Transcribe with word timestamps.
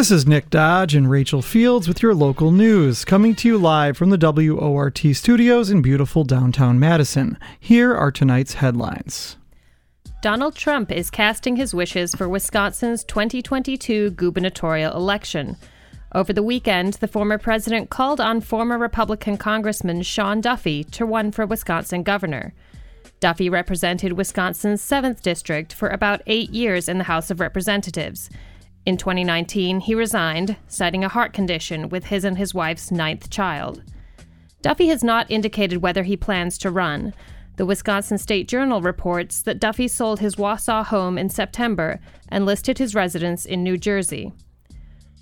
This 0.00 0.10
is 0.10 0.26
Nick 0.26 0.48
Dodge 0.48 0.94
and 0.94 1.10
Rachel 1.10 1.42
Fields 1.42 1.86
with 1.86 2.02
your 2.02 2.14
local 2.14 2.52
news, 2.52 3.04
coming 3.04 3.34
to 3.34 3.46
you 3.46 3.58
live 3.58 3.98
from 3.98 4.08
the 4.08 4.16
WORT 4.16 5.14
studios 5.14 5.68
in 5.68 5.82
beautiful 5.82 6.24
downtown 6.24 6.78
Madison. 6.78 7.36
Here 7.60 7.94
are 7.94 8.10
tonight's 8.10 8.54
headlines. 8.54 9.36
Donald 10.22 10.56
Trump 10.56 10.90
is 10.90 11.10
casting 11.10 11.56
his 11.56 11.74
wishes 11.74 12.14
for 12.14 12.30
Wisconsin's 12.30 13.04
2022 13.04 14.12
gubernatorial 14.12 14.96
election. 14.96 15.58
Over 16.14 16.32
the 16.32 16.42
weekend, 16.42 16.94
the 16.94 17.06
former 17.06 17.36
president 17.36 17.90
called 17.90 18.22
on 18.22 18.40
former 18.40 18.78
Republican 18.78 19.36
Congressman 19.36 20.00
Sean 20.00 20.40
Duffy 20.40 20.82
to 20.82 21.04
run 21.04 21.30
for 21.30 21.44
Wisconsin 21.44 22.04
governor. 22.04 22.54
Duffy 23.20 23.50
represented 23.50 24.14
Wisconsin's 24.14 24.80
7th 24.80 25.20
district 25.20 25.74
for 25.74 25.90
about 25.90 26.22
eight 26.26 26.48
years 26.48 26.88
in 26.88 26.96
the 26.96 27.04
House 27.04 27.30
of 27.30 27.38
Representatives. 27.38 28.30
In 28.90 28.96
2019, 28.96 29.78
he 29.78 29.94
resigned, 29.94 30.56
citing 30.66 31.04
a 31.04 31.08
heart 31.08 31.32
condition 31.32 31.90
with 31.90 32.06
his 32.06 32.24
and 32.24 32.36
his 32.36 32.52
wife's 32.52 32.90
ninth 32.90 33.30
child. 33.30 33.84
Duffy 34.62 34.88
has 34.88 35.04
not 35.04 35.30
indicated 35.30 35.80
whether 35.80 36.02
he 36.02 36.16
plans 36.16 36.58
to 36.58 36.72
run. 36.72 37.14
The 37.54 37.64
Wisconsin 37.64 38.18
State 38.18 38.48
Journal 38.48 38.82
reports 38.82 39.42
that 39.42 39.60
Duffy 39.60 39.86
sold 39.86 40.18
his 40.18 40.34
Wausau 40.34 40.84
home 40.84 41.18
in 41.18 41.28
September 41.28 42.00
and 42.30 42.44
listed 42.44 42.78
his 42.78 42.92
residence 42.92 43.46
in 43.46 43.62
New 43.62 43.78
Jersey. 43.78 44.32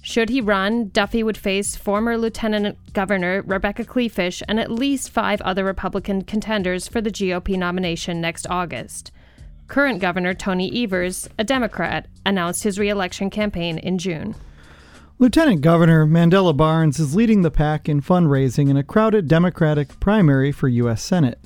Should 0.00 0.30
he 0.30 0.40
run, 0.40 0.88
Duffy 0.88 1.22
would 1.22 1.36
face 1.36 1.76
former 1.76 2.16
Lieutenant 2.16 2.94
Governor 2.94 3.42
Rebecca 3.42 3.84
Kleefisch 3.84 4.42
and 4.48 4.58
at 4.58 4.72
least 4.72 5.10
five 5.10 5.42
other 5.42 5.62
Republican 5.62 6.22
contenders 6.22 6.88
for 6.88 7.02
the 7.02 7.10
GOP 7.10 7.58
nomination 7.58 8.18
next 8.18 8.46
August. 8.48 9.12
Current 9.68 10.00
Governor 10.00 10.32
Tony 10.32 10.82
Evers, 10.82 11.28
a 11.38 11.44
Democrat, 11.44 12.06
announced 12.24 12.62
his 12.62 12.78
reelection 12.78 13.28
campaign 13.28 13.76
in 13.76 13.98
June. 13.98 14.34
Lieutenant 15.18 15.60
Governor 15.60 16.06
Mandela 16.06 16.56
Barnes 16.56 16.98
is 16.98 17.14
leading 17.14 17.42
the 17.42 17.50
pack 17.50 17.86
in 17.86 18.00
fundraising 18.00 18.70
in 18.70 18.78
a 18.78 18.82
crowded 18.82 19.28
Democratic 19.28 20.00
primary 20.00 20.52
for 20.52 20.68
U.S. 20.68 21.02
Senate. 21.02 21.38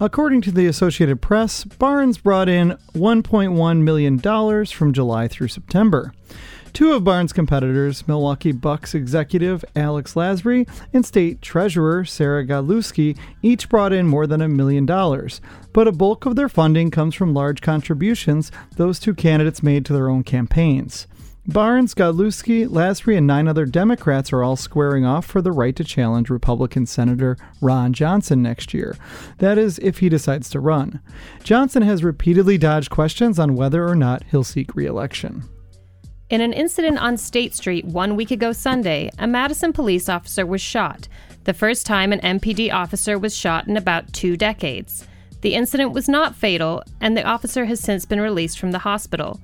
According 0.00 0.40
to 0.42 0.50
the 0.50 0.66
Associated 0.66 1.20
Press, 1.22 1.62
Barnes 1.62 2.18
brought 2.18 2.48
in 2.48 2.76
$1.1 2.94 3.82
million 3.82 4.64
from 4.66 4.92
July 4.92 5.28
through 5.28 5.48
September. 5.48 6.12
Two 6.72 6.92
of 6.92 7.04
Barnes' 7.04 7.32
competitors, 7.32 8.06
Milwaukee 8.06 8.52
Bucks 8.52 8.94
executive 8.94 9.64
Alex 9.74 10.14
Lasry 10.14 10.68
and 10.92 11.04
state 11.04 11.42
treasurer 11.42 12.04
Sarah 12.04 12.46
Godlewski, 12.46 13.18
each 13.42 13.68
brought 13.68 13.92
in 13.92 14.06
more 14.06 14.26
than 14.26 14.40
a 14.40 14.48
million 14.48 14.86
dollars. 14.86 15.40
But 15.72 15.88
a 15.88 15.92
bulk 15.92 16.26
of 16.26 16.36
their 16.36 16.48
funding 16.48 16.90
comes 16.90 17.14
from 17.14 17.34
large 17.34 17.60
contributions 17.60 18.52
those 18.76 18.98
two 18.98 19.14
candidates 19.14 19.62
made 19.62 19.84
to 19.86 19.92
their 19.92 20.08
own 20.08 20.22
campaigns. 20.22 21.06
Barnes, 21.46 21.94
Godlewski, 21.94 22.68
Lasry, 22.68 23.16
and 23.16 23.26
nine 23.26 23.48
other 23.48 23.64
Democrats 23.64 24.34
are 24.34 24.42
all 24.42 24.54
squaring 24.54 25.06
off 25.06 25.24
for 25.24 25.40
the 25.40 25.50
right 25.50 25.74
to 25.76 25.82
challenge 25.82 26.28
Republican 26.28 26.84
Senator 26.84 27.38
Ron 27.62 27.94
Johnson 27.94 28.42
next 28.42 28.74
year. 28.74 28.98
That 29.38 29.56
is, 29.56 29.78
if 29.78 30.00
he 30.00 30.10
decides 30.10 30.50
to 30.50 30.60
run. 30.60 31.00
Johnson 31.42 31.82
has 31.82 32.04
repeatedly 32.04 32.58
dodged 32.58 32.90
questions 32.90 33.38
on 33.38 33.54
whether 33.54 33.88
or 33.88 33.94
not 33.94 34.24
he'll 34.30 34.44
seek 34.44 34.76
re 34.76 34.84
election. 34.84 35.42
In 36.30 36.42
an 36.42 36.52
incident 36.52 36.98
on 36.98 37.16
State 37.16 37.54
Street 37.54 37.86
one 37.86 38.14
week 38.14 38.30
ago 38.30 38.52
Sunday, 38.52 39.10
a 39.18 39.26
Madison 39.26 39.72
police 39.72 40.10
officer 40.10 40.44
was 40.44 40.60
shot, 40.60 41.08
the 41.44 41.54
first 41.54 41.86
time 41.86 42.12
an 42.12 42.20
MPD 42.20 42.70
officer 42.70 43.18
was 43.18 43.34
shot 43.34 43.66
in 43.66 43.78
about 43.78 44.12
two 44.12 44.36
decades. 44.36 45.08
The 45.40 45.54
incident 45.54 45.92
was 45.92 46.06
not 46.06 46.36
fatal, 46.36 46.82
and 47.00 47.16
the 47.16 47.24
officer 47.24 47.64
has 47.64 47.80
since 47.80 48.04
been 48.04 48.20
released 48.20 48.58
from 48.58 48.72
the 48.72 48.80
hospital. 48.80 49.40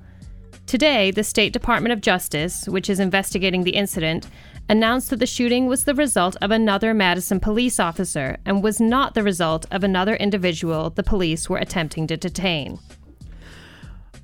Today, 0.67 1.09
the 1.09 1.23
State 1.23 1.53
Department 1.53 1.91
of 1.91 2.01
Justice, 2.01 2.67
which 2.67 2.87
is 2.87 2.99
investigating 2.99 3.63
the 3.63 3.75
incident, 3.75 4.27
announced 4.69 5.09
that 5.09 5.17
the 5.17 5.25
shooting 5.25 5.65
was 5.65 5.85
the 5.85 5.95
result 5.95 6.35
of 6.39 6.51
another 6.51 6.93
Madison 6.93 7.39
police 7.39 7.79
officer 7.79 8.37
and 8.45 8.63
was 8.63 8.79
not 8.79 9.15
the 9.15 9.23
result 9.23 9.65
of 9.71 9.83
another 9.83 10.15
individual 10.17 10.91
the 10.91 11.01
police 11.01 11.49
were 11.49 11.57
attempting 11.57 12.05
to 12.05 12.17
detain. 12.17 12.77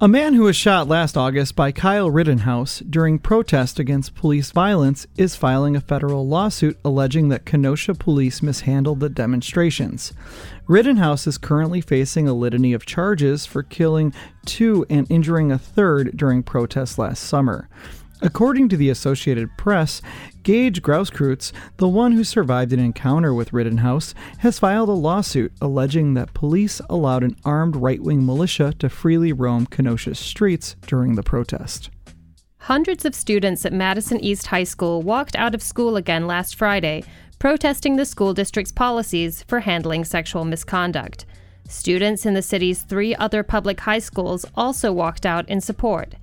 A 0.03 0.07
man 0.07 0.33
who 0.33 0.45
was 0.45 0.55
shot 0.55 0.87
last 0.87 1.15
August 1.15 1.55
by 1.55 1.71
Kyle 1.71 2.09
Rittenhouse 2.09 2.79
during 2.79 3.19
protest 3.19 3.77
against 3.77 4.15
police 4.15 4.49
violence 4.49 5.05
is 5.15 5.35
filing 5.35 5.75
a 5.75 5.79
federal 5.79 6.27
lawsuit 6.27 6.79
alleging 6.83 7.29
that 7.29 7.45
Kenosha 7.45 7.93
police 7.93 8.41
mishandled 8.41 8.99
the 8.99 9.09
demonstrations. 9.09 10.11
Rittenhouse 10.65 11.27
is 11.27 11.37
currently 11.37 11.81
facing 11.81 12.27
a 12.27 12.33
litany 12.33 12.73
of 12.73 12.83
charges 12.83 13.45
for 13.45 13.61
killing 13.61 14.11
two 14.43 14.87
and 14.89 15.05
injuring 15.11 15.51
a 15.51 15.59
third 15.59 16.17
during 16.17 16.41
protests 16.41 16.97
last 16.97 17.21
summer. 17.21 17.69
According 18.23 18.69
to 18.69 18.77
the 18.77 18.89
Associated 18.89 19.49
Press, 19.57 19.99
Gaige 20.43 20.81
Grosskreutz, 20.81 21.51
the 21.77 21.87
one 21.87 22.11
who 22.11 22.23
survived 22.23 22.71
an 22.71 22.79
encounter 22.79 23.33
with 23.33 23.51
Rittenhouse, 23.51 24.13
has 24.39 24.59
filed 24.59 24.89
a 24.89 24.93
lawsuit 24.93 25.51
alleging 25.59 26.13
that 26.13 26.35
police 26.35 26.81
allowed 26.87 27.23
an 27.23 27.35
armed 27.43 27.75
right 27.75 27.99
wing 27.99 28.23
militia 28.23 28.73
to 28.77 28.89
freely 28.89 29.33
roam 29.33 29.65
Kenosha's 29.65 30.19
streets 30.19 30.75
during 30.85 31.15
the 31.15 31.23
protest. 31.23 31.89
Hundreds 32.59 33.05
of 33.05 33.15
students 33.15 33.65
at 33.65 33.73
Madison 33.73 34.19
East 34.19 34.47
High 34.47 34.65
School 34.65 35.01
walked 35.01 35.35
out 35.35 35.55
of 35.55 35.63
school 35.63 35.95
again 35.95 36.27
last 36.27 36.55
Friday, 36.55 37.03
protesting 37.39 37.95
the 37.95 38.05
school 38.05 38.35
district's 38.35 38.71
policies 38.71 39.41
for 39.47 39.61
handling 39.61 40.05
sexual 40.05 40.45
misconduct. 40.45 41.25
Students 41.67 42.23
in 42.27 42.35
the 42.35 42.43
city's 42.43 42.83
three 42.83 43.15
other 43.15 43.41
public 43.41 43.79
high 43.79 43.97
schools 43.97 44.45
also 44.55 44.91
walked 44.91 45.25
out 45.25 45.49
in 45.49 45.59
support. 45.59 46.13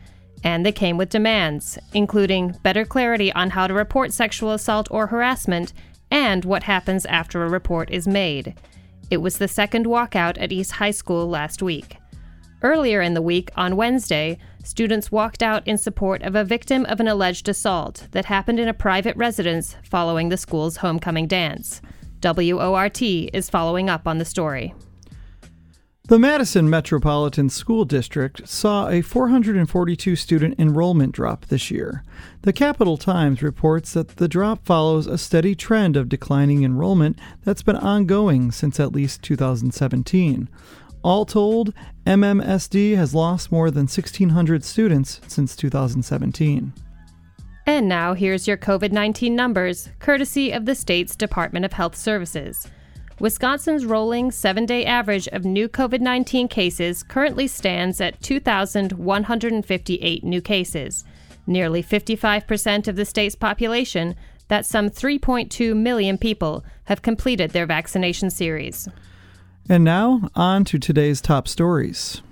And 0.44 0.64
they 0.64 0.72
came 0.72 0.96
with 0.96 1.08
demands, 1.08 1.78
including 1.92 2.56
better 2.62 2.84
clarity 2.84 3.32
on 3.32 3.50
how 3.50 3.66
to 3.66 3.74
report 3.74 4.12
sexual 4.12 4.52
assault 4.52 4.88
or 4.90 5.08
harassment 5.08 5.72
and 6.10 6.44
what 6.44 6.62
happens 6.62 7.04
after 7.06 7.44
a 7.44 7.48
report 7.48 7.90
is 7.90 8.06
made. 8.06 8.54
It 9.10 9.18
was 9.18 9.38
the 9.38 9.48
second 9.48 9.86
walkout 9.86 10.40
at 10.40 10.52
East 10.52 10.72
High 10.72 10.90
School 10.90 11.28
last 11.28 11.62
week. 11.62 11.96
Earlier 12.62 13.00
in 13.00 13.14
the 13.14 13.22
week, 13.22 13.50
on 13.56 13.76
Wednesday, 13.76 14.38
students 14.64 15.12
walked 15.12 15.42
out 15.42 15.66
in 15.66 15.78
support 15.78 16.22
of 16.22 16.34
a 16.34 16.44
victim 16.44 16.84
of 16.86 16.98
an 16.98 17.08
alleged 17.08 17.48
assault 17.48 18.08
that 18.10 18.24
happened 18.24 18.58
in 18.58 18.68
a 18.68 18.74
private 18.74 19.16
residence 19.16 19.76
following 19.84 20.28
the 20.28 20.36
school's 20.36 20.78
homecoming 20.78 21.26
dance. 21.26 21.80
WORT 22.22 23.00
is 23.00 23.48
following 23.48 23.88
up 23.88 24.08
on 24.08 24.18
the 24.18 24.24
story. 24.24 24.74
The 26.08 26.18
Madison 26.18 26.70
Metropolitan 26.70 27.50
School 27.50 27.84
District 27.84 28.48
saw 28.48 28.88
a 28.88 29.02
442 29.02 30.16
student 30.16 30.58
enrollment 30.58 31.12
drop 31.12 31.44
this 31.44 31.70
year. 31.70 32.02
The 32.40 32.52
Capital 32.54 32.96
Times 32.96 33.42
reports 33.42 33.92
that 33.92 34.16
the 34.16 34.26
drop 34.26 34.64
follows 34.64 35.06
a 35.06 35.18
steady 35.18 35.54
trend 35.54 35.98
of 35.98 36.08
declining 36.08 36.64
enrollment 36.64 37.18
that's 37.44 37.60
been 37.60 37.76
ongoing 37.76 38.50
since 38.52 38.80
at 38.80 38.92
least 38.92 39.22
2017. 39.22 40.48
All 41.02 41.26
told, 41.26 41.74
MMSD 42.06 42.96
has 42.96 43.14
lost 43.14 43.52
more 43.52 43.70
than 43.70 43.82
1,600 43.82 44.64
students 44.64 45.20
since 45.26 45.54
2017. 45.54 46.72
And 47.66 47.86
now 47.86 48.14
here's 48.14 48.48
your 48.48 48.56
COVID 48.56 48.92
19 48.92 49.36
numbers, 49.36 49.90
courtesy 49.98 50.52
of 50.52 50.64
the 50.64 50.74
state's 50.74 51.14
Department 51.14 51.66
of 51.66 51.74
Health 51.74 51.96
Services. 51.96 52.66
Wisconsin's 53.20 53.84
rolling 53.84 54.30
seven 54.30 54.64
day 54.64 54.86
average 54.86 55.26
of 55.28 55.44
new 55.44 55.68
COVID 55.68 56.00
19 56.00 56.46
cases 56.46 57.02
currently 57.02 57.48
stands 57.48 58.00
at 58.00 58.22
2,158 58.22 60.24
new 60.24 60.40
cases. 60.40 61.04
Nearly 61.44 61.82
55% 61.82 62.86
of 62.86 62.94
the 62.94 63.04
state's 63.04 63.34
population, 63.34 64.14
that's 64.46 64.68
some 64.68 64.88
3.2 64.88 65.76
million 65.76 66.16
people, 66.16 66.64
have 66.84 67.02
completed 67.02 67.50
their 67.50 67.66
vaccination 67.66 68.30
series. 68.30 68.88
And 69.68 69.82
now, 69.82 70.30
on 70.36 70.64
to 70.66 70.78
today's 70.78 71.20
top 71.20 71.48
stories. 71.48 72.22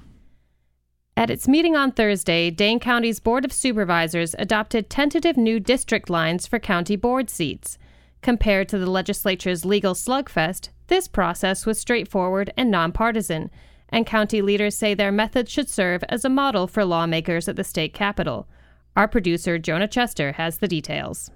At 1.16 1.30
its 1.30 1.48
meeting 1.48 1.74
on 1.74 1.92
Thursday, 1.92 2.50
Dane 2.50 2.78
County's 2.78 3.20
Board 3.20 3.44
of 3.44 3.52
Supervisors 3.52 4.36
adopted 4.38 4.88
tentative 4.88 5.36
new 5.36 5.58
district 5.58 6.08
lines 6.08 6.46
for 6.46 6.58
county 6.58 6.94
board 6.94 7.28
seats. 7.28 7.78
Compared 8.22 8.68
to 8.68 8.78
the 8.78 8.90
legislature's 8.90 9.64
legal 9.64 9.94
slugfest, 9.94 10.70
this 10.86 11.08
process 11.08 11.66
was 11.66 11.78
straightforward 11.78 12.52
and 12.56 12.70
nonpartisan, 12.70 13.50
and 13.88 14.06
county 14.06 14.42
leaders 14.42 14.76
say 14.76 14.94
their 14.94 15.12
method 15.12 15.48
should 15.48 15.68
serve 15.68 16.04
as 16.08 16.24
a 16.24 16.28
model 16.28 16.66
for 16.66 16.84
lawmakers 16.84 17.48
at 17.48 17.56
the 17.56 17.64
state 17.64 17.94
capitol. 17.94 18.48
Our 18.96 19.08
producer, 19.08 19.58
Jonah 19.58 19.88
Chester, 19.88 20.32
has 20.32 20.58
the 20.58 20.68
details. 20.68 21.30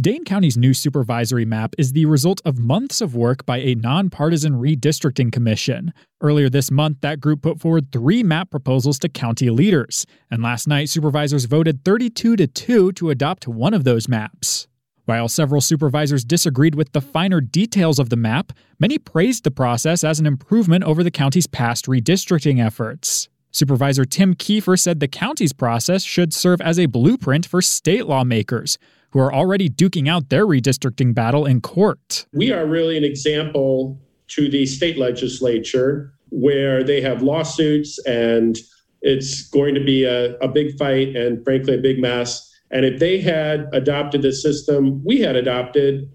Dane 0.00 0.24
County's 0.24 0.56
new 0.56 0.72
supervisory 0.72 1.44
map 1.44 1.74
is 1.76 1.92
the 1.92 2.06
result 2.06 2.40
of 2.46 2.58
months 2.58 3.02
of 3.02 3.14
work 3.14 3.44
by 3.44 3.58
a 3.58 3.74
nonpartisan 3.74 4.54
redistricting 4.54 5.30
commission. 5.30 5.92
Earlier 6.22 6.48
this 6.48 6.70
month, 6.70 7.02
that 7.02 7.20
group 7.20 7.42
put 7.42 7.60
forward 7.60 7.92
three 7.92 8.22
map 8.22 8.50
proposals 8.50 8.98
to 9.00 9.10
county 9.10 9.50
leaders, 9.50 10.06
and 10.30 10.42
last 10.42 10.66
night, 10.66 10.88
supervisors 10.88 11.44
voted 11.44 11.84
32 11.84 12.36
to 12.36 12.46
2 12.46 12.92
to 12.92 13.10
adopt 13.10 13.46
one 13.46 13.74
of 13.74 13.84
those 13.84 14.08
maps. 14.08 14.68
While 15.10 15.26
several 15.26 15.60
supervisors 15.60 16.24
disagreed 16.24 16.76
with 16.76 16.92
the 16.92 17.00
finer 17.00 17.40
details 17.40 17.98
of 17.98 18.10
the 18.10 18.16
map, 18.16 18.52
many 18.78 18.96
praised 18.96 19.42
the 19.42 19.50
process 19.50 20.04
as 20.04 20.20
an 20.20 20.26
improvement 20.26 20.84
over 20.84 21.02
the 21.02 21.10
county's 21.10 21.48
past 21.48 21.86
redistricting 21.86 22.64
efforts. 22.64 23.28
Supervisor 23.50 24.04
Tim 24.04 24.36
Kiefer 24.36 24.78
said 24.78 25.00
the 25.00 25.08
county's 25.08 25.52
process 25.52 26.04
should 26.04 26.32
serve 26.32 26.60
as 26.60 26.78
a 26.78 26.86
blueprint 26.86 27.44
for 27.44 27.60
state 27.60 28.06
lawmakers 28.06 28.78
who 29.10 29.18
are 29.18 29.34
already 29.34 29.68
duking 29.68 30.08
out 30.08 30.28
their 30.28 30.46
redistricting 30.46 31.12
battle 31.12 31.44
in 31.44 31.60
court. 31.60 32.26
We 32.32 32.52
are 32.52 32.64
really 32.64 32.96
an 32.96 33.02
example 33.02 34.00
to 34.28 34.48
the 34.48 34.64
state 34.64 34.96
legislature 34.96 36.14
where 36.28 36.84
they 36.84 37.00
have 37.00 37.20
lawsuits 37.20 37.98
and 38.06 38.56
it's 39.02 39.48
going 39.48 39.74
to 39.74 39.82
be 39.82 40.04
a, 40.04 40.36
a 40.36 40.46
big 40.46 40.78
fight 40.78 41.16
and, 41.16 41.42
frankly, 41.42 41.74
a 41.74 41.78
big 41.78 41.98
mess. 41.98 42.49
And 42.70 42.84
if 42.84 43.00
they 43.00 43.20
had 43.20 43.68
adopted 43.72 44.22
the 44.22 44.32
system 44.32 45.02
we 45.04 45.20
had 45.20 45.36
adopted, 45.36 46.10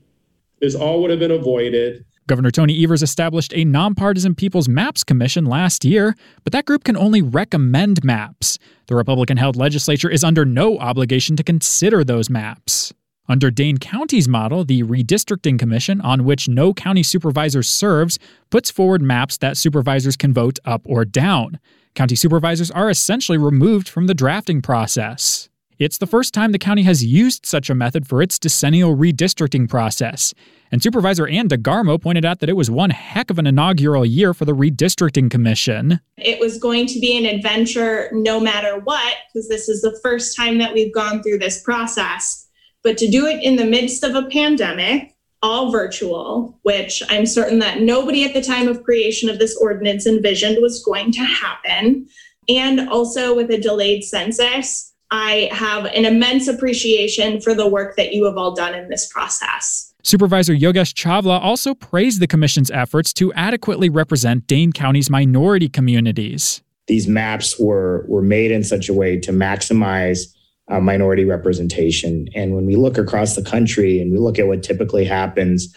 this 0.62 0.76
all 0.76 1.02
would 1.02 1.12
have 1.12 1.20
been 1.20 1.32
avoided. 1.32 2.06
Governor 2.28 2.50
Tony 2.50 2.84
Evers 2.84 3.04
established 3.04 3.54
a 3.54 3.66
nonpartisan 3.66 4.34
People's 4.34 4.68
Maps 4.68 5.04
Commission 5.04 5.46
last 5.46 5.86
year, 5.86 6.16
but 6.44 6.54
that 6.54 6.66
group 6.66 6.84
can 6.84 6.98
only 6.98 7.22
recommend 7.22 8.04
maps. 8.04 8.58
The 8.88 8.96
Republican 8.96 9.38
held 9.38 9.56
legislature 9.56 10.10
is 10.10 10.24
under 10.24 10.44
no 10.44 10.80
obligation 10.80 11.36
to 11.36 11.44
consider 11.44 12.04
those 12.04 12.30
maps. 12.30 12.94
Under 13.28 13.52
Dane 13.52 13.78
County's 13.78 14.28
model, 14.28 14.66
the 14.66 14.84
Redistricting 14.84 15.60
Commission, 15.60 16.00
on 16.02 16.26
which 16.26 16.48
no 16.48 16.74
county 16.74 17.04
supervisor 17.04 17.64
serves, 17.64 18.18
puts 18.50 18.72
forward 18.72 19.02
maps 19.02 19.38
that 19.38 19.58
supervisors 19.58 20.16
can 20.16 20.34
vote 20.34 20.58
up 20.66 20.82
or 20.86 21.06
down. 21.06 21.60
County 21.96 22.16
supervisors 22.16 22.72
are 22.72 22.90
essentially 22.90 23.38
removed 23.38 23.88
from 23.88 24.08
the 24.08 24.14
drafting 24.14 24.62
process. 24.62 25.50
It's 25.78 25.98
the 25.98 26.08
first 26.08 26.34
time 26.34 26.54
the 26.54 26.60
county 26.60 26.84
has 26.84 27.04
used 27.04 27.46
such 27.46 27.70
a 27.70 27.76
method 27.76 28.08
for 28.08 28.22
its 28.22 28.40
decennial 28.40 28.96
redistricting 28.96 29.68
process. 29.68 30.34
And 30.72 30.82
Supervisor 30.82 31.28
Ann 31.28 31.50
DeGarmo 31.50 32.02
pointed 32.02 32.24
out 32.24 32.40
that 32.40 32.50
it 32.50 32.56
was 32.56 32.72
one 32.72 32.92
heck 32.92 33.30
of 33.30 33.38
an 33.40 33.46
inaugural 33.46 34.06
year 34.06 34.34
for 34.34 34.46
the 34.46 34.54
Redistricting 34.54 35.30
Commission. 35.30 36.00
It 36.18 36.40
was 36.40 36.58
going 36.60 36.88
to 36.88 37.00
be 37.02 37.18
an 37.18 37.26
adventure 37.26 38.10
no 38.14 38.40
matter 38.40 38.80
what, 38.80 39.16
because 39.34 39.50
this 39.50 39.68
is 39.68 39.82
the 39.82 40.00
first 40.02 40.38
time 40.38 40.60
that 40.60 40.74
we've 40.74 40.94
gone 40.94 41.22
through 41.22 41.40
this 41.40 41.62
process. 41.62 42.48
But 42.82 42.98
to 43.00 43.10
do 43.10 43.26
it 43.26 43.44
in 43.44 43.58
the 43.58 43.66
midst 43.66 44.04
of 44.06 44.16
a 44.16 44.30
pandemic, 44.30 45.14
all 45.44 45.72
virtual, 45.72 46.58
which 46.64 47.04
I'm 47.10 47.26
certain 47.26 47.60
that 47.60 47.82
nobody 47.82 48.24
at 48.24 48.34
the 48.34 48.42
time 48.42 48.70
of 48.70 48.84
creation 48.84 49.30
of 49.30 49.40
this 49.40 49.58
ordinance 49.58 50.08
envisioned 50.08 50.60
was 50.62 50.82
going 50.84 51.12
to 51.12 51.24
happen, 51.24 52.08
and 52.48 52.88
also 52.90 53.36
with 53.36 53.52
a 53.52 53.60
delayed 53.60 54.06
census 54.06 54.94
I 55.12 55.50
have 55.52 55.86
an 55.86 56.06
immense 56.06 56.48
appreciation 56.48 57.40
for 57.40 57.54
the 57.54 57.68
work 57.68 57.96
that 57.96 58.14
you 58.14 58.26
have 58.26 58.38
all 58.38 58.54
done 58.54 58.74
in 58.74 58.90
this 58.90 59.12
process. 59.12 59.94
Supervisor 60.04 60.54
Yogesh 60.54 60.94
Chawla 60.94 61.40
also 61.42 61.74
praised 61.74 62.20
the 62.20 62.28
Commission's 62.28 62.70
efforts 62.70 63.12
to 63.14 63.34
adequately 63.34 63.90
represent 63.90 64.46
Dane 64.48 64.72
County's 64.72 65.10
minority 65.10 65.68
communities. 65.68 66.62
These 66.88 67.08
maps 67.08 67.60
were, 67.60 68.06
were 68.08 68.22
made 68.22 68.52
in 68.52 68.64
such 68.64 68.90
a 68.90 68.94
way 68.94 69.20
to 69.20 69.32
maximize 69.32 70.28
uh, 70.70 70.80
minority 70.80 71.26
representation. 71.26 72.28
And 72.36 72.56
when 72.56 72.66
we 72.66 72.76
look 72.76 72.98
across 72.98 73.36
the 73.36 73.44
country 73.44 74.00
and 74.00 74.12
we 74.12 74.18
look 74.18 74.38
at 74.38 74.48
what 74.48 74.64
typically 74.64 75.06
happens, 75.06 75.76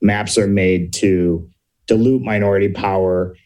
maps 0.00 0.38
are 0.38 0.46
made 0.46 0.92
to 0.94 1.48
dilute 1.86 2.22
minority 2.22 2.68
power 2.68 3.36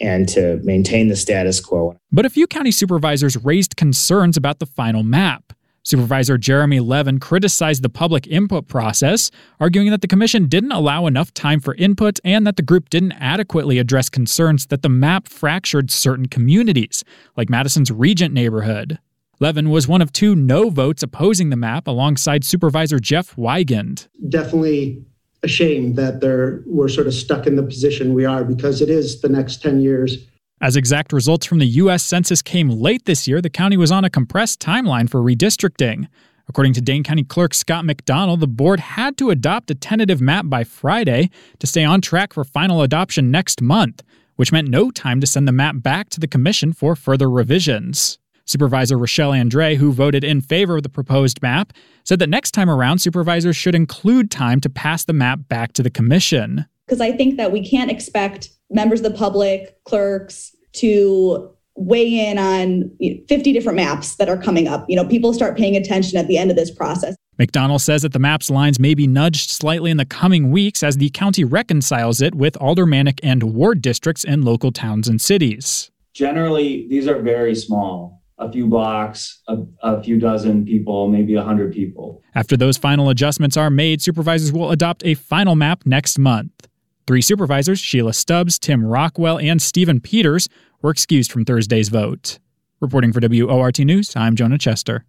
and 0.00 0.28
to 0.30 0.60
maintain 0.62 1.08
the 1.08 1.16
status 1.16 1.60
quo. 1.60 1.96
But 2.10 2.26
a 2.26 2.30
few 2.30 2.46
county 2.46 2.70
supervisors 2.70 3.36
raised 3.36 3.76
concerns 3.76 4.36
about 4.36 4.58
the 4.58 4.66
final 4.66 5.02
map. 5.02 5.52
Supervisor 5.86 6.38
Jeremy 6.38 6.80
Levin 6.80 7.20
criticized 7.20 7.82
the 7.82 7.90
public 7.90 8.26
input 8.26 8.68
process, 8.68 9.30
arguing 9.60 9.90
that 9.90 10.00
the 10.00 10.08
commission 10.08 10.46
didn't 10.46 10.72
allow 10.72 11.06
enough 11.06 11.34
time 11.34 11.60
for 11.60 11.74
input 11.74 12.18
and 12.24 12.46
that 12.46 12.56
the 12.56 12.62
group 12.62 12.88
didn't 12.88 13.12
adequately 13.12 13.78
address 13.78 14.08
concerns 14.08 14.66
that 14.66 14.80
the 14.80 14.88
map 14.88 15.28
fractured 15.28 15.90
certain 15.90 16.26
communities, 16.26 17.04
like 17.36 17.50
Madison's 17.50 17.90
Regent 17.90 18.32
neighborhood. 18.32 18.98
Levin 19.40 19.68
was 19.68 19.86
one 19.86 20.00
of 20.00 20.10
two 20.10 20.34
no 20.34 20.70
votes 20.70 21.02
opposing 21.02 21.50
the 21.50 21.56
map 21.56 21.86
alongside 21.86 22.44
Supervisor 22.44 22.98
Jeff 22.98 23.36
Weigand. 23.36 24.08
Definitely 24.26 25.04
a 25.44 25.48
shame 25.48 25.94
that 25.94 26.20
they're, 26.20 26.62
we're 26.66 26.88
sort 26.88 27.06
of 27.06 27.14
stuck 27.14 27.46
in 27.46 27.54
the 27.54 27.62
position 27.62 28.14
we 28.14 28.24
are 28.24 28.42
because 28.42 28.80
it 28.80 28.90
is 28.90 29.20
the 29.20 29.28
next 29.28 29.62
10 29.62 29.80
years. 29.80 30.26
As 30.60 30.76
exact 30.76 31.12
results 31.12 31.46
from 31.46 31.58
the 31.58 31.66
U.S. 31.66 32.02
Census 32.02 32.42
came 32.42 32.70
late 32.70 33.04
this 33.04 33.28
year, 33.28 33.40
the 33.40 33.50
county 33.50 33.76
was 33.76 33.92
on 33.92 34.04
a 34.04 34.10
compressed 34.10 34.60
timeline 34.60 35.08
for 35.08 35.20
redistricting. 35.20 36.08
According 36.48 36.72
to 36.74 36.80
Dane 36.80 37.04
County 37.04 37.24
Clerk 37.24 37.54
Scott 37.54 37.84
McDonell, 37.84 38.38
the 38.38 38.46
board 38.46 38.80
had 38.80 39.16
to 39.18 39.30
adopt 39.30 39.70
a 39.70 39.74
tentative 39.74 40.20
map 40.20 40.46
by 40.48 40.64
Friday 40.64 41.30
to 41.58 41.66
stay 41.66 41.84
on 41.84 42.00
track 42.00 42.32
for 42.32 42.44
final 42.44 42.82
adoption 42.82 43.30
next 43.30 43.62
month, 43.62 44.02
which 44.36 44.52
meant 44.52 44.68
no 44.68 44.90
time 44.90 45.20
to 45.20 45.26
send 45.26 45.46
the 45.48 45.52
map 45.52 45.76
back 45.78 46.08
to 46.10 46.20
the 46.20 46.28
commission 46.28 46.72
for 46.72 46.96
further 46.96 47.30
revisions. 47.30 48.18
Supervisor 48.46 48.98
Rochelle 48.98 49.32
Andre, 49.32 49.74
who 49.76 49.92
voted 49.92 50.22
in 50.22 50.40
favor 50.40 50.76
of 50.76 50.82
the 50.82 50.88
proposed 50.88 51.40
map, 51.42 51.72
said 52.04 52.18
that 52.18 52.28
next 52.28 52.52
time 52.52 52.68
around, 52.68 52.98
supervisors 52.98 53.56
should 53.56 53.74
include 53.74 54.30
time 54.30 54.60
to 54.60 54.68
pass 54.68 55.04
the 55.04 55.12
map 55.12 55.40
back 55.48 55.72
to 55.74 55.82
the 55.82 55.90
commission. 55.90 56.66
Because 56.86 57.00
I 57.00 57.12
think 57.12 57.36
that 57.38 57.52
we 57.52 57.66
can't 57.66 57.90
expect 57.90 58.50
members 58.70 59.00
of 59.00 59.10
the 59.10 59.18
public, 59.18 59.82
clerks, 59.84 60.54
to 60.74 61.50
weigh 61.76 62.30
in 62.30 62.38
on 62.38 62.90
50 63.28 63.52
different 63.52 63.76
maps 63.76 64.16
that 64.16 64.28
are 64.28 64.36
coming 64.36 64.68
up. 64.68 64.84
You 64.88 64.96
know, 64.96 65.06
people 65.06 65.32
start 65.32 65.56
paying 65.56 65.76
attention 65.76 66.18
at 66.18 66.28
the 66.28 66.38
end 66.38 66.50
of 66.50 66.56
this 66.56 66.70
process. 66.70 67.16
McDonell 67.38 67.80
says 67.80 68.02
that 68.02 68.12
the 68.12 68.20
map's 68.20 68.48
lines 68.48 68.78
may 68.78 68.94
be 68.94 69.08
nudged 69.08 69.50
slightly 69.50 69.90
in 69.90 69.96
the 69.96 70.04
coming 70.04 70.52
weeks 70.52 70.84
as 70.84 70.98
the 70.98 71.10
county 71.10 71.42
reconciles 71.42 72.20
it 72.20 72.34
with 72.34 72.56
aldermanic 72.58 73.18
and 73.24 73.42
ward 73.42 73.82
districts 73.82 74.22
in 74.22 74.42
local 74.42 74.70
towns 74.70 75.08
and 75.08 75.20
cities. 75.20 75.90
Generally, 76.12 76.86
these 76.88 77.08
are 77.08 77.20
very 77.20 77.56
small 77.56 78.22
a 78.38 78.50
few 78.50 78.66
blocks, 78.66 79.40
a, 79.48 79.58
a 79.82 80.02
few 80.02 80.18
dozen 80.18 80.64
people, 80.64 81.08
maybe 81.08 81.34
a 81.34 81.42
hundred 81.42 81.72
people. 81.72 82.22
After 82.34 82.56
those 82.56 82.76
final 82.76 83.10
adjustments 83.10 83.56
are 83.56 83.70
made, 83.70 84.02
supervisors 84.02 84.52
will 84.52 84.70
adopt 84.70 85.04
a 85.04 85.14
final 85.14 85.54
map 85.54 85.86
next 85.86 86.18
month. 86.18 86.68
Three 87.06 87.22
supervisors, 87.22 87.78
Sheila 87.78 88.12
Stubbs, 88.12 88.58
Tim 88.58 88.84
Rockwell, 88.84 89.38
and 89.38 89.60
Stephen 89.60 90.00
Peters, 90.00 90.48
were 90.82 90.90
excused 90.90 91.30
from 91.30 91.44
Thursday's 91.44 91.90
vote. 91.90 92.38
Reporting 92.80 93.12
for 93.12 93.20
WORT 93.22 93.78
News, 93.80 94.16
I'm 94.16 94.36
Jonah 94.36 94.58
Chester. 94.58 95.04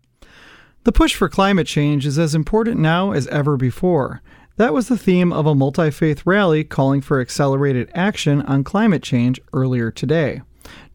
The 0.83 0.92
push 0.92 1.16
for 1.16 1.27
climate 1.30 1.68
change 1.68 2.06
is 2.06 2.19
as 2.19 2.36
important 2.36 2.80
now 2.80 3.12
as 3.12 3.27
ever 3.27 3.57
before. 3.57 4.22
That 4.57 4.74
was 4.74 4.88
the 4.88 4.98
theme 4.98 5.33
of 5.33 5.45
a 5.45 5.56
multi 5.56 5.89
faith 5.89 6.25
rally 6.25 6.63
calling 6.63 7.01
for 7.01 7.20
accelerated 7.20 7.89
action 7.94 8.41
on 8.44 8.63
climate 8.63 9.03
change 9.03 9.41
earlier 9.51 9.89
today. 9.89 10.41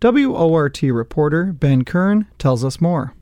WORT 0.03 0.83
reporter 0.83 1.53
Ben 1.53 1.85
Kern 1.85 2.27
tells 2.39 2.65
us 2.65 2.81
more. 2.81 3.15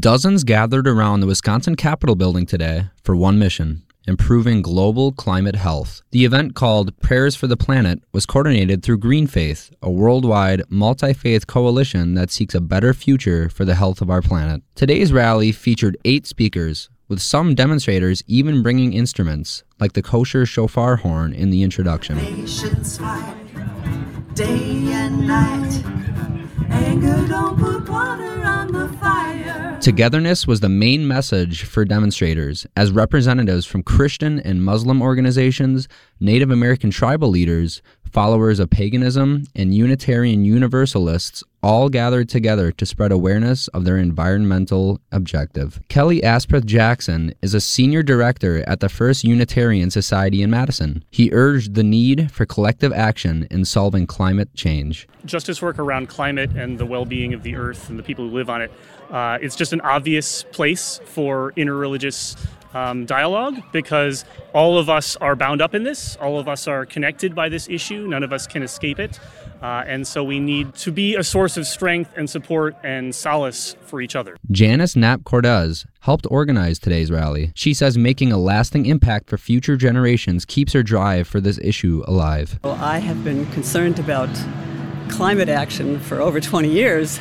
Dozens 0.00 0.44
gathered 0.44 0.86
around 0.86 1.20
the 1.20 1.26
Wisconsin 1.26 1.74
Capitol 1.74 2.14
building 2.14 2.46
today 2.46 2.90
for 3.02 3.16
one 3.16 3.38
mission 3.38 3.82
improving 4.08 4.62
global 4.62 5.12
climate 5.12 5.54
health. 5.54 6.00
The 6.12 6.24
event 6.24 6.54
called 6.54 6.98
Prayers 7.00 7.36
for 7.36 7.46
the 7.46 7.58
Planet 7.58 8.02
was 8.12 8.24
coordinated 8.24 8.82
through 8.82 9.00
GreenFaith, 9.00 9.70
a 9.82 9.90
worldwide 9.90 10.62
multi 10.70 11.12
faith 11.12 11.46
coalition 11.46 12.14
that 12.14 12.30
seeks 12.30 12.54
a 12.54 12.60
better 12.60 12.94
future 12.94 13.50
for 13.50 13.66
the 13.66 13.74
health 13.74 14.00
of 14.00 14.08
our 14.08 14.22
planet. 14.22 14.62
Today's 14.74 15.12
rally 15.12 15.52
featured 15.52 15.98
eight 16.06 16.26
speakers, 16.26 16.88
with 17.08 17.20
some 17.20 17.54
demonstrators 17.54 18.22
even 18.26 18.62
bringing 18.62 18.92
instruments, 18.92 19.64
like 19.80 19.94
the 19.94 20.02
kosher 20.02 20.46
shofar 20.46 20.96
horn 20.96 21.32
in 21.32 21.50
the 21.50 21.62
introduction. 21.62 22.16
Togetherness 29.80 30.46
was 30.46 30.60
the 30.60 30.68
main 30.68 31.08
message 31.08 31.62
for 31.62 31.84
demonstrators, 31.84 32.66
as 32.76 32.90
representatives 32.90 33.64
from 33.64 33.82
Christian 33.82 34.38
and 34.40 34.62
Muslim 34.62 35.00
organizations, 35.00 35.88
Native 36.20 36.50
American 36.50 36.90
tribal 36.90 37.30
leaders, 37.30 37.80
followers 38.12 38.58
of 38.58 38.70
paganism, 38.70 39.44
and 39.54 39.74
Unitarian 39.74 40.44
Universalists 40.44 41.42
all 41.62 41.88
gathered 41.88 42.28
together 42.28 42.70
to 42.72 42.86
spread 42.86 43.10
awareness 43.10 43.68
of 43.68 43.84
their 43.84 43.98
environmental 43.98 45.00
objective. 45.10 45.80
Kelly 45.88 46.22
Asprooth-Jackson 46.22 47.34
is 47.42 47.54
a 47.54 47.60
senior 47.60 48.02
director 48.02 48.62
at 48.68 48.80
the 48.80 48.88
First 48.88 49.24
Unitarian 49.24 49.90
Society 49.90 50.42
in 50.42 50.50
Madison. 50.50 51.04
He 51.10 51.30
urged 51.32 51.74
the 51.74 51.82
need 51.82 52.30
for 52.30 52.46
collective 52.46 52.92
action 52.92 53.46
in 53.50 53.64
solving 53.64 54.06
climate 54.06 54.54
change. 54.54 55.08
Justice 55.24 55.60
work 55.60 55.78
around 55.78 56.08
climate 56.08 56.50
and 56.52 56.78
the 56.78 56.86
well 56.86 57.04
being 57.04 57.34
of 57.34 57.42
the 57.42 57.56
earth 57.56 57.88
and 57.88 57.98
the 57.98 58.02
people 58.02 58.28
who 58.28 58.34
live 58.34 58.48
on 58.48 58.62
it. 58.62 58.72
Uh, 59.10 59.38
it's 59.40 59.56
just 59.56 59.72
an 59.72 59.80
obvious 59.80 60.42
place 60.52 61.00
for 61.04 61.52
interreligious 61.52 62.36
um, 62.74 63.06
dialogue 63.06 63.60
because 63.72 64.24
all 64.52 64.78
of 64.78 64.88
us 64.88 65.16
are 65.16 65.36
bound 65.36 65.62
up 65.62 65.74
in 65.74 65.84
this. 65.84 66.16
All 66.16 66.38
of 66.38 66.48
us 66.48 66.66
are 66.68 66.84
connected 66.86 67.34
by 67.34 67.48
this 67.48 67.68
issue. 67.68 68.06
None 68.06 68.22
of 68.22 68.32
us 68.32 68.46
can 68.46 68.62
escape 68.62 68.98
it. 68.98 69.18
Uh, 69.60 69.82
and 69.86 70.06
so 70.06 70.22
we 70.22 70.38
need 70.38 70.74
to 70.74 70.92
be 70.92 71.16
a 71.16 71.24
source 71.24 71.56
of 71.56 71.66
strength 71.66 72.12
and 72.16 72.30
support 72.30 72.76
and 72.84 73.14
solace 73.14 73.76
for 73.80 74.00
each 74.00 74.14
other. 74.14 74.36
Janice 74.50 74.94
Knapp 74.94 75.24
Cortez 75.24 75.84
helped 76.00 76.26
organize 76.30 76.78
today's 76.78 77.10
rally. 77.10 77.52
She 77.54 77.74
says 77.74 77.98
making 77.98 78.30
a 78.30 78.38
lasting 78.38 78.86
impact 78.86 79.28
for 79.28 79.36
future 79.36 79.76
generations 79.76 80.44
keeps 80.44 80.72
her 80.74 80.82
drive 80.82 81.26
for 81.26 81.40
this 81.40 81.58
issue 81.58 82.04
alive. 82.06 82.60
Well, 82.62 82.78
I 82.80 82.98
have 82.98 83.24
been 83.24 83.46
concerned 83.46 83.98
about 83.98 84.28
climate 85.08 85.48
action 85.48 85.98
for 85.98 86.20
over 86.20 86.40
20 86.40 86.70
years. 86.70 87.18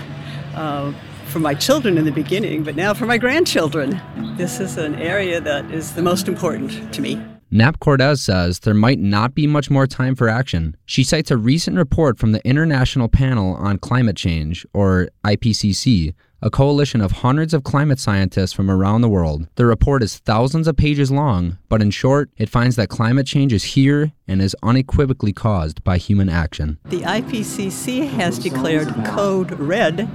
Uh, 0.53 0.93
for 1.27 1.39
my 1.39 1.53
children 1.53 1.97
in 1.97 2.05
the 2.05 2.11
beginning, 2.11 2.63
but 2.63 2.75
now 2.75 2.93
for 2.93 3.05
my 3.05 3.17
grandchildren. 3.17 4.01
This 4.37 4.59
is 4.59 4.77
an 4.77 4.95
area 4.95 5.39
that 5.41 5.69
is 5.71 5.93
the 5.93 6.01
most 6.01 6.27
important 6.27 6.93
to 6.93 7.01
me. 7.01 7.21
Knapp 7.49 7.79
Cortez 7.79 8.21
says 8.21 8.59
there 8.59 8.73
might 8.73 8.99
not 8.99 9.33
be 9.33 9.47
much 9.47 9.69
more 9.69 9.87
time 9.87 10.15
for 10.15 10.27
action. 10.27 10.75
She 10.85 11.03
cites 11.03 11.31
a 11.31 11.37
recent 11.37 11.77
report 11.77 12.19
from 12.19 12.33
the 12.33 12.45
International 12.45 13.07
Panel 13.07 13.55
on 13.55 13.77
Climate 13.77 14.17
Change, 14.17 14.65
or 14.73 15.09
IPCC, 15.23 16.13
a 16.41 16.49
coalition 16.49 17.01
of 17.01 17.11
hundreds 17.11 17.53
of 17.53 17.63
climate 17.63 17.99
scientists 17.99 18.53
from 18.53 18.69
around 18.69 19.01
the 19.01 19.09
world. 19.09 19.47
The 19.55 19.65
report 19.65 20.03
is 20.03 20.19
thousands 20.19 20.67
of 20.67 20.77
pages 20.77 21.09
long, 21.09 21.57
but 21.67 21.81
in 21.81 21.89
short, 21.89 22.29
it 22.37 22.49
finds 22.49 22.75
that 22.75 22.89
climate 22.89 23.25
change 23.25 23.53
is 23.53 23.63
here 23.63 24.11
and 24.27 24.41
is 24.41 24.55
unequivocally 24.61 25.33
caused 25.33 25.83
by 25.83 25.97
human 25.97 26.29
action. 26.29 26.77
The 26.85 27.01
IPCC 27.01 28.07
has 28.09 28.37
declared 28.37 28.89
Code 29.05 29.51
Red. 29.53 30.09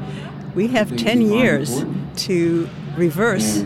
We 0.54 0.68
have 0.68 0.96
10 0.96 1.22
years 1.22 1.84
to 2.24 2.68
reverse 2.96 3.64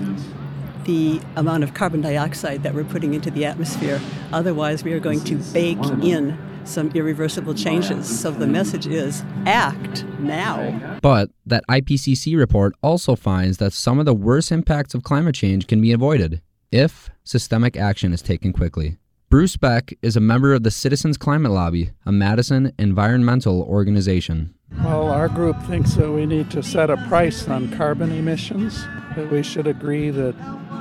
the 0.84 1.20
amount 1.34 1.64
of 1.64 1.74
carbon 1.74 2.00
dioxide 2.00 2.62
that 2.62 2.72
we're 2.72 2.84
putting 2.84 3.12
into 3.12 3.30
the 3.30 3.44
atmosphere. 3.44 4.00
Otherwise, 4.32 4.84
we 4.84 4.92
are 4.92 5.00
going 5.00 5.20
to 5.24 5.34
bake 5.52 5.82
in 6.02 6.38
some 6.68 6.90
irreversible 6.94 7.54
changes. 7.54 8.20
So 8.20 8.30
the 8.30 8.46
message 8.46 8.86
is 8.86 9.24
act 9.46 10.04
now. 10.18 10.98
But 11.02 11.30
that 11.46 11.64
IPCC 11.68 12.36
report 12.36 12.74
also 12.82 13.16
finds 13.16 13.58
that 13.58 13.72
some 13.72 13.98
of 13.98 14.06
the 14.06 14.14
worst 14.14 14.52
impacts 14.52 14.94
of 14.94 15.02
climate 15.02 15.34
change 15.34 15.66
can 15.66 15.80
be 15.80 15.92
avoided 15.92 16.42
if 16.72 17.10
systemic 17.24 17.76
action 17.76 18.12
is 18.12 18.22
taken 18.22 18.52
quickly. 18.52 18.96
Bruce 19.28 19.56
Beck 19.56 19.92
is 20.02 20.16
a 20.16 20.20
member 20.20 20.54
of 20.54 20.62
the 20.62 20.70
Citizens 20.70 21.16
Climate 21.16 21.50
Lobby, 21.50 21.90
a 22.04 22.12
Madison 22.12 22.72
environmental 22.78 23.62
organization. 23.62 24.54
Well, 24.84 25.08
our 25.10 25.28
group 25.28 25.60
thinks 25.64 25.94
that 25.94 26.12
we 26.12 26.26
need 26.26 26.48
to 26.52 26.62
set 26.62 26.90
a 26.90 26.96
price 27.08 27.48
on 27.48 27.76
carbon 27.76 28.12
emissions, 28.12 28.84
that 29.16 29.30
we 29.30 29.42
should 29.42 29.66
agree 29.66 30.10
that 30.10 30.36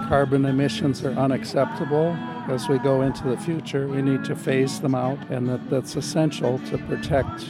carbon 0.08 0.46
emissions 0.46 1.04
are 1.04 1.14
unacceptable. 1.14 2.12
As 2.48 2.70
we 2.70 2.78
go 2.78 3.02
into 3.02 3.28
the 3.28 3.38
future, 3.38 3.88
we 3.88 4.02
need 4.02 4.24
to 4.26 4.36
phase 4.36 4.80
them 4.80 4.94
out, 4.94 5.18
and 5.32 5.50
that 5.50 5.70
that's 5.70 5.96
essential 5.96 6.60
to 6.68 6.78
protect 6.78 7.50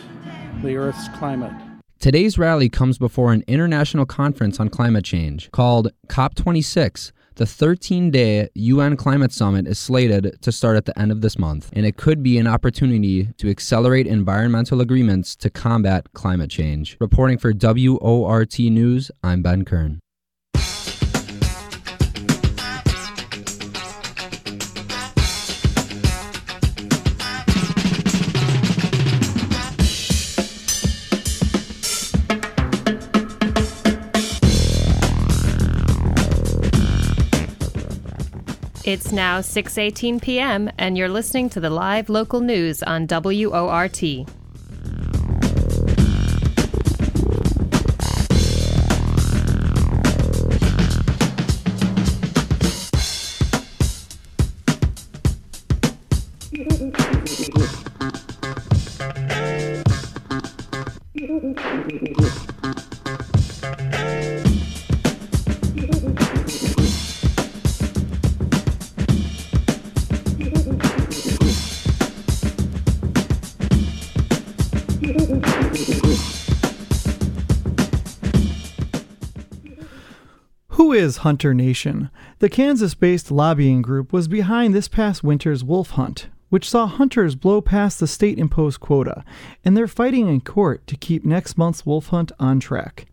the 0.63 0.77
Earth's 0.77 1.09
climate. 1.17 1.51
Today's 1.99 2.37
rally 2.37 2.69
comes 2.69 2.97
before 2.97 3.33
an 3.33 3.43
international 3.47 4.05
conference 4.05 4.59
on 4.59 4.69
climate 4.69 5.03
change 5.03 5.51
called 5.51 5.91
COP26. 6.07 7.11
The 7.35 7.45
13 7.45 8.11
day 8.11 8.47
UN 8.53 8.95
Climate 8.95 9.33
Summit 9.33 9.67
is 9.67 9.77
slated 9.77 10.37
to 10.41 10.51
start 10.53 10.77
at 10.77 10.85
the 10.85 10.97
end 10.97 11.11
of 11.11 11.19
this 11.19 11.37
month, 11.37 11.69
and 11.73 11.85
it 11.85 11.97
could 11.97 12.23
be 12.23 12.37
an 12.37 12.47
opportunity 12.47 13.29
to 13.37 13.49
accelerate 13.49 14.07
environmental 14.07 14.79
agreements 14.79 15.35
to 15.37 15.49
combat 15.49 16.13
climate 16.13 16.49
change. 16.49 16.95
Reporting 17.01 17.37
for 17.37 17.51
WORT 17.51 18.59
News, 18.59 19.11
I'm 19.23 19.41
Ben 19.41 19.65
Kern. 19.65 19.99
It's 38.85 39.11
now 39.11 39.39
6:18 39.39 40.21
p.m. 40.21 40.69
and 40.77 40.95
you're 40.95 41.09
listening 41.09 41.49
to 41.49 41.59
the 41.59 41.71
live 41.71 42.07
local 42.07 42.39
news 42.39 42.83
on 42.83 43.07
WORT. 43.07 44.03
Is 81.05 81.17
Hunter 81.17 81.53
Nation? 81.53 82.09
The 82.39 82.49
Kansas 82.49 82.95
based 82.95 83.29
lobbying 83.29 83.83
group 83.83 84.11
was 84.11 84.27
behind 84.27 84.73
this 84.73 84.87
past 84.87 85.23
winter's 85.23 85.63
wolf 85.63 85.91
hunt, 85.91 86.29
which 86.49 86.67
saw 86.67 86.87
hunters 86.87 87.35
blow 87.35 87.61
past 87.61 87.99
the 87.99 88.07
state 88.07 88.39
imposed 88.39 88.79
quota, 88.79 89.23
and 89.63 89.77
they're 89.77 89.87
fighting 89.87 90.27
in 90.27 90.41
court 90.41 90.85
to 90.87 90.97
keep 90.97 91.23
next 91.23 91.59
month's 91.59 91.85
wolf 91.85 92.07
hunt 92.07 92.31
on 92.39 92.59
track. 92.59 93.05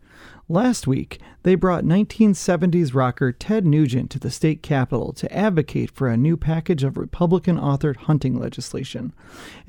Last 0.49 0.87
week, 0.87 1.21
they 1.43 1.55
brought 1.55 1.85
1970s 1.85 2.93
rocker 2.93 3.31
Ted 3.31 3.65
Nugent 3.65 4.09
to 4.11 4.19
the 4.19 4.29
state 4.29 4.61
capitol 4.61 5.13
to 5.13 5.33
advocate 5.33 5.89
for 5.89 6.09
a 6.09 6.17
new 6.17 6.35
package 6.35 6.83
of 6.83 6.97
Republican 6.97 7.57
authored 7.57 7.95
hunting 7.95 8.37
legislation. 8.37 9.13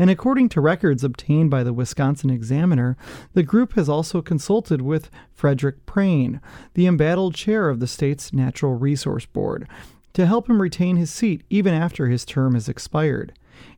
And 0.01 0.11
according 0.11 0.49
to 0.49 0.61
records 0.61 1.05
obtained 1.05 1.49
by 1.49 1.63
the 1.63 1.73
Wisconsin 1.73 2.29
Examiner, 2.29 2.97
the 3.35 3.45
group 3.45 3.75
has 3.75 3.89
also 3.89 4.21
consulted 4.21 4.83
with 4.83 5.13
Frederick 5.33 5.87
Prehn, 5.87 6.41
the 6.75 6.89
embattled 6.89 7.37
chair 7.37 7.69
of 7.69 7.79
the 7.79 7.87
state's 7.87 8.33
Natural 8.33 8.75
Resource 8.75 9.27
Board, 9.27 9.69
to 10.13 10.27
help 10.27 10.51
him 10.51 10.61
retain 10.61 10.97
his 10.97 11.13
seat 11.13 11.45
even 11.51 11.73
after 11.73 12.09
his 12.09 12.25
term 12.25 12.55
has 12.55 12.69
expired. 12.69 13.33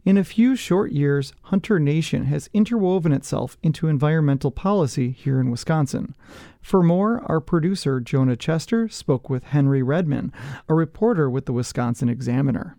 In 0.05 0.17
a 0.17 0.25
few 0.25 0.55
short 0.57 0.93
years, 0.93 1.33
Hunter 1.43 1.79
Nation 1.79 2.27
has 2.27 2.49
interwoven 2.53 3.13
itself 3.13 3.57
into 3.63 3.89
environmental 3.89 4.51
policy 4.51 5.11
here 5.11 5.41
in 5.41 5.51
Wisconsin. 5.51 6.15
For 6.61 6.83
more, 6.83 7.23
our 7.27 7.41
producer, 7.41 8.01
Jonah 8.01 8.37
Chester, 8.37 8.89
spoke 8.89 9.29
with 9.29 9.45
Henry 9.45 9.83
Redman, 9.83 10.33
a 10.69 10.75
reporter 10.75 11.29
with 11.29 11.47
the 11.47 11.53
Wisconsin 11.53 12.09
Examiner. 12.09 12.77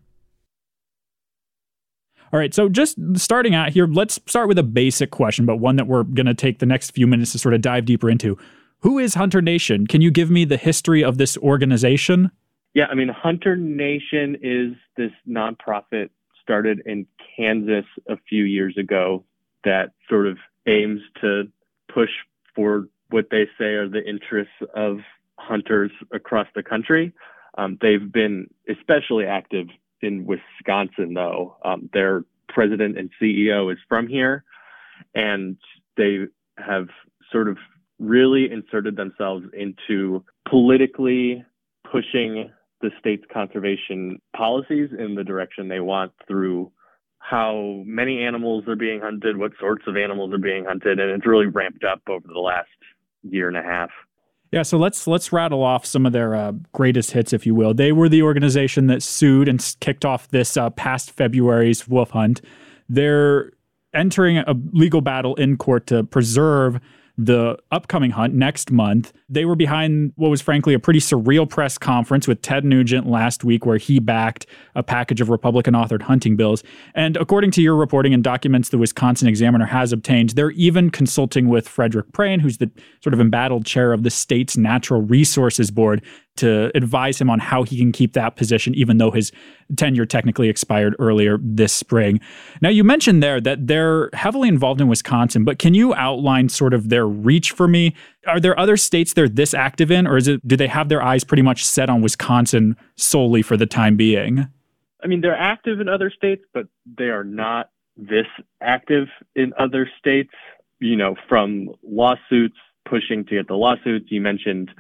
All 2.33 2.39
right, 2.39 2.53
so 2.53 2.67
just 2.67 2.97
starting 3.15 3.55
out 3.55 3.69
here, 3.69 3.87
let's 3.87 4.19
start 4.27 4.49
with 4.49 4.57
a 4.57 4.63
basic 4.63 5.11
question, 5.11 5.45
but 5.45 5.57
one 5.57 5.77
that 5.77 5.87
we're 5.87 6.03
going 6.03 6.25
to 6.25 6.33
take 6.33 6.59
the 6.59 6.65
next 6.65 6.91
few 6.91 7.07
minutes 7.07 7.31
to 7.31 7.39
sort 7.39 7.53
of 7.53 7.61
dive 7.61 7.85
deeper 7.85 8.09
into. 8.09 8.37
Who 8.81 8.99
is 8.99 9.15
Hunter 9.15 9.41
Nation? 9.41 9.87
Can 9.87 10.01
you 10.01 10.11
give 10.11 10.29
me 10.29 10.45
the 10.45 10.57
history 10.57 11.03
of 11.03 11.17
this 11.17 11.37
organization? 11.37 12.31
Yeah, 12.73 12.85
I 12.91 12.95
mean, 12.95 13.09
Hunter 13.09 13.55
Nation 13.55 14.37
is 14.41 14.73
this 14.97 15.11
nonprofit 15.27 16.09
started 16.47 16.81
in 16.85 17.05
Kansas 17.35 17.83
a 18.07 18.15
few 18.29 18.45
years 18.45 18.77
ago 18.77 19.25
that 19.65 19.91
sort 20.09 20.27
of 20.27 20.37
aims 20.65 21.01
to 21.19 21.43
push 21.93 22.09
for 22.55 22.87
what 23.09 23.25
they 23.31 23.47
say 23.57 23.73
are 23.73 23.89
the 23.89 24.07
interests 24.07 24.53
of 24.73 24.99
hunters 25.37 25.91
across 26.13 26.47
the 26.55 26.63
country. 26.63 27.13
Um, 27.57 27.77
they've 27.81 28.11
been 28.11 28.47
especially 28.69 29.25
active 29.25 29.67
in 30.01 30.25
Wisconsin, 30.25 31.13
though. 31.13 31.57
Um, 31.65 31.89
their 31.91 32.23
president 32.47 32.97
and 32.97 33.09
CEO 33.21 33.71
is 33.71 33.79
from 33.89 34.07
here, 34.07 34.45
and 35.13 35.57
they 35.97 36.27
have 36.57 36.87
sort 37.29 37.49
of 37.49 37.57
really 37.99 38.49
inserted 38.49 38.95
themselves 38.95 39.45
into 39.53 40.23
politically 40.47 41.43
pushing 41.91 42.51
the 42.81 42.91
state's 42.99 43.25
conservation 43.31 44.21
policies 44.35 44.89
in 44.97 45.15
the 45.15 45.23
direction 45.23 45.67
they 45.67 45.79
want 45.79 46.11
through 46.27 46.71
how 47.19 47.81
many 47.85 48.23
animals 48.23 48.63
are 48.67 48.75
being 48.75 49.01
hunted, 49.01 49.37
what 49.37 49.51
sorts 49.59 49.83
of 49.87 49.97
animals 49.97 50.33
are 50.33 50.37
being 50.37 50.65
hunted, 50.65 50.99
and 50.99 51.11
it's 51.11 51.25
really 51.25 51.47
ramped 51.47 51.83
up 51.83 52.01
over 52.07 52.27
the 52.27 52.39
last 52.39 52.69
year 53.23 53.47
and 53.47 53.57
a 53.57 53.63
half. 53.63 53.89
Yeah, 54.51 54.61
so 54.61 54.77
let's 54.77 55.07
let's 55.07 55.33
rattle 55.33 55.61
off 55.61 55.85
some 55.85 56.05
of 56.05 56.13
their 56.13 56.33
uh, 56.33 56.53
greatest 56.71 57.11
hits, 57.11 57.33
if 57.33 57.45
you 57.45 57.53
will. 57.53 57.73
They 57.73 57.91
were 57.91 58.07
the 58.07 58.21
organization 58.21 58.87
that 58.87 59.03
sued 59.03 59.49
and 59.49 59.75
kicked 59.81 60.05
off 60.05 60.29
this 60.29 60.55
uh, 60.55 60.69
past 60.69 61.11
February's 61.11 61.85
wolf 61.87 62.11
hunt. 62.11 62.41
They're 62.87 63.51
entering 63.93 64.37
a 64.37 64.55
legal 64.71 65.01
battle 65.01 65.35
in 65.35 65.57
court 65.57 65.87
to 65.87 66.03
preserve 66.03 66.79
the 67.17 67.57
upcoming 67.71 68.11
hunt 68.11 68.33
next 68.33 68.71
month. 68.71 69.11
They 69.27 69.45
were 69.45 69.55
behind 69.55 70.13
what 70.15 70.29
was 70.29 70.41
frankly 70.41 70.73
a 70.73 70.79
pretty 70.79 70.99
surreal 70.99 71.49
press 71.49 71.77
conference 71.77 72.27
with 72.27 72.41
Ted 72.41 72.63
Nugent 72.63 73.07
last 73.07 73.43
week, 73.43 73.65
where 73.65 73.77
he 73.77 73.99
backed 73.99 74.45
a 74.75 74.83
package 74.83 75.19
of 75.19 75.29
Republican 75.29 75.73
authored 75.73 76.03
hunting 76.03 76.35
bills. 76.35 76.63
And 76.93 77.17
according 77.17 77.51
to 77.51 77.61
your 77.61 77.75
reporting 77.75 78.13
and 78.13 78.23
documents 78.23 78.69
the 78.69 78.77
Wisconsin 78.77 79.27
Examiner 79.27 79.65
has 79.65 79.91
obtained, 79.91 80.31
they're 80.31 80.51
even 80.51 80.91
consulting 80.91 81.49
with 81.49 81.67
Frederick 81.67 82.11
Prehn, 82.11 82.39
who's 82.39 82.59
the 82.59 82.69
sort 83.01 83.13
of 83.13 83.19
embattled 83.19 83.65
chair 83.65 83.93
of 83.93 84.03
the 84.03 84.11
state's 84.11 84.55
Natural 84.55 85.01
Resources 85.01 85.71
Board, 85.71 86.03
to 86.37 86.71
advise 86.75 87.19
him 87.19 87.29
on 87.29 87.39
how 87.39 87.63
he 87.63 87.77
can 87.77 87.91
keep 87.91 88.13
that 88.13 88.35
position, 88.35 88.73
even 88.75 88.97
though 88.97 89.11
his 89.11 89.31
tenure 89.75 90.05
technically 90.05 90.49
expired 90.49 90.95
earlier 90.99 91.37
this 91.41 91.73
spring. 91.73 92.19
Now, 92.61 92.69
you 92.69 92.83
mentioned 92.83 93.21
there 93.21 93.41
that 93.41 93.67
they're 93.67 94.09
heavily 94.13 94.47
involved 94.47 94.79
in 94.81 94.87
Wisconsin, 94.87 95.43
but 95.43 95.59
can 95.59 95.73
you 95.73 95.93
outline 95.95 96.49
sort 96.49 96.73
of 96.73 96.89
their 96.89 97.07
reach 97.07 97.51
for 97.51 97.67
me? 97.67 97.95
Are 98.25 98.39
there 98.39 98.57
other 98.59 98.77
states 98.77 99.13
they're 99.13 99.29
this 99.29 99.53
active 99.53 99.91
in, 99.91 100.07
or 100.07 100.17
is 100.17 100.27
it 100.27 100.47
do 100.47 100.55
they 100.55 100.67
have 100.67 100.89
their 100.89 101.01
eyes 101.01 101.23
pretty 101.23 101.43
much 101.43 101.65
set 101.65 101.89
on 101.89 102.01
Wisconsin 102.01 102.75
solely 102.95 103.41
for 103.41 103.57
the 103.57 103.65
time 103.65 103.97
being? 103.97 104.47
I 105.03 105.07
mean, 105.07 105.21
they're 105.21 105.37
active 105.37 105.79
in 105.79 105.87
other 105.87 106.09
states, 106.09 106.43
but 106.53 106.67
they 106.97 107.05
are 107.05 107.23
not 107.23 107.69
this 107.95 108.27
active 108.61 109.07
in 109.35 109.53
other 109.57 109.89
states. 109.99 110.33
You 110.79 110.95
know, 110.95 111.15
from 111.27 111.71
lawsuits, 111.83 112.57
pushing 112.87 113.25
to 113.25 113.35
get 113.35 113.47
the 113.47 113.55
lawsuits. 113.55 114.11
You 114.11 114.21
mentioned 114.21 114.71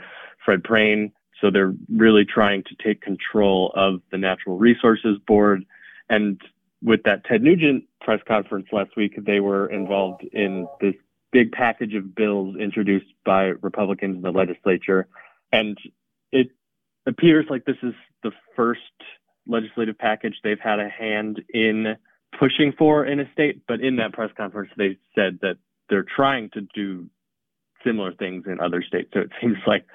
Fred 0.43 0.63
Prehn 0.63 1.11
so 1.39 1.51
they're 1.51 1.73
really 1.89 2.25
trying 2.25 2.63
to 2.63 2.75
take 2.83 3.01
control 3.01 3.71
of 3.75 4.01
the 4.11 4.17
Natural 4.17 4.57
Resources 4.57 5.17
Board. 5.27 5.65
And 6.09 6.41
with 6.81 7.03
that 7.03 7.25
Ted 7.25 7.41
Nugent 7.41 7.85
press 8.01 8.19
conference 8.27 8.67
last 8.71 8.95
week, 8.95 9.13
they 9.17 9.39
were 9.39 9.67
involved 9.67 10.23
in 10.31 10.67
this 10.81 10.95
big 11.31 11.51
package 11.51 11.93
of 11.93 12.15
bills 12.15 12.55
introduced 12.57 13.13
by 13.25 13.45
Republicans 13.61 14.15
in 14.15 14.21
the 14.21 14.31
legislature. 14.31 15.07
And 15.51 15.77
it 16.31 16.49
appears 17.05 17.45
like 17.49 17.65
this 17.65 17.77
is 17.83 17.93
the 18.23 18.31
first 18.55 18.81
legislative 19.45 19.97
package 19.97 20.35
they've 20.43 20.59
had 20.59 20.79
a 20.79 20.89
hand 20.89 21.41
in 21.53 21.95
pushing 22.37 22.73
for 22.77 23.05
in 23.05 23.19
a 23.19 23.31
state. 23.31 23.61
But 23.67 23.81
in 23.81 23.97
that 23.97 24.13
press 24.13 24.31
conference, 24.35 24.71
they 24.77 24.97
said 25.15 25.39
that 25.41 25.57
they're 25.89 26.05
trying 26.15 26.49
to 26.51 26.61
do 26.73 27.09
similar 27.85 28.13
things 28.13 28.45
in 28.47 28.59
other 28.59 28.81
states. 28.81 29.09
So 29.13 29.21
it 29.21 29.31
seems 29.41 29.57
like 29.65 29.85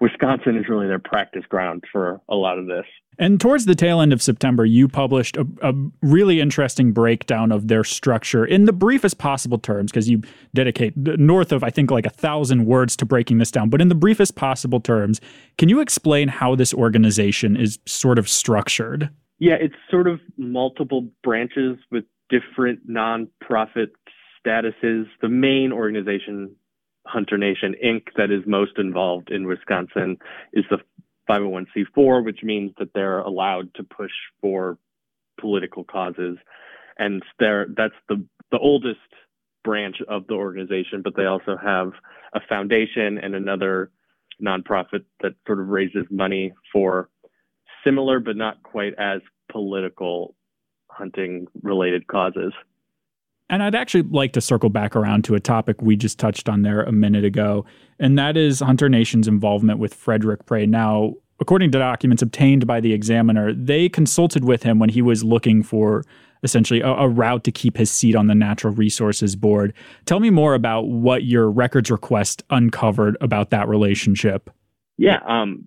Wisconsin 0.00 0.56
is 0.56 0.68
really 0.68 0.86
their 0.86 0.98
practice 0.98 1.44
ground 1.48 1.84
for 1.90 2.20
a 2.28 2.34
lot 2.34 2.58
of 2.58 2.66
this. 2.66 2.84
And 3.16 3.40
towards 3.40 3.66
the 3.66 3.76
tail 3.76 4.00
end 4.00 4.12
of 4.12 4.20
September, 4.20 4.64
you 4.64 4.88
published 4.88 5.36
a, 5.36 5.46
a 5.62 5.72
really 6.02 6.40
interesting 6.40 6.90
breakdown 6.92 7.52
of 7.52 7.68
their 7.68 7.84
structure 7.84 8.44
in 8.44 8.64
the 8.64 8.72
briefest 8.72 9.18
possible 9.18 9.58
terms, 9.58 9.92
because 9.92 10.10
you 10.10 10.22
dedicate 10.52 10.96
north 10.96 11.52
of, 11.52 11.62
I 11.62 11.70
think, 11.70 11.92
like 11.92 12.06
a 12.06 12.10
thousand 12.10 12.66
words 12.66 12.96
to 12.96 13.06
breaking 13.06 13.38
this 13.38 13.52
down. 13.52 13.70
But 13.70 13.80
in 13.80 13.88
the 13.88 13.94
briefest 13.94 14.34
possible 14.34 14.80
terms, 14.80 15.20
can 15.58 15.68
you 15.68 15.80
explain 15.80 16.26
how 16.26 16.56
this 16.56 16.74
organization 16.74 17.56
is 17.56 17.78
sort 17.86 18.18
of 18.18 18.28
structured? 18.28 19.10
Yeah, 19.38 19.54
it's 19.60 19.74
sort 19.90 20.08
of 20.08 20.20
multiple 20.36 21.08
branches 21.22 21.78
with 21.92 22.04
different 22.30 22.88
nonprofit 22.90 23.90
statuses. 24.44 25.04
The 25.22 25.28
main 25.28 25.70
organization 25.72 26.56
Hunter 27.06 27.38
Nation 27.38 27.74
Inc. 27.84 28.08
that 28.16 28.30
is 28.30 28.42
most 28.46 28.78
involved 28.78 29.30
in 29.30 29.46
Wisconsin 29.46 30.18
is 30.52 30.64
the 30.70 30.78
501c4, 31.28 32.24
which 32.24 32.42
means 32.42 32.72
that 32.78 32.92
they're 32.94 33.20
allowed 33.20 33.74
to 33.74 33.82
push 33.82 34.10
for 34.40 34.78
political 35.40 35.84
causes. 35.84 36.38
And 36.98 37.22
they're, 37.38 37.66
that's 37.76 37.94
the, 38.08 38.24
the 38.50 38.58
oldest 38.58 39.00
branch 39.62 39.96
of 40.08 40.26
the 40.26 40.34
organization, 40.34 41.02
but 41.02 41.16
they 41.16 41.24
also 41.24 41.56
have 41.56 41.92
a 42.34 42.40
foundation 42.48 43.18
and 43.18 43.34
another 43.34 43.90
nonprofit 44.42 45.04
that 45.22 45.34
sort 45.46 45.60
of 45.60 45.68
raises 45.68 46.06
money 46.10 46.52
for 46.72 47.08
similar 47.84 48.20
but 48.20 48.36
not 48.36 48.62
quite 48.62 48.94
as 48.98 49.20
political 49.50 50.34
hunting 50.90 51.46
related 51.62 52.06
causes. 52.06 52.52
And 53.50 53.62
I'd 53.62 53.74
actually 53.74 54.02
like 54.02 54.32
to 54.32 54.40
circle 54.40 54.70
back 54.70 54.96
around 54.96 55.24
to 55.24 55.34
a 55.34 55.40
topic 55.40 55.82
we 55.82 55.96
just 55.96 56.18
touched 56.18 56.48
on 56.48 56.62
there 56.62 56.82
a 56.82 56.92
minute 56.92 57.24
ago, 57.24 57.66
and 57.98 58.18
that 58.18 58.36
is 58.36 58.60
Hunter 58.60 58.88
Nation's 58.88 59.28
involvement 59.28 59.78
with 59.78 59.92
Frederick 59.92 60.46
Prehn. 60.46 60.70
Now, 60.70 61.14
according 61.40 61.70
to 61.72 61.78
documents 61.78 62.22
obtained 62.22 62.66
by 62.66 62.80
the 62.80 62.92
examiner, 62.92 63.52
they 63.52 63.88
consulted 63.88 64.44
with 64.44 64.62
him 64.62 64.78
when 64.78 64.88
he 64.88 65.02
was 65.02 65.22
looking 65.22 65.62
for 65.62 66.04
essentially 66.42 66.80
a, 66.80 66.88
a, 66.88 67.08
route 67.08 67.42
to 67.44 67.50
keep 67.50 67.76
his 67.76 67.90
seat 67.90 68.14
on 68.14 68.26
the 68.26 68.34
Natural 68.34 68.72
Resources 68.72 69.34
Board. 69.34 69.72
Tell 70.04 70.20
me 70.20 70.30
more 70.30 70.54
about 70.54 70.88
what 70.88 71.24
your 71.24 71.50
records 71.50 71.90
request 71.90 72.42
uncovered 72.50 73.16
about 73.20 73.50
that 73.50 73.66
relationship. 73.66 74.50
Yeah, 74.98 75.20
um, 75.26 75.66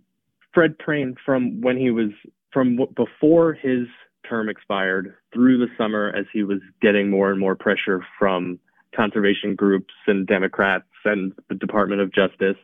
Fred 0.53 0.77
Prehn, 0.77 1.15
from 1.25 1.61
when 1.61 1.77
he 1.77 1.91
was 1.91 2.11
from 2.51 2.79
before 2.95 3.53
his 3.53 3.87
term 4.27 4.49
expired 4.49 5.15
through 5.33 5.57
the 5.57 5.67
summer 5.77 6.13
as 6.15 6.25
he 6.31 6.43
was 6.43 6.59
getting 6.81 7.09
more 7.09 7.31
and 7.31 7.39
more 7.39 7.55
pressure 7.55 8.05
from 8.19 8.59
conservation 8.95 9.55
groups 9.55 9.93
and 10.07 10.27
Democrats 10.27 10.85
and 11.05 11.33
the 11.49 11.55
Department 11.55 12.01
of 12.01 12.13
Justice. 12.13 12.57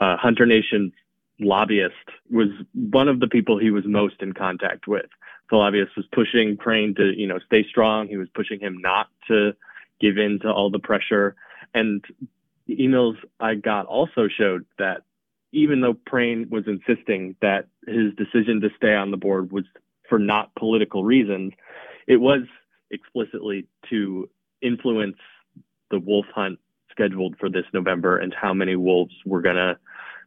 Uh, 0.00 0.16
Hunter 0.16 0.46
Nation's 0.46 0.92
lobbyist 1.38 1.94
was 2.30 2.48
one 2.72 3.08
of 3.08 3.20
the 3.20 3.28
people 3.28 3.58
he 3.58 3.70
was 3.70 3.84
most 3.86 4.16
in 4.20 4.32
contact 4.32 4.86
with. 4.86 5.06
The 5.50 5.56
lobbyist 5.56 5.96
was 5.96 6.06
pushing 6.12 6.56
Prehn 6.56 6.96
to, 6.96 7.12
you 7.16 7.26
know, 7.26 7.38
stay 7.46 7.64
strong. 7.68 8.08
He 8.08 8.16
was 8.16 8.28
pushing 8.34 8.58
him 8.58 8.78
not 8.80 9.08
to 9.28 9.52
give 10.00 10.18
in 10.18 10.40
to 10.40 10.50
all 10.50 10.70
the 10.70 10.78
pressure. 10.78 11.36
And 11.74 12.04
the 12.66 12.76
emails 12.76 13.16
I 13.38 13.54
got 13.54 13.86
also 13.86 14.28
showed 14.28 14.66
that 14.78 15.02
even 15.52 15.80
though 15.80 15.94
Prehn 15.94 16.50
was 16.50 16.64
insisting 16.66 17.36
that 17.40 17.66
his 17.86 18.12
decision 18.16 18.60
to 18.60 18.68
stay 18.76 18.94
on 18.94 19.10
the 19.10 19.16
board 19.16 19.52
was 19.52 19.64
for 20.08 20.18
not 20.18 20.54
political 20.54 21.04
reasons. 21.04 21.52
It 22.06 22.16
was 22.16 22.42
explicitly 22.90 23.66
to 23.90 24.28
influence 24.62 25.16
the 25.90 25.98
wolf 25.98 26.26
hunt 26.34 26.58
scheduled 26.90 27.36
for 27.38 27.48
this 27.48 27.64
November 27.72 28.18
and 28.18 28.34
how 28.34 28.54
many 28.54 28.76
wolves 28.76 29.14
were 29.24 29.42
going 29.42 29.56
to 29.56 29.78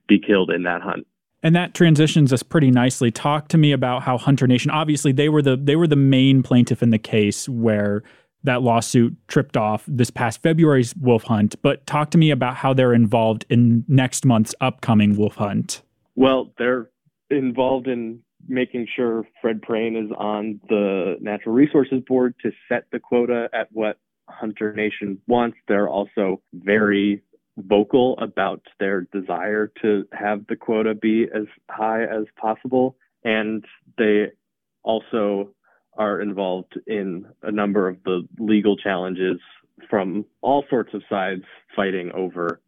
be 0.07 0.19
killed 0.19 0.51
in 0.51 0.63
that 0.63 0.81
hunt. 0.81 1.07
And 1.41 1.55
that 1.55 1.73
transitions 1.73 2.33
us 2.33 2.43
pretty 2.43 2.69
nicely. 2.69 3.11
Talk 3.11 3.47
to 3.49 3.57
me 3.57 3.71
about 3.71 4.03
how 4.03 4.17
Hunter 4.17 4.45
Nation. 4.45 4.71
Obviously, 4.71 5.13
they 5.13 5.29
were 5.29 5.41
the 5.41 5.55
they 5.55 5.77
were 5.77 5.87
the 5.87 5.95
main 5.95 6.43
plaintiff 6.43 6.83
in 6.83 6.89
the 6.89 6.99
case 6.99 7.47
where 7.47 8.03
that 8.43 8.61
lawsuit 8.61 9.15
tripped 9.27 9.55
off 9.55 9.83
this 9.87 10.09
past 10.09 10.41
February's 10.41 10.95
wolf 10.95 11.23
hunt. 11.23 11.55
But 11.61 11.85
talk 11.85 12.11
to 12.11 12.17
me 12.17 12.31
about 12.31 12.55
how 12.55 12.73
they're 12.73 12.93
involved 12.93 13.45
in 13.49 13.85
next 13.87 14.25
month's 14.25 14.55
upcoming 14.59 15.15
wolf 15.15 15.35
hunt. 15.35 15.81
Well, 16.15 16.53
they're 16.57 16.89
involved 17.29 17.87
in 17.87 18.21
making 18.47 18.87
sure 18.95 19.25
Fred 19.41 19.61
Prehn 19.61 20.01
is 20.01 20.11
on 20.17 20.59
the 20.69 21.17
Natural 21.21 21.53
Resources 21.53 22.01
Board 22.07 22.35
to 22.43 22.51
set 22.67 22.85
the 22.91 22.99
quota 22.99 23.49
at 23.53 23.67
what 23.71 23.97
Hunter 24.27 24.73
Nation 24.73 25.19
wants. 25.27 25.57
They're 25.67 25.89
also 25.89 26.41
very 26.53 27.21
vocal 27.57 28.17
about 28.19 28.61
their 28.79 29.01
desire 29.11 29.71
to 29.81 30.05
have 30.13 30.45
the 30.47 30.55
quota 30.55 30.95
be 30.95 31.23
as 31.23 31.45
high 31.69 32.03
as 32.03 32.25
possible. 32.39 32.95
And 33.23 33.65
they 33.97 34.27
also 34.83 35.53
are 35.97 36.21
involved 36.21 36.79
in 36.87 37.25
a 37.43 37.51
number 37.51 37.87
of 37.87 37.97
the 38.03 38.27
legal 38.39 38.77
challenges 38.77 39.39
from 39.89 40.25
all 40.41 40.63
sorts 40.69 40.93
of 40.93 41.03
sides 41.09 41.43
fighting 41.75 42.11
over 42.13 42.61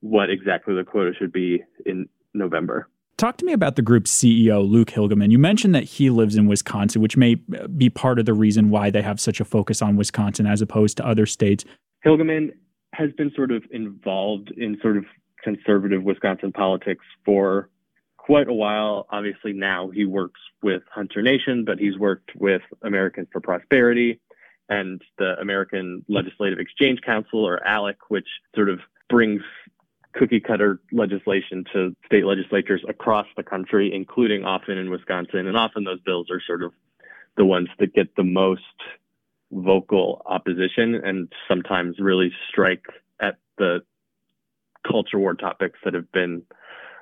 what 0.00 0.30
exactly 0.30 0.74
the 0.74 0.84
quota 0.84 1.12
should 1.18 1.32
be 1.32 1.62
in 1.84 2.08
November. 2.32 2.88
Talk 3.20 3.36
to 3.36 3.44
me 3.44 3.52
about 3.52 3.76
the 3.76 3.82
group's 3.82 4.10
CEO, 4.10 4.66
Luke 4.66 4.88
Hilgemann. 4.88 5.30
You 5.30 5.38
mentioned 5.38 5.74
that 5.74 5.84
he 5.84 6.08
lives 6.08 6.36
in 6.36 6.46
Wisconsin, 6.46 7.02
which 7.02 7.18
may 7.18 7.34
be 7.34 7.90
part 7.90 8.18
of 8.18 8.24
the 8.24 8.32
reason 8.32 8.70
why 8.70 8.88
they 8.88 9.02
have 9.02 9.20
such 9.20 9.40
a 9.40 9.44
focus 9.44 9.82
on 9.82 9.94
Wisconsin 9.94 10.46
as 10.46 10.62
opposed 10.62 10.96
to 10.96 11.06
other 11.06 11.26
states. 11.26 11.66
Hilgemann 12.02 12.52
has 12.94 13.10
been 13.18 13.30
sort 13.36 13.50
of 13.50 13.62
involved 13.70 14.50
in 14.56 14.78
sort 14.80 14.96
of 14.96 15.04
conservative 15.44 16.02
Wisconsin 16.02 16.50
politics 16.50 17.04
for 17.26 17.68
quite 18.16 18.48
a 18.48 18.54
while. 18.54 19.06
Obviously, 19.10 19.52
now 19.52 19.90
he 19.90 20.06
works 20.06 20.40
with 20.62 20.80
Hunter 20.90 21.20
Nation, 21.20 21.66
but 21.66 21.78
he's 21.78 21.98
worked 21.98 22.30
with 22.36 22.62
Americans 22.82 23.28
for 23.30 23.42
Prosperity 23.42 24.18
and 24.70 25.02
the 25.18 25.34
American 25.38 26.06
Legislative 26.08 26.58
Exchange 26.58 27.00
Council, 27.04 27.44
or 27.44 27.60
ALEC, 27.68 27.96
which 28.08 28.28
sort 28.54 28.70
of 28.70 28.78
brings 29.10 29.42
cookie 30.12 30.40
cutter 30.40 30.80
legislation 30.92 31.64
to 31.72 31.94
state 32.06 32.24
legislatures 32.24 32.82
across 32.88 33.26
the 33.36 33.42
country, 33.42 33.94
including 33.94 34.44
often 34.44 34.76
in 34.76 34.90
Wisconsin. 34.90 35.46
And 35.46 35.56
often 35.56 35.84
those 35.84 36.00
bills 36.00 36.30
are 36.30 36.42
sort 36.46 36.62
of 36.62 36.72
the 37.36 37.44
ones 37.44 37.68
that 37.78 37.94
get 37.94 38.16
the 38.16 38.24
most 38.24 38.62
vocal 39.52 40.22
opposition 40.26 40.94
and 40.94 41.32
sometimes 41.48 41.96
really 41.98 42.32
strike 42.48 42.84
at 43.20 43.36
the 43.58 43.80
culture 44.86 45.18
war 45.18 45.34
topics 45.34 45.78
that 45.84 45.94
have 45.94 46.10
been 46.12 46.42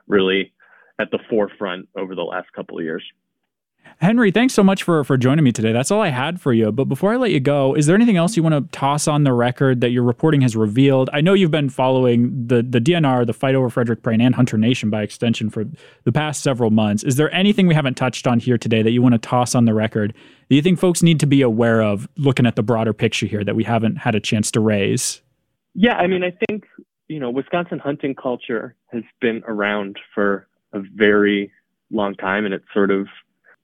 really 0.06 0.52
at 0.98 1.10
the 1.10 1.18
forefront 1.30 1.88
over 1.96 2.14
the 2.14 2.22
last 2.22 2.52
couple 2.52 2.78
of 2.78 2.84
years. 2.84 3.04
Henry, 4.00 4.30
thanks 4.30 4.54
so 4.54 4.62
much 4.62 4.84
for, 4.84 5.02
for 5.02 5.16
joining 5.16 5.44
me 5.44 5.50
today. 5.50 5.72
That's 5.72 5.90
all 5.90 6.00
I 6.00 6.10
had 6.10 6.40
for 6.40 6.52
you. 6.52 6.70
But 6.70 6.84
before 6.84 7.12
I 7.12 7.16
let 7.16 7.32
you 7.32 7.40
go, 7.40 7.74
is 7.74 7.86
there 7.86 7.96
anything 7.96 8.16
else 8.16 8.36
you 8.36 8.44
want 8.44 8.54
to 8.54 8.78
toss 8.78 9.08
on 9.08 9.24
the 9.24 9.32
record 9.32 9.80
that 9.80 9.90
your 9.90 10.04
reporting 10.04 10.40
has 10.42 10.54
revealed? 10.54 11.10
I 11.12 11.20
know 11.20 11.34
you've 11.34 11.50
been 11.50 11.68
following 11.68 12.46
the, 12.46 12.62
the 12.62 12.80
DNR, 12.80 13.26
the 13.26 13.32
fight 13.32 13.56
over 13.56 13.68
Frederick 13.68 14.02
Prehn, 14.02 14.22
and 14.22 14.36
Hunter 14.36 14.56
Nation 14.56 14.88
by 14.88 15.02
extension 15.02 15.50
for 15.50 15.64
the 16.04 16.12
past 16.12 16.44
several 16.44 16.70
months. 16.70 17.02
Is 17.02 17.16
there 17.16 17.34
anything 17.34 17.66
we 17.66 17.74
haven't 17.74 17.94
touched 17.94 18.28
on 18.28 18.38
here 18.38 18.56
today 18.56 18.82
that 18.82 18.92
you 18.92 19.02
want 19.02 19.14
to 19.14 19.18
toss 19.18 19.56
on 19.56 19.64
the 19.64 19.74
record 19.74 20.14
that 20.48 20.54
you 20.54 20.62
think 20.62 20.78
folks 20.78 21.02
need 21.02 21.18
to 21.18 21.26
be 21.26 21.42
aware 21.42 21.82
of 21.82 22.08
looking 22.16 22.46
at 22.46 22.54
the 22.54 22.62
broader 22.62 22.92
picture 22.92 23.26
here 23.26 23.42
that 23.42 23.56
we 23.56 23.64
haven't 23.64 23.96
had 23.96 24.14
a 24.14 24.20
chance 24.20 24.52
to 24.52 24.60
raise? 24.60 25.20
Yeah, 25.74 25.94
I 25.94 26.06
mean, 26.06 26.22
I 26.22 26.32
think, 26.46 26.66
you 27.08 27.18
know, 27.18 27.30
Wisconsin 27.30 27.80
hunting 27.80 28.14
culture 28.14 28.76
has 28.92 29.02
been 29.20 29.42
around 29.48 29.98
for 30.14 30.46
a 30.72 30.82
very 30.94 31.50
long 31.90 32.14
time 32.14 32.44
and 32.44 32.54
it's 32.54 32.64
sort 32.72 32.92
of 32.92 33.08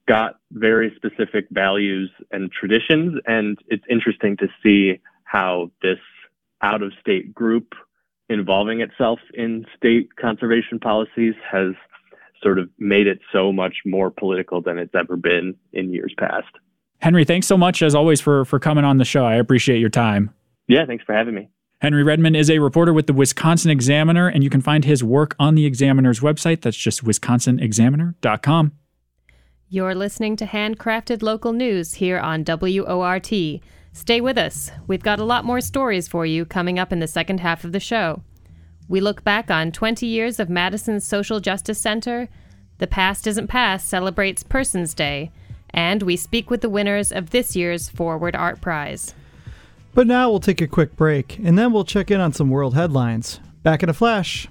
got 0.06 0.36
very 0.52 0.92
specific 0.96 1.46
values 1.50 2.10
and 2.30 2.50
traditions. 2.52 3.20
And 3.26 3.58
it's 3.68 3.84
interesting 3.88 4.36
to 4.38 4.48
see 4.62 5.00
how 5.24 5.70
this 5.82 5.98
out 6.62 6.82
of 6.82 6.92
state 7.00 7.34
group 7.34 7.74
involving 8.28 8.80
itself 8.80 9.18
in 9.34 9.66
state 9.76 10.16
conservation 10.16 10.78
policies 10.78 11.34
has 11.50 11.72
sort 12.42 12.58
of 12.58 12.68
made 12.78 13.06
it 13.06 13.20
so 13.32 13.52
much 13.52 13.76
more 13.84 14.10
political 14.10 14.60
than 14.60 14.78
it's 14.78 14.94
ever 14.94 15.16
been 15.16 15.54
in 15.72 15.92
years 15.92 16.14
past. 16.18 16.48
Henry, 17.00 17.24
thanks 17.24 17.46
so 17.46 17.56
much 17.56 17.82
as 17.82 17.94
always 17.94 18.20
for 18.20 18.44
for 18.44 18.58
coming 18.58 18.84
on 18.84 18.98
the 18.98 19.04
show. 19.04 19.24
I 19.24 19.34
appreciate 19.34 19.78
your 19.78 19.90
time. 19.90 20.30
Yeah, 20.68 20.86
thanks 20.86 21.04
for 21.04 21.14
having 21.14 21.34
me. 21.34 21.48
Henry 21.80 22.02
Redman 22.02 22.34
is 22.34 22.48
a 22.48 22.60
reporter 22.60 22.94
with 22.94 23.06
the 23.06 23.12
Wisconsin 23.12 23.70
Examiner, 23.70 24.28
and 24.28 24.42
you 24.42 24.48
can 24.48 24.62
find 24.62 24.84
his 24.84 25.04
work 25.04 25.36
on 25.38 25.54
the 25.54 25.66
Examiner's 25.66 26.20
website. 26.20 26.62
That's 26.62 26.76
just 26.76 27.04
wisconsinexaminer.com. 27.04 28.72
You're 29.70 29.94
listening 29.94 30.36
to 30.36 30.46
Handcrafted 30.46 31.22
Local 31.22 31.52
News 31.52 31.94
here 31.94 32.18
on 32.18 32.44
WORT. 32.44 33.32
Stay 33.92 34.20
with 34.20 34.36
us. 34.36 34.70
We've 34.86 35.02
got 35.02 35.18
a 35.18 35.24
lot 35.24 35.46
more 35.46 35.62
stories 35.62 36.06
for 36.06 36.26
you 36.26 36.44
coming 36.44 36.78
up 36.78 36.92
in 36.92 37.00
the 37.00 37.08
second 37.08 37.40
half 37.40 37.64
of 37.64 37.72
the 37.72 37.80
show. 37.80 38.22
We 38.88 39.00
look 39.00 39.24
back 39.24 39.50
on 39.50 39.72
20 39.72 40.06
years 40.06 40.38
of 40.38 40.50
Madison's 40.50 41.06
Social 41.06 41.40
Justice 41.40 41.80
Center. 41.80 42.28
The 42.76 42.86
Past 42.86 43.26
Isn't 43.26 43.48
Past 43.48 43.88
celebrates 43.88 44.42
Persons 44.42 44.92
Day, 44.92 45.32
and 45.70 46.02
we 46.02 46.16
speak 46.16 46.50
with 46.50 46.60
the 46.60 46.68
winners 46.68 47.10
of 47.10 47.30
this 47.30 47.56
year's 47.56 47.88
Forward 47.88 48.36
Art 48.36 48.60
Prize. 48.60 49.14
But 49.94 50.06
now 50.06 50.28
we'll 50.28 50.40
take 50.40 50.60
a 50.60 50.68
quick 50.68 50.94
break, 50.94 51.38
and 51.38 51.58
then 51.58 51.72
we'll 51.72 51.84
check 51.84 52.10
in 52.10 52.20
on 52.20 52.34
some 52.34 52.50
world 52.50 52.74
headlines. 52.74 53.40
Back 53.62 53.82
in 53.82 53.88
a 53.88 53.94
flash. 53.94 54.46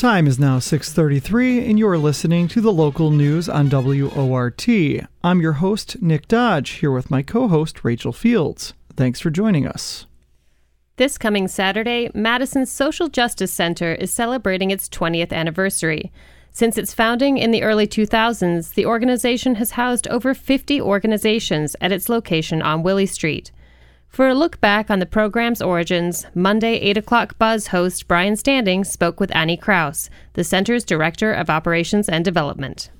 Time 0.00 0.26
is 0.26 0.38
now 0.38 0.58
6:33 0.58 1.68
and 1.68 1.78
you're 1.78 1.98
listening 1.98 2.48
to 2.48 2.62
the 2.62 2.72
local 2.72 3.10
news 3.10 3.50
on 3.50 3.68
WORT. 3.68 4.66
I'm 5.22 5.42
your 5.42 5.52
host 5.52 6.00
Nick 6.00 6.26
Dodge 6.26 6.70
here 6.70 6.90
with 6.90 7.10
my 7.10 7.20
co-host 7.20 7.84
Rachel 7.84 8.10
Fields. 8.10 8.72
Thanks 8.96 9.20
for 9.20 9.28
joining 9.28 9.66
us. 9.66 10.06
This 10.96 11.18
coming 11.18 11.48
Saturday, 11.48 12.10
Madison's 12.14 12.70
Social 12.70 13.08
Justice 13.08 13.52
Center 13.52 13.92
is 13.92 14.10
celebrating 14.10 14.70
its 14.70 14.88
20th 14.88 15.34
anniversary. 15.34 16.10
Since 16.50 16.78
its 16.78 16.94
founding 16.94 17.36
in 17.36 17.50
the 17.50 17.62
early 17.62 17.86
2000s, 17.86 18.72
the 18.72 18.86
organization 18.86 19.56
has 19.56 19.72
housed 19.72 20.08
over 20.08 20.32
50 20.32 20.80
organizations 20.80 21.76
at 21.78 21.92
its 21.92 22.08
location 22.08 22.62
on 22.62 22.82
Willy 22.82 23.04
Street. 23.04 23.52
For 24.10 24.26
a 24.28 24.34
look 24.34 24.60
back 24.60 24.90
on 24.90 24.98
the 24.98 25.06
program's 25.06 25.62
origins, 25.62 26.26
Monday 26.34 26.74
8 26.80 26.98
o'clock 26.98 27.38
Buzz 27.38 27.68
host 27.68 28.08
Brian 28.08 28.34
Standing 28.34 28.82
spoke 28.82 29.20
with 29.20 29.34
Annie 29.36 29.56
Kraus, 29.56 30.10
the 30.32 30.42
center's 30.42 30.84
Director 30.84 31.32
of 31.32 31.48
Operations 31.48 32.08
and 32.08 32.24
Development. 32.24 32.90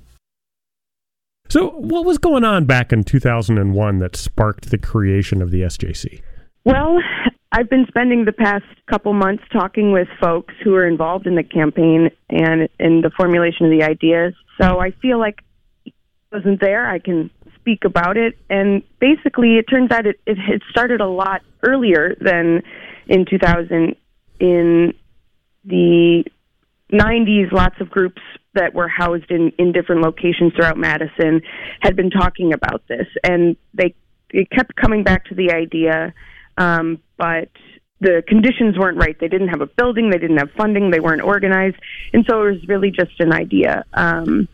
So, 1.48 1.70
what 1.70 2.04
was 2.04 2.18
going 2.18 2.44
on 2.44 2.64
back 2.64 2.92
in 2.92 3.02
2001 3.02 3.98
that 3.98 4.14
sparked 4.14 4.70
the 4.70 4.78
creation 4.78 5.42
of 5.42 5.50
the 5.50 5.62
SJC? 5.62 6.22
Well, 6.64 6.98
I've 7.50 7.68
been 7.68 7.86
spending 7.88 8.24
the 8.24 8.32
past 8.32 8.64
couple 8.88 9.12
months 9.12 9.42
talking 9.52 9.90
with 9.90 10.06
folks 10.20 10.54
who 10.62 10.76
are 10.76 10.86
involved 10.86 11.26
in 11.26 11.34
the 11.34 11.42
campaign 11.42 12.10
and 12.28 12.68
in 12.78 13.00
the 13.00 13.10
formulation 13.16 13.66
of 13.66 13.76
the 13.76 13.82
ideas. 13.84 14.32
So 14.60 14.78
I 14.78 14.92
feel 15.02 15.18
like 15.18 15.40
I 15.88 15.90
wasn't 16.30 16.60
there. 16.60 16.88
I 16.88 17.00
can 17.00 17.30
speak 17.60 17.84
about 17.84 18.16
it. 18.16 18.36
And 18.48 18.82
basically, 18.98 19.56
it 19.56 19.64
turns 19.64 19.90
out 19.90 20.06
it, 20.06 20.20
it 20.26 20.36
had 20.36 20.60
started 20.70 21.00
a 21.00 21.08
lot 21.08 21.42
earlier 21.62 22.16
than 22.20 22.62
in 23.06 23.24
2000. 23.26 23.96
In 24.40 24.94
the 25.64 26.24
90s, 26.92 27.52
lots 27.52 27.76
of 27.80 27.90
groups 27.90 28.22
that 28.54 28.74
were 28.74 28.88
housed 28.88 29.30
in, 29.30 29.52
in 29.58 29.72
different 29.72 30.02
locations 30.02 30.54
throughout 30.54 30.76
Madison 30.76 31.42
had 31.80 31.94
been 31.94 32.10
talking 32.10 32.52
about 32.52 32.82
this. 32.88 33.06
And 33.22 33.56
they, 33.74 33.94
they 34.32 34.46
kept 34.46 34.74
coming 34.76 35.04
back 35.04 35.26
to 35.26 35.34
the 35.34 35.52
idea, 35.52 36.14
um, 36.56 37.00
but 37.16 37.50
the 38.00 38.22
conditions 38.26 38.78
weren't 38.78 38.96
right. 38.96 39.16
They 39.20 39.28
didn't 39.28 39.48
have 39.48 39.60
a 39.60 39.66
building, 39.66 40.10
they 40.10 40.18
didn't 40.18 40.38
have 40.38 40.50
funding, 40.56 40.90
they 40.90 41.00
weren't 41.00 41.22
organized. 41.22 41.76
And 42.12 42.24
so 42.28 42.46
it 42.46 42.52
was 42.52 42.68
really 42.68 42.90
just 42.90 43.20
an 43.20 43.32
idea. 43.32 43.84
Um, 43.92 44.48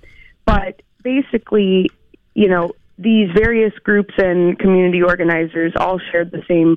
but 0.44 0.82
basically, 1.02 1.90
you 2.34 2.48
know, 2.48 2.72
these 2.98 3.28
various 3.34 3.72
groups 3.82 4.14
and 4.18 4.58
community 4.58 5.02
organizers 5.02 5.72
all 5.76 5.98
shared 6.10 6.30
the 6.30 6.42
same 6.48 6.76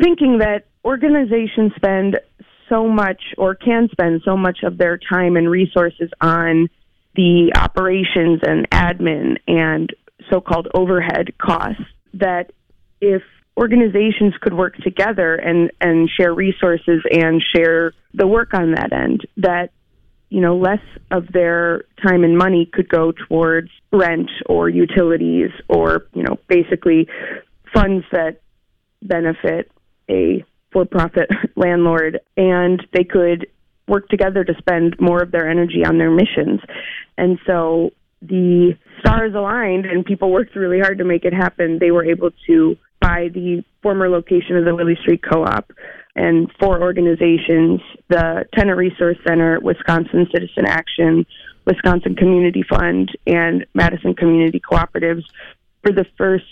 thinking 0.00 0.38
that 0.38 0.66
organizations 0.84 1.72
spend 1.76 2.20
so 2.68 2.88
much 2.88 3.22
or 3.38 3.54
can 3.54 3.88
spend 3.90 4.22
so 4.24 4.36
much 4.36 4.58
of 4.62 4.76
their 4.76 4.98
time 4.98 5.36
and 5.36 5.48
resources 5.48 6.10
on 6.20 6.68
the 7.14 7.52
operations 7.56 8.40
and 8.42 8.68
admin 8.70 9.38
and 9.46 9.90
so 10.30 10.40
called 10.40 10.68
overhead 10.74 11.32
costs 11.38 11.82
that 12.12 12.52
if 13.00 13.22
organizations 13.56 14.34
could 14.40 14.52
work 14.52 14.76
together 14.78 15.34
and, 15.34 15.70
and 15.80 16.10
share 16.10 16.34
resources 16.34 17.02
and 17.10 17.42
share 17.54 17.92
the 18.12 18.26
work 18.26 18.52
on 18.52 18.72
that 18.72 18.92
end, 18.92 19.26
that 19.38 19.70
you 20.28 20.40
know, 20.40 20.56
less 20.56 20.80
of 21.10 21.28
their 21.32 21.84
time 22.04 22.24
and 22.24 22.36
money 22.36 22.68
could 22.72 22.88
go 22.88 23.12
towards 23.28 23.70
rent 23.92 24.30
or 24.46 24.68
utilities 24.68 25.50
or, 25.68 26.06
you 26.14 26.22
know, 26.22 26.36
basically 26.48 27.08
funds 27.72 28.04
that 28.12 28.40
benefit 29.02 29.70
a 30.10 30.44
for 30.72 30.84
profit 30.84 31.30
landlord 31.56 32.20
and 32.36 32.86
they 32.92 33.04
could 33.04 33.46
work 33.88 34.08
together 34.08 34.42
to 34.42 34.54
spend 34.58 34.96
more 35.00 35.22
of 35.22 35.30
their 35.30 35.48
energy 35.48 35.84
on 35.86 35.98
their 35.98 36.10
missions. 36.10 36.60
And 37.16 37.38
so 37.46 37.90
the 38.20 38.76
stars 38.98 39.34
aligned 39.34 39.86
and 39.86 40.04
people 40.04 40.30
worked 40.30 40.56
really 40.56 40.80
hard 40.80 40.98
to 40.98 41.04
make 41.04 41.24
it 41.24 41.32
happen. 41.32 41.78
They 41.78 41.92
were 41.92 42.04
able 42.04 42.30
to 42.48 42.76
buy 43.00 43.28
the 43.32 43.62
former 43.82 44.08
location 44.08 44.56
of 44.56 44.64
the 44.64 44.74
Willy 44.74 44.96
Street 45.00 45.22
Co 45.22 45.44
op 45.44 45.70
and 46.16 46.50
four 46.58 46.82
organizations 46.82 47.80
the 48.08 48.44
Tenant 48.54 48.76
Resource 48.76 49.18
Center, 49.26 49.60
Wisconsin 49.60 50.26
Citizen 50.32 50.66
Action, 50.66 51.26
Wisconsin 51.66 52.16
Community 52.16 52.64
Fund, 52.68 53.10
and 53.26 53.66
Madison 53.74 54.14
Community 54.14 54.60
Cooperatives 54.60 55.24
for 55.82 55.92
the 55.92 56.06
first 56.16 56.44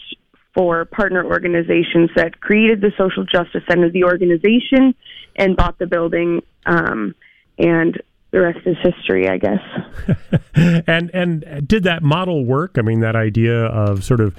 four 0.55 0.85
partner 0.85 1.25
organizations 1.25 2.11
that 2.15 2.41
created 2.41 2.81
the 2.81 2.93
Social 2.99 3.25
Justice 3.25 3.63
Center, 3.69 3.91
the 3.91 4.05
organization, 4.05 4.95
and 5.37 5.57
bought 5.57 5.79
the 5.79 5.87
building. 5.87 6.43
Um, 6.67 7.15
and 7.59 8.01
the 8.31 8.41
rest 8.41 8.67
is 8.67 8.77
history, 8.83 9.29
I 9.29 9.39
guess. 9.39 10.43
and 10.87 11.11
and 11.15 11.67
did 11.67 11.85
that 11.85 12.03
model 12.03 12.45
work? 12.45 12.77
I 12.77 12.83
mean, 12.83 13.01
that 13.01 13.17
idea 13.17 13.65
of 13.67 14.05
sort 14.05 14.21
of 14.21 14.37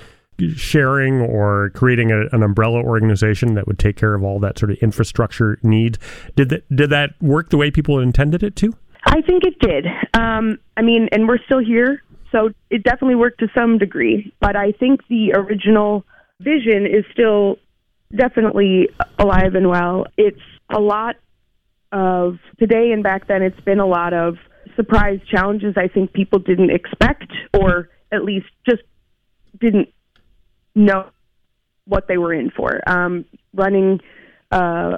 sharing 0.55 1.21
or 1.21 1.71
creating 1.73 2.11
a, 2.11 2.27
an 2.31 2.43
umbrella 2.43 2.81
organization 2.81 3.55
that 3.55 3.67
would 3.67 3.79
take 3.79 3.95
care 3.95 4.13
of 4.13 4.23
all 4.23 4.39
that 4.39 4.59
sort 4.59 4.71
of 4.71 4.77
infrastructure 4.77 5.57
needs. 5.63 5.97
Did 6.35 6.49
that 6.49 6.75
did 6.75 6.89
that 6.89 7.11
work 7.21 7.49
the 7.49 7.57
way 7.57 7.71
people 7.71 7.99
intended 7.99 8.43
it 8.43 8.55
to? 8.57 8.73
I 9.05 9.21
think 9.21 9.43
it 9.43 9.59
did. 9.59 9.85
Um, 10.13 10.57
I 10.75 10.81
mean, 10.81 11.07
and 11.11 11.27
we're 11.27 11.39
still 11.45 11.59
here, 11.59 12.03
so 12.31 12.49
it 12.69 12.83
definitely 12.83 13.15
worked 13.15 13.39
to 13.39 13.47
some 13.53 13.77
degree. 13.77 14.33
But 14.39 14.55
I 14.55 14.71
think 14.71 15.01
the 15.07 15.33
original 15.33 16.05
vision 16.39 16.85
is 16.85 17.05
still 17.11 17.57
definitely 18.15 18.89
alive 19.19 19.55
and 19.55 19.69
well. 19.69 20.07
It's 20.17 20.41
a 20.69 20.79
lot 20.79 21.15
of 21.91 22.39
today 22.59 22.91
and 22.91 23.03
back 23.03 23.27
then, 23.27 23.41
it's 23.41 23.59
been 23.61 23.79
a 23.79 23.85
lot 23.85 24.13
of 24.13 24.37
surprise 24.75 25.19
challenges 25.31 25.75
I 25.77 25.87
think 25.87 26.13
people 26.13 26.39
didn't 26.39 26.71
expect, 26.71 27.31
or 27.53 27.89
at 28.11 28.23
least 28.23 28.47
just 28.67 28.83
didn't 29.59 29.89
know 30.75 31.09
what 31.85 32.07
they 32.07 32.17
were 32.17 32.33
in 32.33 32.51
for. 32.51 32.81
Um, 32.88 33.25
running 33.53 34.01
uh, 34.51 34.97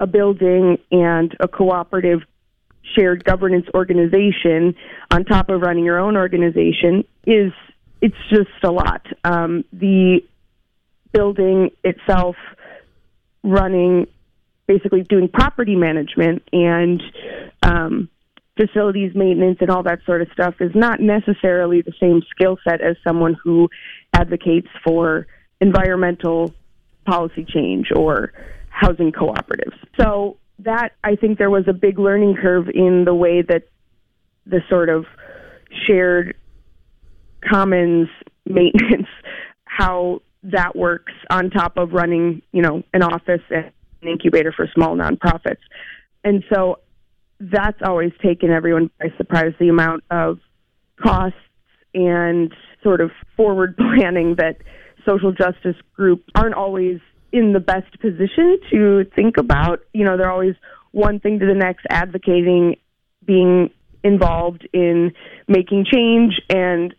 a 0.00 0.06
building 0.06 0.78
and 0.90 1.34
a 1.40 1.48
cooperative 1.48 2.20
shared 2.94 3.24
governance 3.24 3.66
organization 3.74 4.74
on 5.10 5.24
top 5.24 5.48
of 5.48 5.60
running 5.60 5.84
your 5.84 5.98
own 5.98 6.16
organization 6.16 7.04
is 7.26 7.52
it's 8.00 8.16
just 8.28 8.50
a 8.64 8.70
lot. 8.70 9.06
Um, 9.24 9.64
the 9.72 10.22
building 11.12 11.70
itself 11.84 12.36
running 13.44 14.06
basically 14.66 15.02
doing 15.02 15.28
property 15.28 15.76
management 15.76 16.42
and 16.52 17.02
um, 17.62 18.08
facilities 18.56 19.14
maintenance 19.14 19.58
and 19.60 19.70
all 19.70 19.82
that 19.82 20.00
sort 20.04 20.22
of 20.22 20.28
stuff 20.32 20.54
is 20.60 20.72
not 20.74 21.00
necessarily 21.00 21.82
the 21.82 21.92
same 22.00 22.22
skill 22.30 22.58
set 22.64 22.80
as 22.80 22.96
someone 23.04 23.36
who 23.42 23.68
advocates 24.12 24.68
for 24.84 25.26
environmental 25.60 26.54
policy 27.06 27.44
change 27.48 27.88
or 27.94 28.32
housing 28.68 29.12
cooperatives. 29.12 29.76
So 30.00 30.38
that 30.60 30.92
I 31.02 31.16
think 31.16 31.38
there 31.38 31.50
was 31.50 31.64
a 31.68 31.72
big 31.72 31.98
learning 31.98 32.36
curve 32.40 32.68
in 32.68 33.04
the 33.04 33.14
way 33.14 33.42
that 33.42 33.64
the 34.46 34.60
sort 34.68 34.88
of 34.88 35.04
shared 35.86 36.36
commons 37.48 38.08
maintenance 38.44 39.08
how 39.64 40.20
that 40.42 40.74
works 40.74 41.12
on 41.30 41.48
top 41.48 41.76
of 41.76 41.92
running, 41.92 42.42
you 42.52 42.60
know, 42.60 42.82
an 42.92 43.02
office 43.02 43.40
and 43.50 43.70
an 44.02 44.08
incubator 44.08 44.52
for 44.52 44.68
small 44.74 44.96
nonprofits. 44.96 45.60
And 46.24 46.44
so 46.52 46.80
that's 47.40 47.80
always 47.82 48.12
taken 48.22 48.50
everyone 48.50 48.90
by 48.98 49.06
surprise 49.16 49.54
the 49.58 49.68
amount 49.68 50.04
of 50.10 50.40
costs 51.00 51.38
and 51.94 52.52
sort 52.82 53.00
of 53.00 53.10
forward 53.36 53.76
planning 53.96 54.36
that 54.36 54.58
social 55.06 55.32
justice 55.32 55.76
groups 55.94 56.24
aren't 56.34 56.54
always 56.54 57.00
in 57.32 57.52
the 57.52 57.60
best 57.60 58.00
position 58.00 58.58
to 58.70 59.04
think 59.16 59.36
about. 59.36 59.80
You 59.92 60.04
know, 60.04 60.16
they're 60.16 60.30
always 60.30 60.54
one 60.92 61.20
thing 61.20 61.38
to 61.38 61.46
the 61.46 61.54
next, 61.54 61.86
advocating, 61.88 62.76
being 63.24 63.70
involved 64.04 64.68
in 64.72 65.12
making 65.48 65.86
change 65.90 66.34
and 66.50 66.94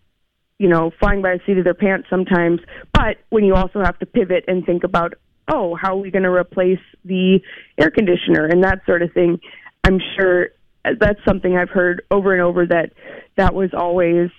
you 0.63 0.69
know, 0.69 0.91
flying 0.99 1.21
by 1.21 1.33
the 1.33 1.39
seat 1.45 1.57
of 1.57 1.65
their 1.65 1.73
pants 1.73 2.07
sometimes. 2.09 2.61
But 2.93 3.17
when 3.29 3.43
you 3.43 3.53
also 3.53 3.81
have 3.83 3.99
to 3.99 4.05
pivot 4.05 4.45
and 4.47 4.65
think 4.65 4.85
about, 4.85 5.13
oh, 5.51 5.75
how 5.75 5.97
are 5.97 5.99
we 5.99 6.11
going 6.11 6.23
to 6.23 6.31
replace 6.31 6.79
the 7.03 7.41
air 7.77 7.91
conditioner 7.91 8.45
and 8.45 8.63
that 8.63 8.79
sort 8.85 9.01
of 9.01 9.11
thing, 9.11 9.39
I'm 9.83 9.99
sure 10.17 10.49
that's 10.99 11.19
something 11.27 11.57
I've 11.57 11.69
heard 11.69 12.03
over 12.11 12.33
and 12.33 12.41
over 12.41 12.65
that 12.67 12.93
that 13.35 13.53
was 13.53 13.71
always 13.73 14.29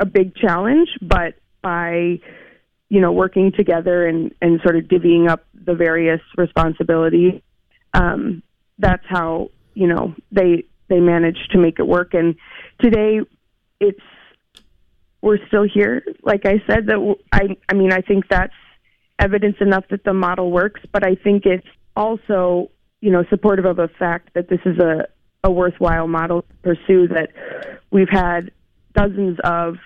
a 0.00 0.06
big 0.06 0.34
challenge. 0.34 0.88
But 1.00 1.34
by 1.62 2.18
you 2.88 3.00
know 3.00 3.12
working 3.12 3.52
together 3.52 4.06
and 4.06 4.34
and 4.40 4.60
sort 4.62 4.76
of 4.76 4.84
divvying 4.84 5.28
up 5.28 5.44
the 5.54 5.74
various 5.74 6.20
responsibilities, 6.36 7.40
um, 7.94 8.42
that's 8.78 9.04
how 9.06 9.50
you 9.74 9.86
know 9.86 10.14
they 10.32 10.64
they 10.88 11.00
managed 11.00 11.52
to 11.52 11.58
make 11.58 11.78
it 11.78 11.86
work. 11.86 12.14
And 12.14 12.34
today, 12.80 13.20
it's 13.78 14.00
we're 15.22 15.38
still 15.46 15.66
here. 15.72 16.02
Like 16.22 16.46
I 16.46 16.62
said, 16.66 16.86
that 16.86 17.16
I 17.32 17.56
I 17.68 17.74
mean 17.74 17.92
I 17.92 18.00
think 18.00 18.24
that's 18.28 18.54
evidence 19.18 19.56
enough 19.60 19.84
that 19.90 20.02
the 20.04 20.14
model 20.14 20.50
works, 20.50 20.80
but 20.92 21.06
I 21.06 21.14
think 21.14 21.44
it's 21.46 21.66
also 21.96 22.70
you 23.00 23.10
know 23.10 23.24
supportive 23.30 23.64
of 23.64 23.76
the 23.76 23.88
fact 23.98 24.30
that 24.34 24.48
this 24.48 24.60
is 24.64 24.78
a 24.78 25.06
a 25.42 25.50
worthwhile 25.50 26.08
model 26.08 26.42
to 26.42 26.54
pursue. 26.62 27.08
That 27.08 27.30
we've 27.90 28.10
had 28.10 28.50
dozens 28.94 29.38
of 29.44 29.76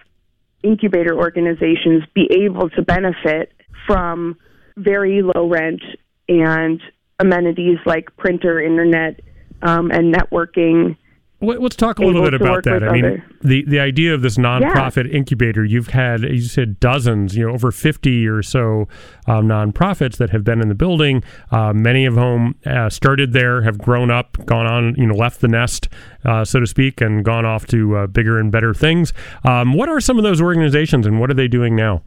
incubator 0.62 1.14
organizations 1.17 2.05
be 2.14 2.29
able 2.43 2.71
to 2.71 2.83
benefit 2.83 3.53
from 3.87 4.37
very 4.77 5.23
low 5.23 5.49
rent 5.49 5.83
and 6.29 6.81
amenities 7.19 7.79
like 7.87 8.17
printer, 8.17 8.61
internet, 8.61 9.21
um, 9.62 9.90
and 9.90 10.14
networking 10.14 10.97
Let's 11.45 11.77
talk 11.77 11.99
a 11.99 12.05
little 12.05 12.23
bit 12.23 12.35
about 12.35 12.65
that. 12.65 12.83
I 12.83 12.93
mean, 12.93 13.05
other. 13.05 13.25
the 13.43 13.65
the 13.65 13.81
idea 13.81 14.15
of 14.15 14.23
this 14.23 14.37
nonprofit 14.37 15.09
yeah. 15.09 15.17
incubator. 15.17 15.65
You've 15.65 15.89
had, 15.89 16.23
you 16.23 16.43
said, 16.43 16.81
dozens, 16.81 17.37
you 17.37 17.47
know, 17.47 17.55
over 17.55 17.71
fifty 17.71 18.27
or 18.27 18.43
so 18.43 18.89
um, 19.27 19.47
nonprofits 19.47 20.17
that 20.17 20.31
have 20.31 20.45
been 20.45 20.61
in 20.61 20.69
the 20.69 20.75
building. 20.75 21.23
Uh, 21.51 21.73
many 21.73 22.07
of 22.07 22.15
whom 22.15 22.55
uh, 22.67 22.89
started 22.91 23.33
there, 23.33 23.63
have 23.63 23.79
grown 23.79 24.11
up, 24.11 24.45
gone 24.47 24.67
on, 24.67 24.95
you 24.97 25.07
know, 25.07 25.15
left 25.15 25.41
the 25.41 25.49
nest, 25.49 25.89
uh, 26.25 26.45
so 26.45 26.61
to 26.61 26.67
speak, 26.67 27.01
and 27.01 27.25
gone 27.25 27.45
off 27.45 27.67
to 27.67 27.97
uh, 27.97 28.07
bigger 28.07 28.39
and 28.39 28.51
better 28.51 28.75
things. 28.75 29.13
Um, 29.45 29.75
what 29.75 29.89
are 29.89 30.01
some 30.01 30.19
of 30.19 30.25
those 30.25 30.41
organizations, 30.41 31.07
and 31.07 31.21
what 31.21 31.31
are 31.31 31.35
they 31.35 31.49
doing 31.49 31.77
now? 31.77 32.03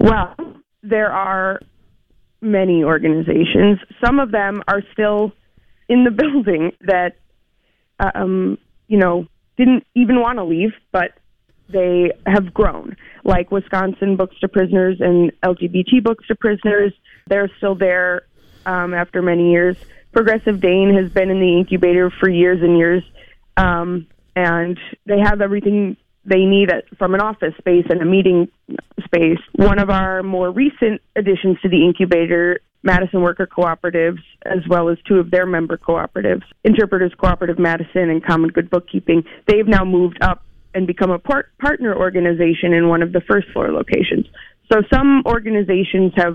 Well, 0.00 0.34
there 0.82 1.12
are 1.12 1.60
many 2.40 2.82
organizations. 2.82 3.78
Some 4.04 4.18
of 4.18 4.32
them 4.32 4.62
are 4.68 4.82
still 4.92 5.32
in 5.88 6.04
the 6.04 6.10
building 6.22 6.72
that 6.82 7.16
um, 8.14 8.58
you 8.88 8.98
know, 8.98 9.26
didn't 9.56 9.86
even 9.94 10.20
want 10.20 10.38
to 10.38 10.44
leave, 10.44 10.72
but 10.90 11.12
they 11.68 12.12
have 12.26 12.52
grown, 12.52 12.96
like 13.24 13.50
Wisconsin 13.50 14.16
Books 14.16 14.38
to 14.40 14.48
Prisoners 14.48 14.98
and 15.00 15.32
LGBT 15.42 16.02
Books 16.02 16.26
to 16.28 16.34
Prisoners. 16.34 16.92
They're 17.26 17.50
still 17.56 17.74
there 17.74 18.22
um, 18.66 18.94
after 18.94 19.22
many 19.22 19.50
years. 19.50 19.76
Progressive 20.12 20.60
Dane 20.60 20.94
has 20.94 21.10
been 21.10 21.30
in 21.30 21.40
the 21.40 21.58
incubator 21.58 22.10
for 22.10 22.28
years 22.28 22.60
and 22.62 22.76
years, 22.76 23.02
um, 23.56 24.06
and 24.36 24.78
they 25.06 25.18
have 25.20 25.40
everything 25.40 25.96
they 26.24 26.44
need 26.44 26.70
from 26.98 27.14
an 27.14 27.20
office 27.20 27.54
space 27.58 27.86
and 27.88 28.00
a 28.00 28.04
meeting 28.04 28.48
space. 29.04 29.38
One 29.54 29.78
of 29.78 29.90
our 29.90 30.22
more 30.22 30.50
recent 30.50 31.00
additions 31.16 31.60
to 31.62 31.68
the 31.68 31.84
incubator 31.84 32.60
Madison 32.82 33.22
Worker 33.22 33.46
Cooperatives, 33.46 34.18
as 34.44 34.58
well 34.68 34.88
as 34.88 34.98
two 35.06 35.16
of 35.16 35.30
their 35.30 35.46
member 35.46 35.76
cooperatives, 35.76 36.42
Interpreters 36.64 37.12
Cooperative 37.16 37.58
Madison 37.58 38.10
and 38.10 38.24
Common 38.24 38.50
Good 38.50 38.70
Bookkeeping. 38.70 39.22
They've 39.46 39.66
now 39.66 39.84
moved 39.84 40.18
up 40.20 40.42
and 40.74 40.86
become 40.86 41.10
a 41.10 41.18
part- 41.18 41.50
partner 41.58 41.94
organization 41.94 42.72
in 42.72 42.88
one 42.88 43.02
of 43.02 43.12
the 43.12 43.20
first 43.20 43.48
floor 43.52 43.70
locations. 43.70 44.26
So 44.72 44.82
some 44.92 45.22
organizations 45.26 46.12
have 46.16 46.34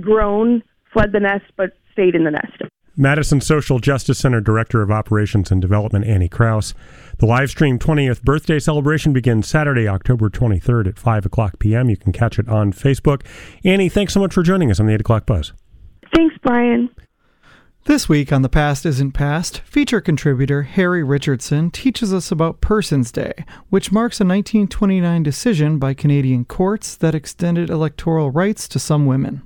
grown, 0.00 0.62
fled 0.92 1.12
the 1.12 1.20
nest, 1.20 1.44
but 1.56 1.72
stayed 1.92 2.14
in 2.14 2.24
the 2.24 2.32
nest. 2.32 2.62
Madison 2.94 3.40
Social 3.40 3.78
Justice 3.78 4.18
Center 4.18 4.40
Director 4.40 4.82
of 4.82 4.90
Operations 4.90 5.50
and 5.50 5.62
Development 5.62 6.04
Annie 6.04 6.28
Kraus. 6.28 6.74
The 7.18 7.26
live 7.26 7.48
stream 7.48 7.78
20th 7.78 8.22
birthday 8.22 8.58
celebration 8.58 9.14
begins 9.14 9.48
Saturday, 9.48 9.88
October 9.88 10.28
23rd 10.28 10.88
at 10.88 10.98
5 10.98 11.26
o'clock 11.26 11.58
p.m. 11.58 11.88
You 11.88 11.96
can 11.96 12.12
catch 12.12 12.38
it 12.38 12.48
on 12.48 12.72
Facebook. 12.72 13.22
Annie, 13.64 13.88
thanks 13.88 14.12
so 14.12 14.20
much 14.20 14.34
for 14.34 14.42
joining 14.42 14.70
us 14.70 14.78
on 14.78 14.86
the 14.86 14.92
8 14.92 15.00
o'clock 15.00 15.24
buzz. 15.24 15.52
Thanks, 16.14 16.36
Brian. 16.42 16.90
This 17.84 18.08
week 18.08 18.32
on 18.32 18.42
The 18.42 18.48
Past 18.48 18.86
Isn't 18.86 19.10
Past, 19.10 19.58
feature 19.62 20.00
contributor 20.00 20.62
Harry 20.62 21.02
Richardson 21.02 21.70
teaches 21.72 22.14
us 22.14 22.30
about 22.30 22.60
Persons 22.60 23.10
Day, 23.10 23.32
which 23.70 23.90
marks 23.90 24.20
a 24.20 24.24
1929 24.24 25.22
decision 25.24 25.78
by 25.80 25.92
Canadian 25.92 26.44
courts 26.44 26.94
that 26.94 27.14
extended 27.14 27.70
electoral 27.70 28.30
rights 28.30 28.68
to 28.68 28.78
some 28.78 29.04
women. 29.04 29.42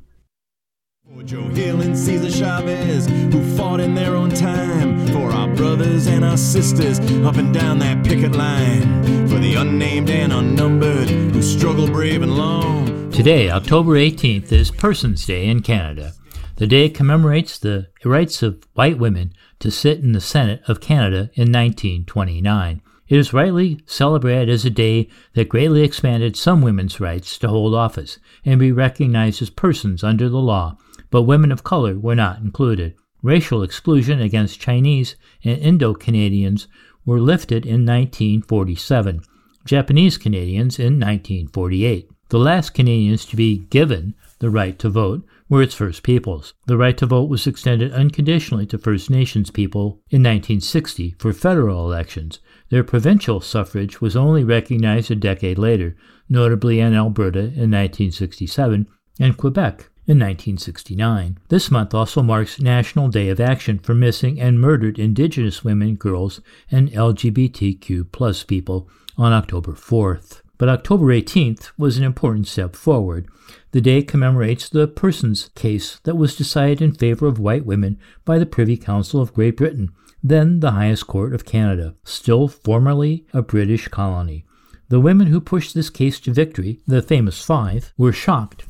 For 1.14 1.22
Joe 1.22 1.48
Hill 1.48 1.80
and 1.80 1.96
Cesar 1.96 2.30
Chavez, 2.30 3.06
who 3.06 3.56
fought 3.56 3.80
in 3.80 3.94
their 3.94 4.14
own 4.14 4.28
time, 4.28 5.06
for 5.06 5.30
our 5.30 5.48
brothers 5.54 6.06
and 6.06 6.22
our 6.22 6.36
sisters 6.36 7.00
up 7.24 7.36
and 7.36 7.54
down 7.54 7.78
that 7.78 8.04
picket 8.04 8.32
line, 8.32 9.28
for 9.28 9.38
the 9.38 9.54
unnamed 9.54 10.10
and 10.10 10.32
unnumbered 10.32 11.08
who 11.08 11.40
struggle 11.40 11.86
brave 11.86 12.20
and 12.20 12.36
long. 12.36 13.10
Today, 13.12 13.48
October 13.48 13.92
18th, 13.92 14.52
is 14.52 14.70
Persons 14.70 15.24
Day 15.24 15.46
in 15.46 15.62
Canada. 15.62 16.12
The 16.56 16.66
day 16.66 16.88
commemorates 16.88 17.58
the 17.58 17.88
rights 18.02 18.42
of 18.42 18.66
white 18.72 18.98
women 18.98 19.34
to 19.58 19.70
sit 19.70 20.00
in 20.00 20.12
the 20.12 20.22
Senate 20.22 20.62
of 20.66 20.80
Canada 20.80 21.30
in 21.34 21.52
1929. 21.52 22.80
It 23.08 23.18
is 23.18 23.34
rightly 23.34 23.80
celebrated 23.84 24.48
as 24.48 24.64
a 24.64 24.70
day 24.70 25.10
that 25.34 25.50
greatly 25.50 25.82
expanded 25.82 26.34
some 26.34 26.62
women's 26.62 26.98
rights 26.98 27.36
to 27.38 27.48
hold 27.48 27.74
office 27.74 28.18
and 28.42 28.58
be 28.58 28.72
recognized 28.72 29.42
as 29.42 29.50
persons 29.50 30.02
under 30.02 30.30
the 30.30 30.38
law, 30.38 30.78
but 31.10 31.24
women 31.24 31.52
of 31.52 31.62
color 31.62 31.98
were 31.98 32.14
not 32.14 32.40
included. 32.40 32.94
Racial 33.22 33.62
exclusion 33.62 34.22
against 34.22 34.58
Chinese 34.58 35.14
and 35.44 35.58
Indo 35.58 35.92
Canadians 35.92 36.68
were 37.04 37.20
lifted 37.20 37.66
in 37.66 37.84
1947, 37.84 39.20
Japanese 39.66 40.16
Canadians 40.16 40.78
in 40.78 40.94
1948. 40.94 42.10
The 42.30 42.38
last 42.38 42.70
Canadians 42.70 43.26
to 43.26 43.36
be 43.36 43.58
given 43.58 44.14
the 44.38 44.50
right 44.50 44.78
to 44.78 44.88
vote 44.88 45.22
were 45.48 45.62
its 45.62 45.74
First 45.74 46.02
Peoples. 46.02 46.54
The 46.66 46.76
right 46.76 46.96
to 46.98 47.06
vote 47.06 47.28
was 47.28 47.46
extended 47.46 47.92
unconditionally 47.92 48.66
to 48.66 48.78
First 48.78 49.10
Nations 49.10 49.50
people 49.50 50.00
in 50.10 50.22
1960 50.22 51.14
for 51.18 51.32
federal 51.32 51.84
elections. 51.84 52.40
Their 52.70 52.84
provincial 52.84 53.40
suffrage 53.40 54.00
was 54.00 54.16
only 54.16 54.44
recognized 54.44 55.10
a 55.10 55.16
decade 55.16 55.58
later, 55.58 55.96
notably 56.28 56.80
in 56.80 56.94
Alberta 56.94 57.40
in 57.40 57.70
1967 57.70 58.88
and 59.20 59.36
Quebec 59.36 59.88
in 60.06 60.18
1969. 60.18 61.38
This 61.48 61.70
month 61.70 61.94
also 61.94 62.22
marks 62.22 62.60
National 62.60 63.08
Day 63.08 63.28
of 63.28 63.40
Action 63.40 63.78
for 63.78 63.94
Missing 63.94 64.40
and 64.40 64.60
Murdered 64.60 64.98
Indigenous 64.98 65.64
Women, 65.64 65.96
Girls, 65.96 66.40
and 66.70 66.90
LGBTQ 66.90 68.46
people 68.46 68.88
on 69.16 69.32
October 69.32 69.72
4th. 69.72 70.42
But 70.58 70.68
October 70.68 71.06
18th 71.06 71.70
was 71.76 71.98
an 71.98 72.04
important 72.04 72.46
step 72.46 72.76
forward. 72.76 73.28
The 73.76 73.82
day 73.82 74.00
commemorates 74.00 74.70
the 74.70 74.88
Persons 74.88 75.50
case 75.54 76.00
that 76.04 76.16
was 76.16 76.34
decided 76.34 76.80
in 76.80 76.94
favor 76.94 77.26
of 77.26 77.38
white 77.38 77.66
women 77.66 77.98
by 78.24 78.38
the 78.38 78.46
Privy 78.46 78.78
Council 78.78 79.20
of 79.20 79.34
Great 79.34 79.54
Britain, 79.54 79.90
then 80.22 80.60
the 80.60 80.70
highest 80.70 81.06
court 81.06 81.34
of 81.34 81.44
Canada, 81.44 81.94
still 82.02 82.48
formerly 82.48 83.26
a 83.34 83.42
British 83.42 83.88
colony. 83.88 84.46
The 84.88 84.98
women 84.98 85.26
who 85.26 85.42
pushed 85.42 85.74
this 85.74 85.90
case 85.90 86.18
to 86.20 86.32
victory, 86.32 86.80
the 86.86 87.02
famous 87.02 87.44
five, 87.44 87.92
were 87.98 88.14
shocked 88.14 88.64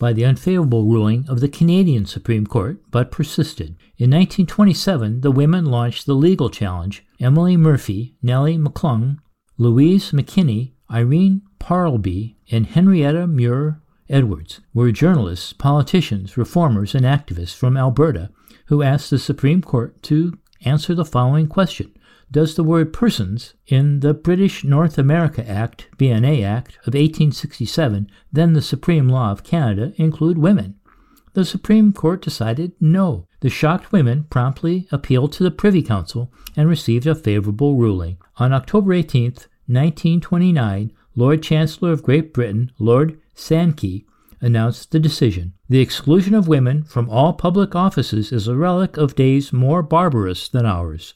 by 0.00 0.12
the 0.12 0.24
unfavorable 0.24 0.86
ruling 0.86 1.24
of 1.28 1.38
the 1.38 1.48
Canadian 1.48 2.04
Supreme 2.04 2.44
Court, 2.44 2.82
but 2.90 3.12
persisted. 3.12 3.76
In 3.96 4.10
1927, 4.10 5.20
the 5.20 5.30
women 5.30 5.66
launched 5.66 6.04
the 6.04 6.14
legal 6.14 6.50
challenge. 6.50 7.06
Emily 7.20 7.56
Murphy, 7.56 8.16
Nellie 8.24 8.58
McClung, 8.58 9.18
Louise 9.56 10.10
McKinney, 10.10 10.72
Irene 10.90 11.42
Parlby, 11.60 12.34
and 12.50 12.66
Henrietta 12.66 13.28
Muir 13.28 13.81
Edwards 14.12 14.60
were 14.74 14.92
journalists, 14.92 15.54
politicians, 15.54 16.36
reformers, 16.36 16.94
and 16.94 17.06
activists 17.06 17.56
from 17.56 17.78
Alberta 17.78 18.30
who 18.66 18.82
asked 18.82 19.08
the 19.08 19.18
Supreme 19.18 19.62
Court 19.62 20.02
to 20.02 20.38
answer 20.66 20.94
the 20.94 21.04
following 21.04 21.48
question 21.48 21.96
Does 22.30 22.54
the 22.54 22.62
word 22.62 22.92
persons 22.92 23.54
in 23.66 24.00
the 24.00 24.12
British 24.12 24.64
North 24.64 24.98
America 24.98 25.48
Act, 25.48 25.88
BNA 25.96 26.44
Act 26.44 26.74
of 26.86 26.92
1867, 26.92 28.10
then 28.30 28.52
the 28.52 28.60
supreme 28.60 29.08
law 29.08 29.32
of 29.32 29.44
Canada, 29.44 29.94
include 29.96 30.36
women? 30.36 30.74
The 31.32 31.46
Supreme 31.46 31.94
Court 31.94 32.20
decided 32.20 32.72
no. 32.78 33.26
The 33.40 33.48
shocked 33.48 33.92
women 33.92 34.24
promptly 34.24 34.86
appealed 34.92 35.32
to 35.32 35.42
the 35.42 35.50
Privy 35.50 35.80
Council 35.80 36.30
and 36.54 36.68
received 36.68 37.06
a 37.06 37.14
favorable 37.14 37.76
ruling. 37.76 38.18
On 38.36 38.52
October 38.52 38.92
18, 38.92 39.22
1929, 39.22 40.92
Lord 41.16 41.42
Chancellor 41.42 41.92
of 41.92 42.02
Great 42.02 42.34
Britain, 42.34 42.70
Lord 42.78 43.18
Sankey, 43.34 44.06
announced 44.42 44.90
the 44.90 44.98
decision. 44.98 45.54
The 45.68 45.80
exclusion 45.80 46.34
of 46.34 46.48
women 46.48 46.82
from 46.82 47.08
all 47.08 47.32
public 47.32 47.74
offices 47.74 48.32
is 48.32 48.48
a 48.48 48.56
relic 48.56 48.96
of 48.96 49.14
days 49.14 49.52
more 49.52 49.82
barbarous 49.82 50.48
than 50.48 50.66
ours. 50.66 51.14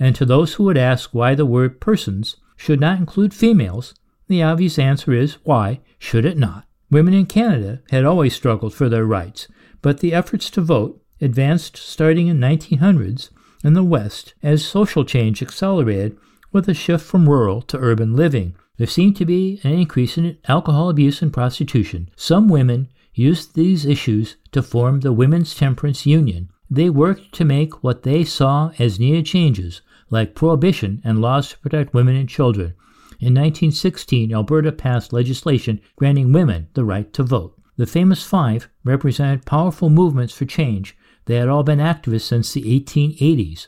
And 0.00 0.16
to 0.16 0.24
those 0.24 0.54
who 0.54 0.64
would 0.64 0.78
ask 0.78 1.10
why 1.12 1.34
the 1.34 1.46
word 1.46 1.80
persons 1.80 2.36
should 2.56 2.80
not 2.80 2.98
include 2.98 3.34
females, 3.34 3.94
the 4.26 4.42
obvious 4.42 4.78
answer 4.78 5.12
is 5.12 5.34
why 5.44 5.80
should 5.98 6.24
it 6.24 6.38
not? 6.38 6.64
Women 6.90 7.14
in 7.14 7.26
Canada 7.26 7.82
had 7.90 8.04
always 8.04 8.34
struggled 8.34 8.74
for 8.74 8.88
their 8.88 9.04
rights, 9.04 9.48
but 9.82 10.00
the 10.00 10.14
efforts 10.14 10.50
to 10.50 10.60
vote 10.62 11.00
advanced 11.20 11.76
starting 11.76 12.26
in 12.26 12.38
1900s 12.38 13.30
in 13.62 13.74
the 13.74 13.84
West 13.84 14.34
as 14.42 14.64
social 14.64 15.04
change 15.04 15.42
accelerated 15.42 16.16
with 16.52 16.68
a 16.68 16.74
shift 16.74 17.04
from 17.04 17.28
rural 17.28 17.62
to 17.62 17.78
urban 17.78 18.16
living. 18.16 18.54
There 18.78 18.86
seemed 18.86 19.16
to 19.16 19.26
be 19.26 19.60
an 19.64 19.72
increase 19.72 20.16
in 20.16 20.38
alcohol 20.48 20.88
abuse 20.88 21.20
and 21.20 21.32
prostitution. 21.32 22.08
Some 22.16 22.48
women 22.48 22.88
used 23.14 23.54
these 23.54 23.84
issues 23.84 24.36
to 24.52 24.62
form 24.62 25.00
the 25.00 25.12
Women's 25.12 25.54
Temperance 25.54 26.06
Union. 26.06 26.48
They 26.70 26.88
worked 26.88 27.32
to 27.34 27.44
make 27.44 27.84
what 27.84 28.02
they 28.02 28.24
saw 28.24 28.72
as 28.78 28.98
needed 28.98 29.26
changes, 29.26 29.82
like 30.08 30.34
prohibition 30.34 31.02
and 31.04 31.20
laws 31.20 31.50
to 31.50 31.58
protect 31.58 31.92
women 31.92 32.16
and 32.16 32.28
children. 32.28 32.74
In 33.20 33.34
1916, 33.34 34.32
Alberta 34.32 34.72
passed 34.72 35.12
legislation 35.12 35.80
granting 35.96 36.32
women 36.32 36.68
the 36.72 36.84
right 36.84 37.12
to 37.12 37.22
vote. 37.22 37.56
The 37.76 37.86
famous 37.86 38.22
five 38.22 38.68
represented 38.84 39.44
powerful 39.44 39.90
movements 39.90 40.32
for 40.32 40.44
change. 40.44 40.96
They 41.26 41.36
had 41.36 41.48
all 41.48 41.62
been 41.62 41.78
activists 41.78 42.22
since 42.22 42.52
the 42.52 42.62
1880s. 42.80 43.66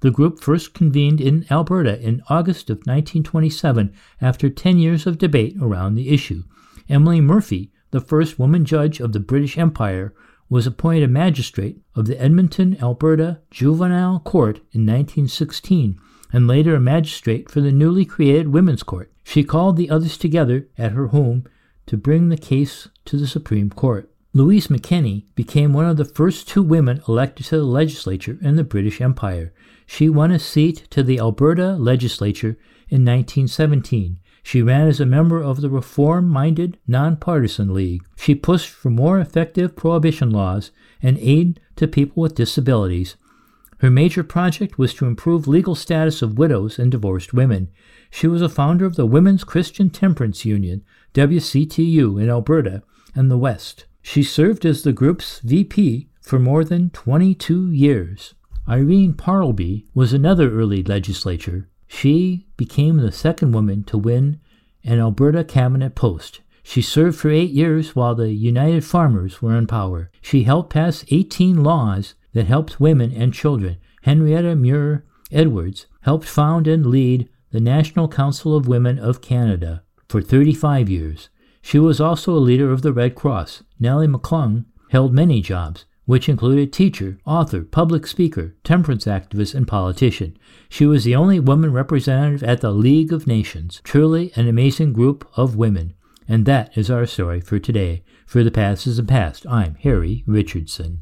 The 0.00 0.10
group 0.10 0.40
first 0.40 0.74
convened 0.74 1.20
in 1.20 1.46
Alberta 1.50 2.00
in 2.00 2.22
August 2.28 2.70
of 2.70 2.78
1927 2.78 3.94
after 4.20 4.50
10 4.50 4.78
years 4.78 5.06
of 5.06 5.18
debate 5.18 5.56
around 5.60 5.94
the 5.94 6.10
issue. 6.10 6.44
Emily 6.88 7.20
Murphy, 7.20 7.72
the 7.90 8.00
first 8.00 8.38
woman 8.38 8.64
judge 8.64 9.00
of 9.00 9.12
the 9.12 9.20
British 9.20 9.56
Empire, 9.56 10.14
was 10.48 10.66
appointed 10.66 11.02
a 11.02 11.08
magistrate 11.08 11.80
of 11.94 12.06
the 12.06 12.20
Edmonton, 12.20 12.76
Alberta 12.80 13.40
Juvenile 13.50 14.20
Court 14.20 14.58
in 14.72 14.86
1916 14.86 15.98
and 16.32 16.46
later 16.46 16.74
a 16.74 16.80
magistrate 16.80 17.50
for 17.50 17.60
the 17.60 17.72
newly 17.72 18.04
created 18.04 18.48
Women's 18.48 18.82
Court. 18.82 19.12
She 19.24 19.44
called 19.44 19.76
the 19.76 19.90
others 19.90 20.16
together 20.16 20.68
at 20.76 20.92
her 20.92 21.08
home 21.08 21.44
to 21.86 21.96
bring 21.96 22.28
the 22.28 22.36
case 22.36 22.88
to 23.06 23.16
the 23.16 23.26
Supreme 23.26 23.70
Court. 23.70 24.10
Louise 24.36 24.66
McKinney 24.66 25.24
became 25.34 25.72
one 25.72 25.86
of 25.86 25.96
the 25.96 26.04
first 26.04 26.46
two 26.46 26.62
women 26.62 27.00
elected 27.08 27.46
to 27.46 27.56
the 27.56 27.64
legislature 27.64 28.36
in 28.42 28.56
the 28.56 28.64
British 28.64 29.00
Empire. 29.00 29.54
She 29.86 30.10
won 30.10 30.30
a 30.30 30.38
seat 30.38 30.86
to 30.90 31.02
the 31.02 31.18
Alberta 31.18 31.72
legislature 31.76 32.58
in 32.90 33.02
1917. 33.02 34.20
She 34.42 34.60
ran 34.60 34.88
as 34.88 35.00
a 35.00 35.06
member 35.06 35.42
of 35.42 35.62
the 35.62 35.70
Reform 35.70 36.28
minded 36.28 36.76
Nonpartisan 36.86 37.72
League. 37.72 38.02
She 38.18 38.34
pushed 38.34 38.68
for 38.68 38.90
more 38.90 39.18
effective 39.18 39.74
prohibition 39.74 40.28
laws 40.28 40.70
and 41.00 41.16
aid 41.18 41.58
to 41.76 41.88
people 41.88 42.22
with 42.22 42.34
disabilities. 42.34 43.16
Her 43.78 43.90
major 43.90 44.22
project 44.22 44.76
was 44.76 44.92
to 44.96 45.06
improve 45.06 45.48
legal 45.48 45.74
status 45.74 46.20
of 46.20 46.36
widows 46.36 46.78
and 46.78 46.92
divorced 46.92 47.32
women. 47.32 47.70
She 48.10 48.26
was 48.26 48.42
a 48.42 48.50
founder 48.50 48.84
of 48.84 48.96
the 48.96 49.06
Women's 49.06 49.44
Christian 49.44 49.88
Temperance 49.88 50.44
Union, 50.44 50.84
WCTU, 51.14 52.20
in 52.20 52.28
Alberta 52.28 52.82
and 53.14 53.30
the 53.30 53.38
West. 53.38 53.86
She 54.08 54.22
served 54.22 54.64
as 54.64 54.82
the 54.82 54.92
group's 54.92 55.40
VP 55.40 56.08
for 56.20 56.38
more 56.38 56.62
than 56.62 56.90
22 56.90 57.72
years. 57.72 58.34
Irene 58.68 59.14
Parlby 59.14 59.84
was 59.94 60.12
another 60.12 60.48
early 60.52 60.84
legislator. 60.84 61.68
She 61.88 62.46
became 62.56 62.98
the 62.98 63.10
second 63.10 63.50
woman 63.50 63.82
to 63.84 63.98
win 63.98 64.38
an 64.84 65.00
Alberta 65.00 65.42
cabinet 65.42 65.96
post. 65.96 66.40
She 66.62 66.82
served 66.82 67.18
for 67.18 67.30
eight 67.30 67.50
years 67.50 67.96
while 67.96 68.14
the 68.14 68.32
United 68.32 68.84
Farmers 68.84 69.42
were 69.42 69.56
in 69.56 69.66
power. 69.66 70.12
She 70.22 70.44
helped 70.44 70.70
pass 70.70 71.04
18 71.10 71.64
laws 71.64 72.14
that 72.32 72.46
helped 72.46 72.78
women 72.78 73.12
and 73.12 73.34
children. 73.34 73.78
Henrietta 74.02 74.54
Muir 74.54 75.04
Edwards 75.32 75.86
helped 76.02 76.28
found 76.28 76.68
and 76.68 76.86
lead 76.86 77.28
the 77.50 77.60
National 77.60 78.06
Council 78.06 78.56
of 78.56 78.68
Women 78.68 79.00
of 79.00 79.20
Canada 79.20 79.82
for 80.08 80.22
35 80.22 80.88
years. 80.88 81.28
She 81.66 81.80
was 81.80 82.00
also 82.00 82.32
a 82.32 82.38
leader 82.38 82.70
of 82.70 82.82
the 82.82 82.92
Red 82.92 83.16
Cross. 83.16 83.64
Nellie 83.80 84.06
McClung 84.06 84.66
held 84.90 85.12
many 85.12 85.42
jobs 85.42 85.84
which 86.04 86.28
included 86.28 86.72
teacher, 86.72 87.18
author, 87.26 87.64
public 87.64 88.06
speaker, 88.06 88.54
temperance 88.62 89.06
activist, 89.06 89.52
and 89.52 89.66
politician. 89.66 90.38
She 90.68 90.86
was 90.86 91.02
the 91.02 91.16
only 91.16 91.40
woman 91.40 91.72
representative 91.72 92.44
at 92.44 92.60
the 92.60 92.70
League 92.70 93.12
of 93.12 93.26
Nations. 93.26 93.80
Truly 93.82 94.30
an 94.36 94.46
amazing 94.46 94.92
group 94.92 95.28
of 95.36 95.56
women. 95.56 95.94
And 96.28 96.46
that 96.46 96.78
is 96.78 96.88
our 96.88 97.04
story 97.04 97.40
for 97.40 97.58
today. 97.58 98.04
For 98.26 98.44
the 98.44 98.52
past 98.52 98.86
is 98.86 98.98
the 98.98 99.02
past, 99.02 99.44
I'm 99.48 99.74
Harry 99.82 100.22
Richardson. 100.24 101.00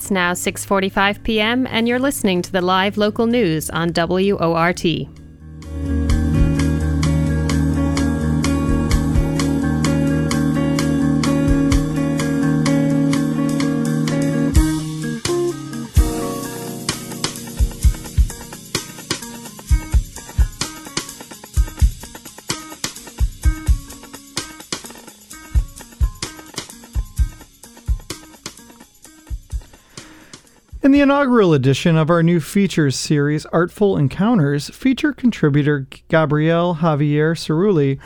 It's 0.00 0.10
now 0.10 0.32
6:45 0.32 1.22
p.m. 1.24 1.66
and 1.66 1.86
you're 1.86 1.98
listening 1.98 2.40
to 2.40 2.50
the 2.50 2.62
live 2.62 2.96
local 2.96 3.26
news 3.26 3.68
on 3.68 3.92
WORT. 3.92 5.19
Inaugural 31.10 31.54
edition 31.54 31.96
of 31.96 32.08
our 32.08 32.22
new 32.22 32.38
features 32.38 32.94
series, 32.94 33.44
Artful 33.46 33.96
Encounters, 33.96 34.70
feature 34.70 35.12
contributor 35.12 35.88
Gabrielle 36.06 36.76
Javier 36.76 37.34
Cerulli 37.34 37.98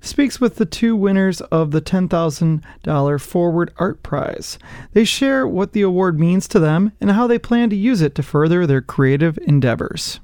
speaks 0.00 0.40
with 0.40 0.54
the 0.54 0.64
two 0.64 0.94
winners 0.94 1.40
of 1.40 1.72
the 1.72 1.82
$10,000 1.82 3.20
Forward 3.20 3.72
Art 3.78 4.04
Prize. 4.04 4.56
They 4.92 5.04
share 5.04 5.48
what 5.48 5.72
the 5.72 5.82
award 5.82 6.20
means 6.20 6.46
to 6.46 6.60
them 6.60 6.92
and 7.00 7.10
how 7.10 7.26
they 7.26 7.40
plan 7.40 7.70
to 7.70 7.76
use 7.76 8.00
it 8.00 8.14
to 8.14 8.22
further 8.22 8.68
their 8.68 8.80
creative 8.80 9.36
endeavors. 9.38 10.20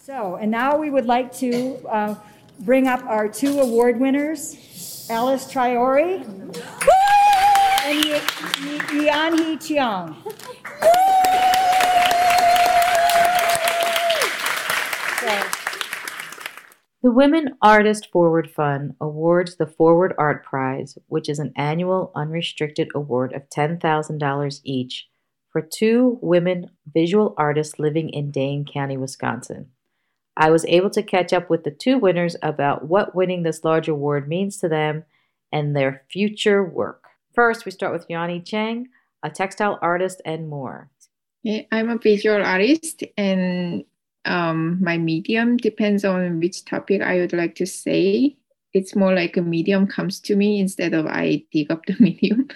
So, 0.00 0.36
and 0.36 0.48
now 0.48 0.78
we 0.78 0.90
would 0.90 1.06
like 1.06 1.34
to 1.38 1.76
uh, 1.88 2.14
bring 2.60 2.86
up 2.86 3.02
our 3.02 3.28
two 3.28 3.58
award 3.58 3.98
winners, 3.98 5.08
Alice 5.10 5.52
Traore 5.52 6.24
and 7.84 8.04
Yeonhee 8.04 9.58
Cheong. 9.60 10.14
The 17.04 17.10
Women 17.10 17.58
Artist 17.60 18.10
Forward 18.10 18.50
Fund 18.50 18.94
awards 18.98 19.56
the 19.56 19.66
Forward 19.66 20.14
Art 20.16 20.42
Prize, 20.42 20.96
which 21.06 21.28
is 21.28 21.38
an 21.38 21.52
annual 21.54 22.10
unrestricted 22.14 22.88
award 22.94 23.34
of 23.34 23.50
$10,000 23.50 24.60
each 24.64 25.06
for 25.50 25.60
two 25.60 26.18
women 26.22 26.70
visual 26.94 27.34
artists 27.36 27.78
living 27.78 28.08
in 28.08 28.30
Dane 28.30 28.64
County, 28.64 28.96
Wisconsin. 28.96 29.66
I 30.34 30.48
was 30.48 30.64
able 30.64 30.88
to 30.92 31.02
catch 31.02 31.34
up 31.34 31.50
with 31.50 31.64
the 31.64 31.70
two 31.70 31.98
winners 31.98 32.36
about 32.40 32.88
what 32.88 33.14
winning 33.14 33.42
this 33.42 33.64
large 33.64 33.86
award 33.86 34.26
means 34.26 34.56
to 34.60 34.68
them 34.70 35.04
and 35.52 35.76
their 35.76 36.04
future 36.10 36.64
work. 36.64 37.04
First, 37.34 37.66
we 37.66 37.70
start 37.70 37.92
with 37.92 38.08
Yeonhee 38.08 38.46
Cheong, 38.46 38.86
a 39.22 39.28
textile 39.28 39.78
artist 39.82 40.22
and 40.24 40.48
more. 40.48 40.88
I'm 41.70 41.90
a 41.90 41.98
visual 41.98 42.42
artist 42.42 43.04
and 43.18 43.84
um, 44.24 44.78
my 44.82 44.98
medium 44.98 45.56
depends 45.56 46.04
on 46.04 46.40
which 46.40 46.64
topic 46.64 47.02
I 47.02 47.18
would 47.18 47.32
like 47.32 47.54
to 47.56 47.66
say. 47.66 48.36
It's 48.72 48.96
more 48.96 49.14
like 49.14 49.36
a 49.36 49.42
medium 49.42 49.86
comes 49.86 50.20
to 50.20 50.36
me 50.36 50.58
instead 50.60 50.94
of 50.94 51.06
I 51.06 51.44
dig 51.52 51.70
up 51.70 51.86
the 51.86 51.96
medium. 52.00 52.48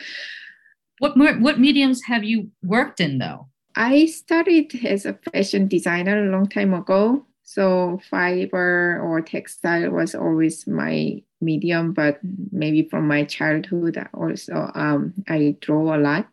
What 0.98 1.16
what 1.16 1.60
mediums 1.60 2.02
have 2.06 2.24
you 2.24 2.50
worked 2.62 3.00
in 3.00 3.18
though? 3.18 3.48
I 3.76 4.06
started 4.06 4.74
as 4.84 5.06
a 5.06 5.14
fashion 5.14 5.68
designer 5.68 6.26
a 6.26 6.32
long 6.32 6.48
time 6.48 6.74
ago. 6.74 7.24
So 7.44 8.00
fiber 8.10 9.00
or 9.00 9.22
textile 9.22 9.90
was 9.90 10.14
always 10.14 10.66
my 10.66 11.22
medium, 11.40 11.92
but 11.92 12.18
maybe 12.50 12.88
from 12.90 13.06
my 13.06 13.24
childhood 13.24 13.96
also 14.12 14.70
um, 14.74 15.14
I 15.28 15.56
draw 15.60 15.96
a 15.96 15.98
lot. 15.98 16.26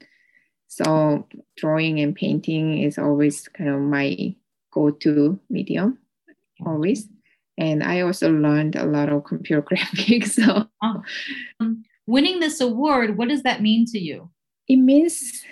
So 0.67 1.27
drawing 1.55 1.99
and 1.99 2.15
painting 2.15 2.81
is 2.81 2.97
always 2.97 3.47
kind 3.47 3.69
of 3.69 3.79
my 3.79 4.36
go-to 4.76 5.39
medium 5.49 5.97
always. 6.65 7.07
And 7.57 7.84
i 7.84 8.01
also 8.01 8.30
learned 8.30 8.76
a 8.76 8.86
lot 8.86 9.09
of 9.09 9.23
computer 9.32 9.61
graphics 9.61 10.32
so. 10.32 10.67
Oh. 10.84 11.01
um, 11.59 11.84
winning 12.05 12.39
this 12.39 12.59
award 12.61 13.17
what 13.17 13.30
does 13.30 13.43
that 13.43 13.61
mean 13.61 13.86
to 13.88 13.99
you? 13.99 14.30
It 14.67 14.78
means 14.78 15.43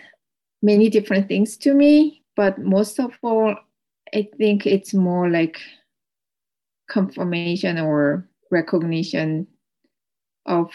many 0.61 0.89
different 0.89 1.27
things 1.27 1.57
to 1.57 1.73
me 1.73 2.23
but 2.35 2.59
most 2.59 2.99
of 2.99 3.17
all 3.23 3.55
i 4.13 4.27
think 4.37 4.65
it's 4.65 4.93
more 4.93 5.29
like 5.29 5.59
confirmation 6.89 7.79
or 7.79 8.27
recognition 8.51 9.47
of 10.45 10.71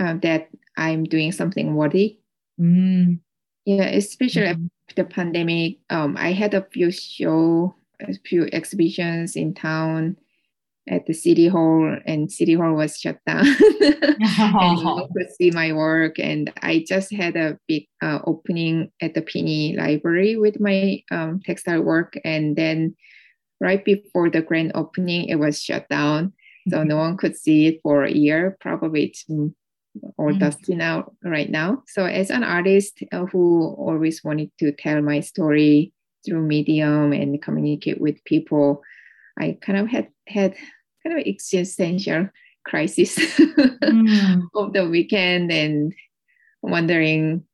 uh, 0.00 0.14
that 0.22 0.48
i'm 0.76 1.04
doing 1.04 1.32
something 1.32 1.74
worthy. 1.74 2.18
Mm. 2.60 3.20
yeah 3.64 3.84
especially 3.84 4.52
mm-hmm 4.52 4.77
the 4.96 5.04
pandemic, 5.04 5.78
um, 5.90 6.16
I 6.16 6.32
had 6.32 6.54
a 6.54 6.66
few 6.72 6.90
show, 6.90 7.74
a 8.00 8.14
few 8.24 8.48
exhibitions 8.52 9.36
in 9.36 9.54
town 9.54 10.16
at 10.88 11.06
the 11.06 11.12
city 11.12 11.48
hall, 11.48 11.96
and 12.06 12.32
city 12.32 12.54
hall 12.54 12.74
was 12.74 12.98
shut 12.98 13.18
down. 13.26 13.44
and 13.80 14.78
you 14.78 15.08
could 15.16 15.30
see 15.36 15.50
my 15.50 15.72
work, 15.72 16.18
and 16.18 16.52
I 16.62 16.84
just 16.86 17.12
had 17.12 17.36
a 17.36 17.58
big 17.68 17.86
uh, 18.02 18.20
opening 18.26 18.90
at 19.00 19.14
the 19.14 19.22
Pinney 19.22 19.76
Library 19.76 20.36
with 20.36 20.60
my 20.60 21.02
um, 21.10 21.40
textile 21.44 21.82
work, 21.82 22.14
and 22.24 22.56
then 22.56 22.96
right 23.60 23.84
before 23.84 24.30
the 24.30 24.42
grand 24.42 24.72
opening, 24.74 25.28
it 25.28 25.36
was 25.36 25.62
shut 25.62 25.88
down. 25.88 26.32
So 26.70 26.82
no 26.82 26.96
one 26.96 27.16
could 27.16 27.36
see 27.36 27.66
it 27.66 27.80
for 27.82 28.04
a 28.04 28.12
year. 28.12 28.56
Probably 28.60 29.04
it's 29.04 29.24
or 30.16 30.30
mm-hmm. 30.30 30.38
dusty 30.38 30.74
now 30.74 31.12
right 31.24 31.50
now. 31.50 31.82
So 31.86 32.04
as 32.04 32.30
an 32.30 32.44
artist 32.44 33.02
uh, 33.12 33.26
who 33.26 33.74
always 33.78 34.22
wanted 34.22 34.50
to 34.58 34.72
tell 34.72 35.02
my 35.02 35.20
story 35.20 35.92
through 36.24 36.42
medium 36.42 37.12
and 37.12 37.40
communicate 37.40 38.00
with 38.00 38.22
people, 38.24 38.82
I 39.38 39.58
kind 39.60 39.78
of 39.78 39.88
had 39.88 40.08
had 40.26 40.56
kind 41.02 41.18
of 41.18 41.26
existential 41.26 42.28
crisis 42.64 43.16
mm. 43.16 44.42
of 44.54 44.72
the 44.72 44.88
weekend 44.88 45.50
and 45.50 45.94
wondering 46.62 47.44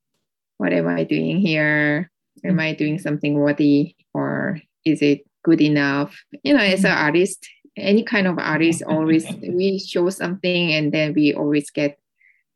what 0.58 0.72
am 0.72 0.88
I 0.88 1.04
doing 1.04 1.38
here? 1.38 2.10
Am. 2.44 2.60
I 2.60 2.74
doing 2.74 2.98
something 2.98 3.34
worthy 3.34 3.96
or 4.12 4.60
is 4.84 5.02
it 5.02 5.26
good 5.42 5.60
enough? 5.60 6.16
You 6.42 6.54
know, 6.54 6.60
as 6.60 6.84
an 6.84 6.90
mm-hmm. 6.90 7.04
artist, 7.04 7.48
any 7.76 8.02
kind 8.02 8.26
of 8.26 8.38
artist 8.38 8.82
always 8.86 9.26
we 9.42 9.78
show 9.78 10.08
something 10.10 10.72
and 10.72 10.92
then 10.92 11.14
we 11.14 11.34
always 11.34 11.70
get 11.70 11.98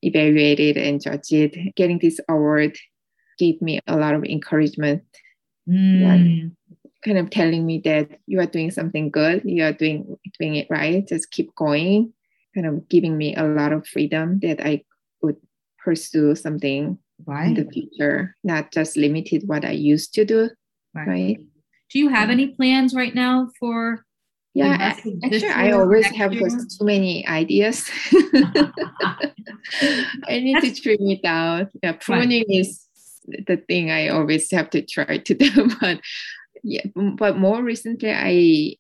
evaluated 0.03 0.77
and 0.77 1.01
judged. 1.01 1.57
Getting 1.77 1.99
this 1.99 2.21
award 2.29 2.77
gave 3.39 3.61
me 3.63 3.81
a 3.87 3.97
lot 3.97 4.15
of 4.15 4.25
encouragement. 4.25 5.03
Mm. 5.69 6.01
Yeah, 6.01 6.49
kind 7.05 7.19
of 7.19 7.31
telling 7.31 7.65
me 7.65 7.81
that 7.85 8.19
you 8.27 8.41
are 8.41 8.47
doing 8.47 8.71
something 8.71 9.11
good, 9.11 9.43
you 9.45 9.65
are 9.65 9.73
doing 9.73 10.17
doing 10.39 10.57
it 10.57 10.67
right, 10.71 11.07
just 11.07 11.31
keep 11.31 11.55
going. 11.55 12.13
Kind 12.55 12.67
of 12.67 12.89
giving 12.89 13.17
me 13.17 13.37
a 13.37 13.45
lot 13.45 13.73
of 13.73 13.87
freedom 13.87 14.41
that 14.41 14.61
I 14.65 14.85
would 15.23 15.37
pursue 15.79 16.35
something 16.35 16.99
right. 17.27 17.49
in 17.49 17.55
the 17.55 17.71
future, 17.71 18.37
not 18.43 18.73
just 18.73 18.97
limited 18.97 19.47
what 19.47 19.65
I 19.65 19.73
used 19.73 20.15
to 20.15 20.25
do. 20.25 20.51
Right. 20.95 21.07
right? 21.07 21.39
Do 21.91 21.99
you 21.99 22.09
have 22.09 22.31
any 22.31 22.49
plans 22.49 22.95
right 22.95 23.15
now 23.15 23.51
for 23.61 24.05
yeah 24.59 24.95
actually 25.23 25.49
i 25.49 25.71
always 25.71 26.07
have 26.07 26.33
too 26.33 26.85
many 26.85 27.27
ideas. 27.27 27.89
I 30.29 30.41
need 30.41 30.61
to 30.61 30.75
trim 30.75 30.99
it 31.01 31.25
out. 31.25 31.69
Yeah 31.83 31.93
pruning 31.93 32.45
right. 32.49 32.61
is 32.61 32.87
the 33.47 33.57
thing 33.69 33.91
i 33.91 34.09
always 34.09 34.51
have 34.51 34.71
to 34.71 34.81
try 34.81 35.19
to 35.19 35.35
do 35.35 35.51
but 35.81 36.01
yeah 36.65 36.87
but 36.95 37.37
more 37.37 37.63
recently 37.63 38.11
i 38.11 38.75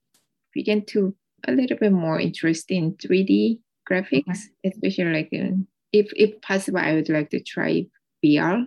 began 0.55 0.85
to 0.87 1.15
a 1.47 1.53
little 1.53 1.77
bit 1.77 1.93
more 1.93 2.19
interested 2.19 2.75
in 2.75 2.95
3d 2.95 3.59
graphics 3.89 4.49
okay. 4.65 4.73
especially 4.73 5.13
like 5.13 5.29
um, 5.39 5.67
if 5.93 6.11
if 6.17 6.41
possible 6.41 6.81
i 6.81 6.95
would 6.95 7.11
like 7.11 7.29
to 7.29 7.41
try 7.43 7.87
vr 8.25 8.67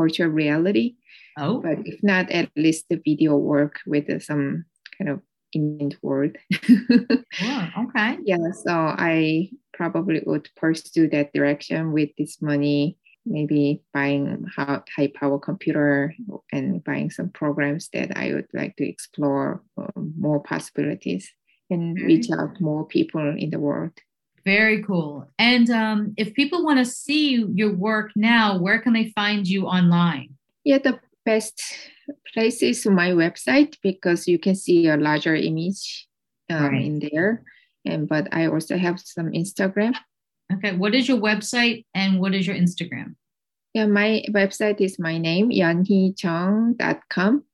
virtual 0.00 0.28
reality. 0.28 0.96
Oh. 1.38 1.60
But 1.60 1.78
if 1.84 2.02
not 2.02 2.30
at 2.30 2.50
least 2.56 2.86
the 2.88 3.00
video 3.04 3.36
work 3.36 3.80
with 3.86 4.08
uh, 4.08 4.18
some 4.18 4.64
kind 4.96 5.10
of 5.10 5.20
in 5.52 5.90
the 5.90 5.96
world. 6.02 6.36
okay. 6.64 8.18
Yeah, 8.24 8.50
so 8.52 8.72
I 8.72 9.50
probably 9.72 10.22
would 10.26 10.48
pursue 10.56 11.08
that 11.10 11.32
direction 11.32 11.92
with 11.92 12.10
this 12.18 12.40
money, 12.42 12.96
maybe 13.26 13.82
buying 13.92 14.44
high 14.56 15.12
power 15.14 15.38
computer 15.38 16.14
and 16.52 16.82
buying 16.84 17.10
some 17.10 17.30
programs 17.30 17.88
that 17.92 18.16
I 18.16 18.34
would 18.34 18.48
like 18.52 18.76
to 18.76 18.88
explore 18.88 19.62
um, 19.76 20.14
more 20.18 20.42
possibilities 20.42 21.32
and 21.70 21.96
Very 21.96 22.06
reach 22.06 22.30
out 22.30 22.60
more 22.60 22.86
people 22.86 23.34
in 23.36 23.50
the 23.50 23.58
world. 23.58 23.92
Very 24.44 24.82
cool. 24.82 25.30
And 25.38 25.68
um, 25.70 26.14
if 26.16 26.34
people 26.34 26.64
want 26.64 26.78
to 26.78 26.84
see 26.84 27.44
your 27.54 27.74
work 27.74 28.10
now, 28.16 28.58
where 28.58 28.80
can 28.80 28.94
they 28.94 29.12
find 29.14 29.46
you 29.46 29.66
online? 29.66 30.30
Yeah, 30.64 30.78
the 30.78 30.98
best 31.24 31.62
place 32.32 32.62
is 32.62 32.86
my 32.86 33.10
website 33.10 33.76
because 33.82 34.26
you 34.26 34.38
can 34.38 34.54
see 34.54 34.88
a 34.88 34.96
larger 34.96 35.34
image 35.34 36.08
um, 36.48 36.72
right. 36.72 36.82
in 36.82 36.98
there. 37.12 37.44
And 37.84 38.08
but 38.08 38.28
I 38.32 38.46
also 38.46 38.76
have 38.76 39.00
some 39.00 39.30
Instagram. 39.32 39.94
Okay, 40.52 40.74
what 40.76 40.94
is 40.94 41.08
your 41.08 41.18
website 41.18 41.84
and 41.94 42.20
what 42.20 42.34
is 42.34 42.46
your 42.46 42.56
Instagram? 42.56 43.14
Yeah, 43.72 43.86
my 43.86 44.24
website 44.30 44.80
is 44.80 44.98
my 44.98 45.16
name, 45.16 45.50
yeonheechong.com. 45.50 47.44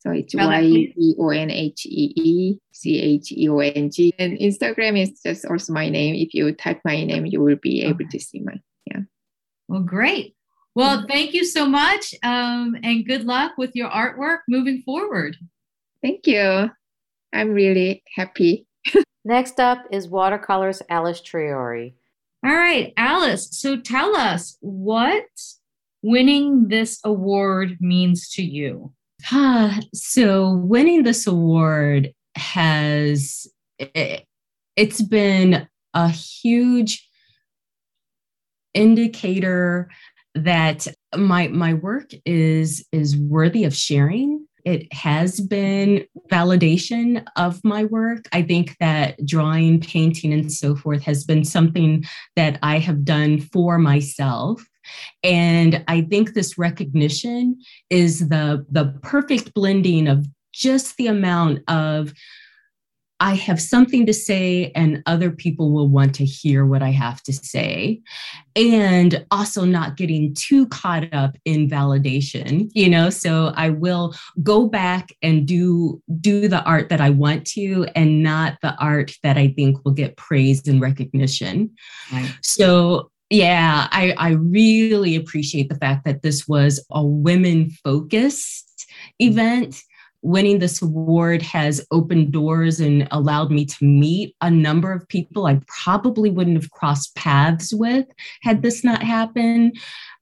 So 0.00 0.12
it's 0.12 0.34
Y 0.34 0.62
E 0.62 1.14
O 1.18 1.28
N 1.30 1.50
H 1.50 1.84
E 1.84 2.12
E 2.16 2.58
C 2.72 2.98
H 2.98 3.32
E 3.32 3.48
O 3.48 3.58
N 3.58 3.90
G. 3.90 4.14
And 4.18 4.38
Instagram 4.38 5.00
is 5.00 5.20
just 5.20 5.44
also 5.44 5.72
my 5.72 5.88
name. 5.88 6.14
If 6.14 6.32
you 6.34 6.50
type 6.52 6.80
my 6.84 7.04
name, 7.04 7.26
you 7.26 7.42
will 7.42 7.56
be 7.60 7.82
able 7.82 8.06
okay. 8.06 8.08
to 8.12 8.20
see 8.20 8.40
my, 8.40 8.54
yeah. 8.86 9.00
Well, 9.66 9.82
great. 9.82 10.36
Well, 10.78 11.04
thank 11.08 11.34
you 11.34 11.44
so 11.44 11.66
much 11.66 12.14
um, 12.22 12.76
and 12.84 13.04
good 13.04 13.24
luck 13.24 13.58
with 13.58 13.74
your 13.74 13.90
artwork 13.90 14.42
moving 14.46 14.80
forward. 14.82 15.36
Thank 16.02 16.24
you. 16.28 16.70
I'm 17.32 17.50
really 17.50 18.04
happy. 18.14 18.64
Next 19.24 19.58
up 19.58 19.86
is 19.90 20.06
watercolors 20.06 20.80
Alice 20.88 21.20
Traore. 21.20 21.94
All 22.44 22.54
right, 22.54 22.92
Alice. 22.96 23.48
So 23.50 23.76
tell 23.76 24.14
us 24.14 24.56
what 24.60 25.24
winning 26.02 26.68
this 26.68 27.00
award 27.02 27.78
means 27.80 28.28
to 28.34 28.44
you. 28.44 28.92
Ah, 29.32 29.80
so 29.92 30.52
winning 30.58 31.02
this 31.02 31.26
award 31.26 32.12
has 32.36 33.48
it, 33.80 34.24
it's 34.76 35.02
been 35.02 35.66
a 35.92 36.08
huge 36.08 37.04
indicator 38.74 39.90
that 40.44 40.86
my 41.16 41.48
my 41.48 41.74
work 41.74 42.10
is 42.24 42.86
is 42.92 43.16
worthy 43.16 43.64
of 43.64 43.74
sharing 43.74 44.46
it 44.68 44.92
has 44.92 45.40
been 45.40 46.04
validation 46.30 47.24
of 47.36 47.58
my 47.64 47.84
work. 47.84 48.28
I 48.32 48.42
think 48.42 48.76
that 48.80 49.24
drawing, 49.24 49.80
painting, 49.80 50.32
and 50.34 50.52
so 50.52 50.76
forth 50.76 51.02
has 51.04 51.24
been 51.24 51.42
something 51.42 52.04
that 52.36 52.58
I 52.62 52.78
have 52.78 53.02
done 53.02 53.40
for 53.40 53.78
myself. 53.78 54.62
And 55.22 55.82
I 55.88 56.02
think 56.02 56.34
this 56.34 56.58
recognition 56.58 57.58
is 57.88 58.28
the, 58.28 58.66
the 58.70 58.94
perfect 59.02 59.54
blending 59.54 60.06
of 60.06 60.26
just 60.52 60.98
the 60.98 61.06
amount 61.06 61.60
of 61.68 62.12
I 63.20 63.34
have 63.34 63.60
something 63.60 64.06
to 64.06 64.14
say, 64.14 64.70
and 64.74 65.02
other 65.06 65.30
people 65.30 65.72
will 65.72 65.88
want 65.88 66.14
to 66.16 66.24
hear 66.24 66.64
what 66.64 66.82
I 66.82 66.90
have 66.90 67.22
to 67.24 67.32
say. 67.32 68.00
And 68.54 69.24
also 69.30 69.64
not 69.64 69.96
getting 69.96 70.34
too 70.34 70.66
caught 70.68 71.12
up 71.12 71.36
in 71.44 71.68
validation, 71.68 72.70
you 72.74 72.88
know. 72.88 73.10
So 73.10 73.52
I 73.56 73.70
will 73.70 74.14
go 74.42 74.68
back 74.68 75.12
and 75.22 75.46
do 75.46 76.00
do 76.20 76.48
the 76.48 76.62
art 76.62 76.88
that 76.90 77.00
I 77.00 77.10
want 77.10 77.44
to, 77.48 77.86
and 77.96 78.22
not 78.22 78.58
the 78.62 78.74
art 78.76 79.12
that 79.22 79.36
I 79.36 79.48
think 79.48 79.84
will 79.84 79.92
get 79.92 80.16
praise 80.16 80.66
and 80.68 80.80
recognition. 80.80 81.70
Right. 82.12 82.32
So 82.42 83.10
yeah, 83.30 83.88
I, 83.90 84.14
I 84.16 84.30
really 84.30 85.14
appreciate 85.14 85.68
the 85.68 85.74
fact 85.74 86.04
that 86.06 86.22
this 86.22 86.48
was 86.48 86.84
a 86.90 87.04
women 87.04 87.70
focused 87.84 88.86
event 89.18 89.82
winning 90.22 90.58
this 90.58 90.82
award 90.82 91.42
has 91.42 91.84
opened 91.90 92.32
doors 92.32 92.80
and 92.80 93.06
allowed 93.10 93.50
me 93.50 93.64
to 93.64 93.84
meet 93.84 94.34
a 94.40 94.50
number 94.50 94.92
of 94.92 95.08
people 95.08 95.46
I 95.46 95.60
probably 95.66 96.30
wouldn't 96.30 96.60
have 96.60 96.70
crossed 96.70 97.14
paths 97.14 97.72
with 97.72 98.06
had 98.42 98.62
this 98.62 98.82
not 98.82 99.02
happened. 99.02 99.78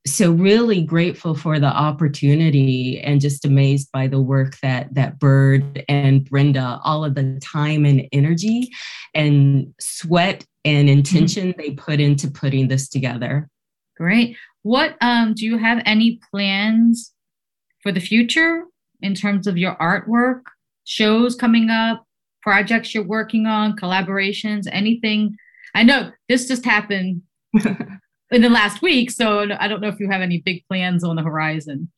So 0.07 0.30
really 0.30 0.82
grateful 0.82 1.34
for 1.34 1.59
the 1.59 1.66
opportunity 1.66 3.01
and 3.01 3.20
just 3.20 3.44
amazed 3.44 3.90
by 3.90 4.07
the 4.07 4.20
work 4.20 4.59
that 4.61 4.94
that 4.94 5.18
Bird 5.18 5.84
and 5.88 6.24
Brenda, 6.24 6.78
all 6.84 7.05
of 7.05 7.14
the 7.14 7.40
time 7.42 7.84
and 7.84 8.07
energy 8.12 8.70
and 9.14 9.74
sweat 9.80 10.44
and 10.64 10.88
intention 10.88 11.49
mm-hmm. 11.49 11.61
they 11.61 11.70
put 11.70 12.01
into 12.01 12.30
putting 12.30 12.68
this 12.68 12.88
together. 12.88 13.49
Great. 13.97 14.36
What 14.62 14.97
um, 15.01 15.34
do 15.34 15.44
you 15.44 15.59
have 15.59 15.82
any 15.86 16.20
plans 16.30 17.12
for 17.82 17.90
the 17.90 18.01
future? 18.01 18.64
In 19.01 19.14
terms 19.14 19.47
of 19.47 19.59
your 19.59 19.76
artwork, 19.76 20.42
shows 20.84 21.34
coming 21.34 21.70
up, 21.70 22.05
projects 22.42 22.94
you're 22.94 23.07
working 23.07 23.47
on, 23.47 23.76
collaborations, 23.76 24.66
anything? 24.70 25.36
I 25.74 25.82
know 25.82 26.11
this 26.28 26.49
just 26.49 26.64
happened 26.64 27.22
in 27.55 28.42
the 28.42 28.49
last 28.49 28.82
week, 28.82 29.11
so 29.11 29.47
I 29.59 29.68
don't 29.68 29.80
know 29.80 29.88
if 29.88 30.01
you 30.01 30.09
have 30.11 30.22
any 30.22 30.42
big 30.44 30.64
plans 30.68 31.05
on 31.05 31.16
the 31.16 31.22
horizon. 31.22 31.90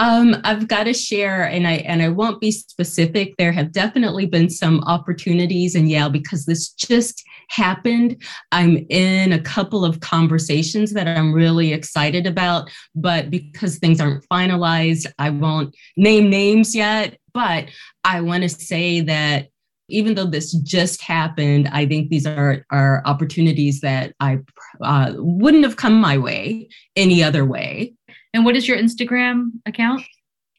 Um, 0.00 0.36
I've 0.44 0.68
got 0.68 0.84
to 0.84 0.94
share, 0.94 1.42
and 1.42 1.66
I 1.66 1.78
and 1.78 2.02
I 2.02 2.08
won't 2.08 2.40
be 2.40 2.52
specific. 2.52 3.34
There 3.36 3.50
have 3.50 3.72
definitely 3.72 4.26
been 4.26 4.48
some 4.48 4.80
opportunities 4.84 5.74
in 5.74 5.88
Yale 5.88 6.10
because 6.10 6.46
this 6.46 6.68
just 6.70 7.24
happened. 7.48 8.22
I'm 8.52 8.86
in 8.90 9.32
a 9.32 9.40
couple 9.40 9.84
of 9.84 10.00
conversations 10.00 10.92
that 10.92 11.08
I'm 11.08 11.32
really 11.32 11.72
excited 11.72 12.26
about, 12.26 12.70
but 12.94 13.30
because 13.30 13.78
things 13.78 14.00
aren't 14.00 14.28
finalized, 14.28 15.06
I 15.18 15.30
won't 15.30 15.74
name 15.96 16.30
names 16.30 16.76
yet. 16.76 17.18
But 17.34 17.66
I 18.04 18.20
want 18.20 18.44
to 18.44 18.48
say 18.48 19.00
that 19.00 19.48
even 19.88 20.14
though 20.14 20.26
this 20.26 20.52
just 20.52 21.02
happened, 21.02 21.68
I 21.72 21.86
think 21.86 22.10
these 22.10 22.26
are, 22.26 22.64
are 22.70 23.02
opportunities 23.06 23.80
that 23.80 24.14
I 24.20 24.38
uh, 24.82 25.14
wouldn't 25.16 25.64
have 25.64 25.76
come 25.76 26.00
my 26.00 26.18
way 26.18 26.68
any 26.94 27.22
other 27.22 27.44
way. 27.44 27.94
And 28.34 28.44
what 28.44 28.56
is 28.56 28.68
your 28.68 28.76
Instagram 28.76 29.52
account? 29.66 30.02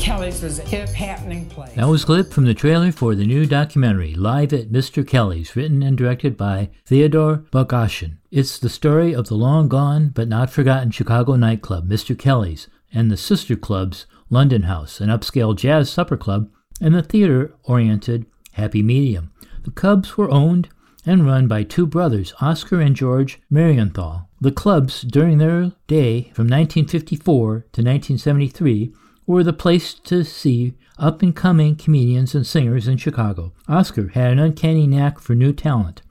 Kelly's 0.00 0.42
was 0.42 0.60
a 0.60 0.62
hip 0.62 0.90
happening 0.90 1.46
place. 1.46 1.74
That 1.74 1.88
was 1.88 2.04
clip 2.04 2.32
from 2.32 2.44
the 2.44 2.54
trailer 2.54 2.92
for 2.92 3.16
the 3.16 3.26
new 3.26 3.46
documentary, 3.46 4.14
Live 4.14 4.52
at 4.52 4.70
Mr. 4.70 5.04
Kelly's, 5.04 5.56
written 5.56 5.82
and 5.82 5.98
directed 5.98 6.36
by 6.36 6.70
Theodore 6.86 7.38
Bogosian. 7.50 8.18
It's 8.30 8.56
the 8.60 8.68
story 8.68 9.12
of 9.12 9.26
the 9.26 9.34
long 9.34 9.66
gone 9.66 10.10
but 10.10 10.28
not 10.28 10.50
forgotten 10.50 10.92
Chicago 10.92 11.34
nightclub, 11.34 11.88
Mr. 11.88 12.16
Kelly's, 12.16 12.68
and 12.92 13.10
the 13.10 13.16
sister 13.16 13.56
clubs, 13.56 14.06
London 14.30 14.62
House, 14.62 15.00
an 15.00 15.08
upscale 15.08 15.56
jazz 15.56 15.90
supper 15.90 16.16
club, 16.16 16.48
and 16.80 16.94
the 16.94 17.02
theater 17.02 17.52
oriented 17.64 18.24
Happy 18.52 18.84
Medium. 18.84 19.32
The 19.64 19.72
Cubs 19.72 20.16
were 20.16 20.30
owned 20.30 20.68
and 21.04 21.26
run 21.26 21.48
by 21.48 21.64
two 21.64 21.86
brothers, 21.86 22.32
Oscar 22.40 22.80
and 22.80 22.94
George 22.94 23.40
Marienthal. 23.50 24.28
The 24.44 24.52
clubs, 24.52 25.00
during 25.00 25.38
their 25.38 25.72
day 25.86 26.24
from 26.34 26.48
1954 26.48 27.48
to 27.50 27.80
1973, 27.80 28.92
were 29.26 29.42
the 29.42 29.54
place 29.54 29.94
to 29.94 30.22
see 30.22 30.74
up 30.98 31.22
and 31.22 31.34
coming 31.34 31.76
comedians 31.76 32.34
and 32.34 32.46
singers 32.46 32.86
in 32.86 32.98
Chicago. 32.98 33.54
Oscar 33.68 34.08
had 34.08 34.32
an 34.32 34.38
uncanny 34.38 34.86
knack 34.86 35.18
for 35.18 35.34
new 35.34 35.54
talent. 35.54 36.02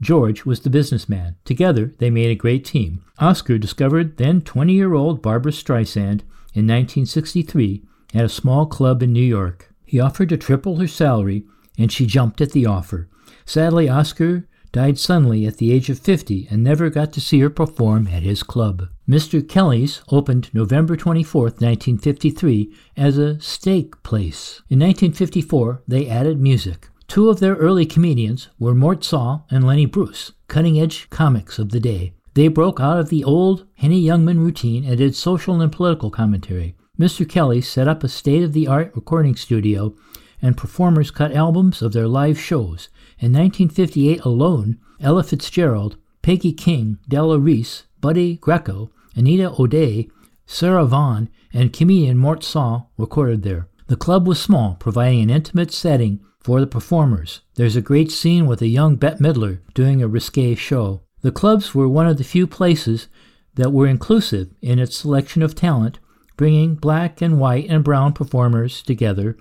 George 0.00 0.46
was 0.46 0.60
the 0.60 0.70
businessman. 0.70 1.36
Together, 1.44 1.92
they 1.98 2.08
made 2.08 2.30
a 2.30 2.34
great 2.34 2.64
team. 2.64 3.04
Oscar 3.18 3.58
discovered 3.58 4.16
then 4.16 4.40
20 4.40 4.72
year 4.72 4.94
old 4.94 5.20
Barbara 5.20 5.52
Streisand 5.52 6.22
in 6.54 6.66
1963 6.66 7.82
at 8.14 8.24
a 8.24 8.30
small 8.30 8.64
club 8.64 9.02
in 9.02 9.12
New 9.12 9.20
York. 9.20 9.70
He 9.84 10.00
offered 10.00 10.30
to 10.30 10.38
triple 10.38 10.76
her 10.76 10.88
salary, 10.88 11.44
and 11.76 11.92
she 11.92 12.06
jumped 12.06 12.40
at 12.40 12.52
the 12.52 12.64
offer. 12.64 13.10
Sadly, 13.44 13.86
Oscar 13.86 14.48
died 14.72 14.98
suddenly 14.98 15.46
at 15.46 15.58
the 15.58 15.70
age 15.70 15.90
of 15.90 15.98
50 15.98 16.48
and 16.50 16.64
never 16.64 16.90
got 16.90 17.12
to 17.12 17.20
see 17.20 17.38
her 17.40 17.50
perform 17.50 18.08
at 18.08 18.22
his 18.22 18.42
club. 18.42 18.88
Mr. 19.08 19.46
Kelly's 19.46 20.02
opened 20.10 20.52
November 20.54 20.96
24, 20.96 21.42
1953, 21.42 22.74
as 22.96 23.18
a 23.18 23.38
steak 23.40 24.02
place. 24.02 24.62
In 24.70 24.80
1954, 24.80 25.82
they 25.86 26.08
added 26.08 26.40
music. 26.40 26.88
Two 27.06 27.28
of 27.28 27.40
their 27.40 27.56
early 27.56 27.84
comedians 27.84 28.48
were 28.58 28.74
Mort 28.74 29.04
Sahl 29.04 29.46
and 29.50 29.66
Lenny 29.66 29.84
Bruce, 29.84 30.32
cutting 30.48 30.80
edge 30.80 31.10
comics 31.10 31.58
of 31.58 31.70
the 31.70 31.80
day. 31.80 32.14
They 32.34 32.48
broke 32.48 32.80
out 32.80 32.98
of 32.98 33.10
the 33.10 33.24
old 33.24 33.66
Henny 33.74 34.02
Youngman 34.02 34.38
routine 34.38 34.84
and 34.84 34.96
did 34.96 35.14
social 35.14 35.60
and 35.60 35.70
political 35.70 36.10
commentary. 36.10 36.74
Mr. 36.98 37.28
Kelly 37.28 37.60
set 37.60 37.88
up 37.88 38.02
a 38.02 38.08
state 38.08 38.42
of 38.42 38.54
the 38.54 38.66
art 38.66 38.92
recording 38.94 39.36
studio, 39.36 39.94
and 40.42 40.56
performers 40.56 41.10
cut 41.10 41.32
albums 41.32 41.80
of 41.80 41.92
their 41.92 42.08
live 42.08 42.38
shows. 42.38 42.88
In 43.18 43.32
1958 43.32 44.20
alone, 44.20 44.78
Ella 45.00 45.22
Fitzgerald, 45.22 45.96
Peggy 46.20 46.52
King, 46.52 46.98
Della 47.08 47.38
Reese, 47.38 47.84
Buddy 48.00 48.36
Greco, 48.36 48.90
Anita 49.14 49.54
O'Day, 49.58 50.08
Sarah 50.46 50.84
Vaughan, 50.84 51.28
and 51.52 51.72
comedian 51.72 52.18
Mort 52.18 52.42
Sahl 52.42 52.90
recorded 52.98 53.42
there. 53.42 53.68
The 53.86 53.96
club 53.96 54.26
was 54.26 54.40
small, 54.40 54.76
providing 54.80 55.22
an 55.22 55.30
intimate 55.30 55.72
setting 55.72 56.20
for 56.40 56.60
the 56.60 56.66
performers. 56.66 57.40
There's 57.54 57.76
a 57.76 57.80
great 57.80 58.10
scene 58.10 58.46
with 58.46 58.60
a 58.62 58.66
young 58.66 58.96
Bette 58.96 59.22
Midler 59.22 59.60
doing 59.74 60.02
a 60.02 60.08
risque 60.08 60.54
show. 60.54 61.02
The 61.20 61.30
clubs 61.30 61.74
were 61.74 61.88
one 61.88 62.08
of 62.08 62.18
the 62.18 62.24
few 62.24 62.46
places 62.46 63.08
that 63.54 63.72
were 63.72 63.86
inclusive 63.86 64.52
in 64.60 64.78
its 64.78 64.96
selection 64.96 65.42
of 65.42 65.54
talent, 65.54 65.98
bringing 66.36 66.74
black 66.74 67.20
and 67.20 67.38
white 67.38 67.66
and 67.68 67.84
brown 67.84 68.12
performers 68.12 68.82
together 68.82 69.36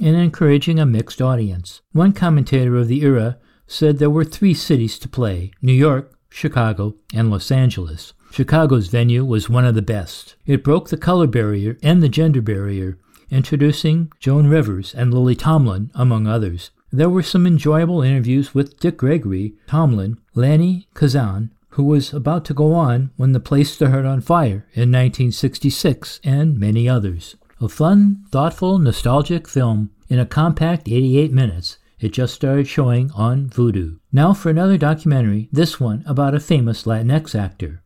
and 0.00 0.16
encouraging 0.16 0.78
a 0.78 0.86
mixed 0.86 1.22
audience. 1.22 1.82
One 1.92 2.12
commentator 2.12 2.76
of 2.76 2.88
the 2.88 3.02
era 3.02 3.38
said 3.66 3.98
there 3.98 4.10
were 4.10 4.24
three 4.24 4.54
cities 4.54 4.98
to 5.00 5.08
play 5.08 5.52
New 5.62 5.72
York, 5.72 6.12
Chicago, 6.28 6.96
and 7.14 7.30
Los 7.30 7.50
Angeles. 7.50 8.12
Chicago's 8.32 8.88
venue 8.88 9.24
was 9.24 9.48
one 9.48 9.64
of 9.64 9.74
the 9.74 9.82
best. 9.82 10.34
It 10.46 10.64
broke 10.64 10.88
the 10.88 10.96
color 10.96 11.26
barrier 11.26 11.78
and 11.82 12.02
the 12.02 12.08
gender 12.08 12.42
barrier, 12.42 12.98
introducing 13.30 14.10
Joan 14.18 14.48
Rivers 14.48 14.94
and 14.94 15.14
Lily 15.14 15.36
Tomlin, 15.36 15.90
among 15.94 16.26
others. 16.26 16.70
There 16.90 17.08
were 17.08 17.22
some 17.22 17.46
enjoyable 17.46 18.02
interviews 18.02 18.54
with 18.54 18.78
Dick 18.80 18.98
Gregory, 18.98 19.54
Tomlin, 19.66 20.18
Lainie 20.34 20.86
Kazan, 20.94 21.52
who 21.70 21.84
was 21.84 22.12
about 22.12 22.44
to 22.44 22.54
go 22.54 22.72
on 22.72 23.10
when 23.16 23.32
the 23.32 23.40
place 23.40 23.72
started 23.72 24.06
on 24.06 24.20
fire 24.20 24.66
in 24.74 24.92
1966, 24.92 26.20
and 26.22 26.58
many 26.58 26.88
others. 26.88 27.36
A 27.64 27.68
fun, 27.68 28.26
thoughtful, 28.30 28.78
nostalgic 28.78 29.48
film 29.48 29.88
in 30.10 30.18
a 30.18 30.26
compact 30.26 30.86
88 30.86 31.32
minutes. 31.32 31.78
It 31.98 32.12
just 32.12 32.34
started 32.34 32.68
showing 32.68 33.10
on 33.12 33.48
Vudu. 33.48 34.00
Now 34.12 34.34
for 34.34 34.50
another 34.50 34.76
documentary, 34.76 35.48
this 35.50 35.80
one 35.80 36.04
about 36.06 36.34
a 36.34 36.40
famous 36.40 36.82
Latinx 36.82 37.34
actor. 37.34 37.82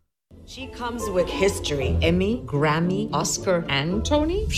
She 0.47 0.67
comes 0.67 1.09
with 1.11 1.29
history 1.29 1.97
Emmy, 2.03 2.43
Grammy, 2.45 3.09
Oscar, 3.13 3.65
and 3.69 4.05
Tony. 4.05 4.49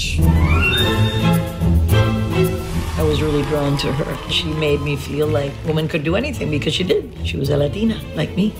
I 2.97 3.05
was 3.07 3.21
really 3.21 3.43
drawn 3.43 3.77
to 3.77 3.93
her. 3.93 4.31
She 4.31 4.51
made 4.55 4.81
me 4.81 4.97
feel 4.97 5.27
like 5.27 5.53
woman 5.67 5.87
could 5.87 6.03
do 6.03 6.17
anything 6.17 6.51
because 6.51 6.73
she 6.73 6.85
did. 6.85 7.15
She 7.27 7.37
was 7.37 7.51
a 7.51 7.59
Latina, 7.59 8.01
like 8.15 8.35
me. 8.35 8.55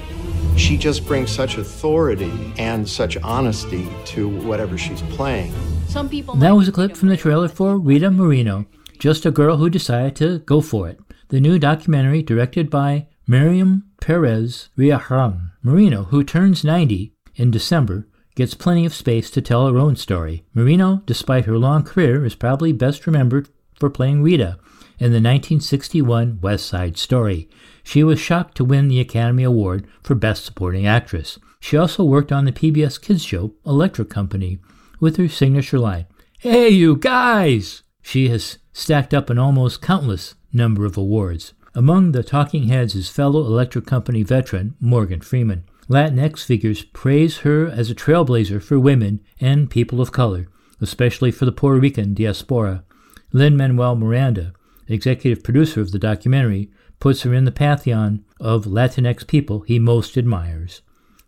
She 0.57 0.77
just 0.77 1.07
brings 1.07 1.31
such 1.31 1.59
authority 1.59 2.53
and 2.59 2.89
such 2.89 3.17
honesty 3.19 3.89
to 4.07 4.29
whatever 4.29 4.77
she's 4.79 5.03
playing. 5.03 5.53
Some 5.89 6.09
people 6.09 6.35
that 6.37 6.53
was 6.53 6.69
a 6.69 6.73
clip 6.73 6.97
from 6.97 7.09
the 7.09 7.17
trailer 7.17 7.49
for 7.49 7.79
Rita 7.79 8.11
Moreno, 8.11 8.67
just 8.99 9.27
a 9.27 9.31
girl 9.31 9.57
who 9.57 9.71
decided 9.71 10.17
to 10.17 10.39
go 10.41 10.61
for 10.61 10.89
it. 10.89 11.01
The 11.29 11.41
new 11.41 11.59
documentary 11.59 12.23
directed 12.23 12.71
by 12.71 13.07
Mariem 13.29 13.83
Perez 14.01 14.69
Riera. 14.77 15.53
Moreno, 15.63 16.05
who 16.05 16.25
turns 16.25 16.65
90, 16.65 17.13
in 17.37 17.51
December, 17.51 18.07
gets 18.35 18.55
plenty 18.55 18.87
of 18.87 18.95
space 18.95 19.31
to 19.31 19.43
tell 19.43 19.67
her 19.67 19.79
own 19.79 19.97
story. 19.97 20.45
Moreno, 20.55 21.03
despite 21.07 21.47
her 21.47 21.59
long 21.59 21.83
career, 21.83 22.25
is 22.25 22.35
probably 22.35 22.73
best 22.73 23.07
remembered 23.07 23.49
for 23.75 23.91
playing 23.91 24.23
Rita 24.23 24.59
in 25.01 25.13
the 25.13 25.17
1961 25.17 26.39
West 26.43 26.67
Side 26.67 26.99
Story. 26.99 27.49
She 27.83 28.05
was 28.05 28.21
shocked 28.21 28.57
to 28.59 28.65
win 28.65 28.89
the 28.89 29.01
Academy 29.01 29.43
Award 29.43 29.89
for 30.03 30.15
Best 30.15 30.45
Supporting 30.45 30.87
Actress. 30.87 31.39
She 31.59 31.77
also 31.77 32.05
worked 32.05 32.31
on 32.31 32.45
the 32.45 32.53
PBS 32.53 33.01
kids 33.01 33.25
show 33.25 33.55
Electric 33.65 34.11
Company 34.11 34.59
with 35.01 35.17
her 35.17 35.29
signature 35.29 35.79
line, 35.79 36.07
Hey, 36.39 36.69
you 36.69 36.97
guys! 36.97 37.83
She 38.03 38.29
has 38.29 38.59
stacked 38.73 39.15
up 39.15 39.31
an 39.31 39.39
almost 39.39 39.83
countless 39.83 40.35
number 40.53 40.85
of 40.85 40.97
awards. 40.97 41.55
Among 41.75 42.13
the 42.13 42.23
talking 42.23 42.69
heads 42.69 42.95
is 42.95 43.09
fellow 43.09 43.41
Electric 43.41 43.87
Company 43.87 44.23
veteran 44.23 44.75
Morgan 44.81 45.21
Freeman. 45.21 45.65
Latinx 45.89 46.45
figures 46.45 46.83
praise 46.83 47.39
her 47.39 47.67
as 47.67 47.91
a 47.91 47.95
trailblazer 47.95 48.63
for 48.63 48.79
women 48.79 49.21
and 49.41 49.71
people 49.71 50.01
of 50.01 50.13
color, 50.13 50.49
especially 50.81 51.31
for 51.31 51.47
the 51.47 51.53
Puerto 51.53 51.81
Rican 51.81 52.15
diaspora. 52.15 52.85
Lin 53.33 53.57
Manuel 53.57 53.97
Miranda, 53.97 54.53
executive 54.95 55.43
producer 55.43 55.81
of 55.81 55.93
the 55.93 55.99
documentary, 55.99 56.71
puts 56.99 57.23
her 57.23 57.33
in 57.33 57.45
the 57.45 57.53
pantheon 57.53 58.25
of 58.39 58.65
Latinx 58.67 59.27
people 59.27 59.61
he 59.61 59.79
most 59.79 60.17
admires. 60.17 60.83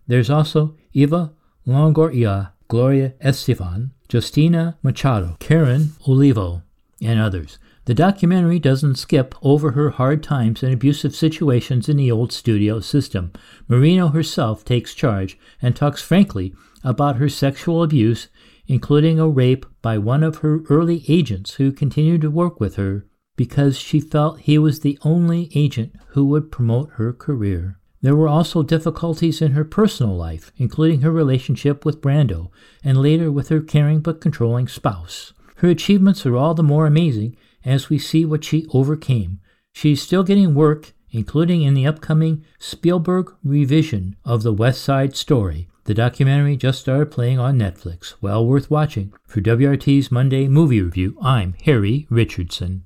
There's 0.06 0.30
also 0.30 0.76
Eva 0.92 1.32
Longoria, 1.66 2.52
Gloria 2.68 3.14
Estefan, 3.20 3.90
Justina 4.12 4.76
Machado, 4.82 5.36
Karen 5.40 5.92
Olivo, 6.06 6.62
and 7.00 7.20
others. 7.20 7.58
The 7.84 7.94
documentary 7.94 8.58
doesn't 8.58 8.96
skip 8.96 9.34
over 9.42 9.72
her 9.72 9.90
hard 9.90 10.22
times 10.22 10.62
and 10.62 10.72
abusive 10.72 11.16
situations 11.16 11.88
in 11.88 11.96
the 11.96 12.12
old 12.12 12.32
studio 12.32 12.80
system. 12.80 13.32
Moreno 13.66 14.08
herself 14.08 14.64
takes 14.64 14.94
charge 14.94 15.38
and 15.60 15.74
talks 15.74 16.00
frankly 16.00 16.54
about 16.84 17.16
her 17.16 17.28
sexual 17.28 17.82
abuse, 17.82 18.28
including 18.66 19.18
a 19.18 19.28
rape 19.28 19.66
by 19.82 19.98
one 19.98 20.22
of 20.22 20.38
her 20.38 20.60
early 20.68 21.04
agents 21.08 21.54
who 21.54 21.72
continued 21.72 22.20
to 22.20 22.30
work 22.30 22.60
with 22.60 22.76
her 22.76 23.06
because 23.42 23.76
she 23.76 23.98
felt 23.98 24.38
he 24.38 24.56
was 24.56 24.78
the 24.78 24.96
only 25.02 25.50
agent 25.52 25.92
who 26.10 26.24
would 26.24 26.52
promote 26.52 26.88
her 26.90 27.12
career. 27.12 27.76
There 28.00 28.14
were 28.14 28.28
also 28.28 28.62
difficulties 28.62 29.42
in 29.42 29.50
her 29.50 29.64
personal 29.64 30.16
life, 30.16 30.52
including 30.58 31.00
her 31.00 31.10
relationship 31.10 31.84
with 31.84 32.00
Brando 32.00 32.52
and 32.84 33.02
later 33.02 33.32
with 33.32 33.48
her 33.48 33.60
caring 33.60 33.98
but 33.98 34.20
controlling 34.20 34.68
spouse. 34.68 35.32
Her 35.56 35.68
achievements 35.70 36.24
are 36.24 36.36
all 36.36 36.54
the 36.54 36.62
more 36.62 36.86
amazing 36.86 37.36
as 37.64 37.88
we 37.88 37.98
see 37.98 38.24
what 38.24 38.44
she 38.44 38.64
overcame. 38.72 39.40
She's 39.72 40.00
still 40.00 40.22
getting 40.22 40.54
work, 40.54 40.92
including 41.10 41.62
in 41.62 41.74
the 41.74 41.88
upcoming 41.88 42.44
Spielberg 42.60 43.34
revision 43.42 44.14
of 44.24 44.44
the 44.44 44.52
West 44.52 44.82
Side 44.82 45.16
Story. 45.16 45.66
The 45.86 45.94
documentary 45.94 46.56
just 46.56 46.80
started 46.80 47.10
playing 47.10 47.40
on 47.40 47.58
Netflix. 47.58 48.14
Well 48.20 48.46
worth 48.46 48.70
watching. 48.70 49.12
For 49.26 49.40
WORT's 49.40 50.12
Monday 50.12 50.46
Movie 50.46 50.80
Review, 50.80 51.18
I'm 51.20 51.56
Harry 51.64 52.06
Richardson. 52.08 52.84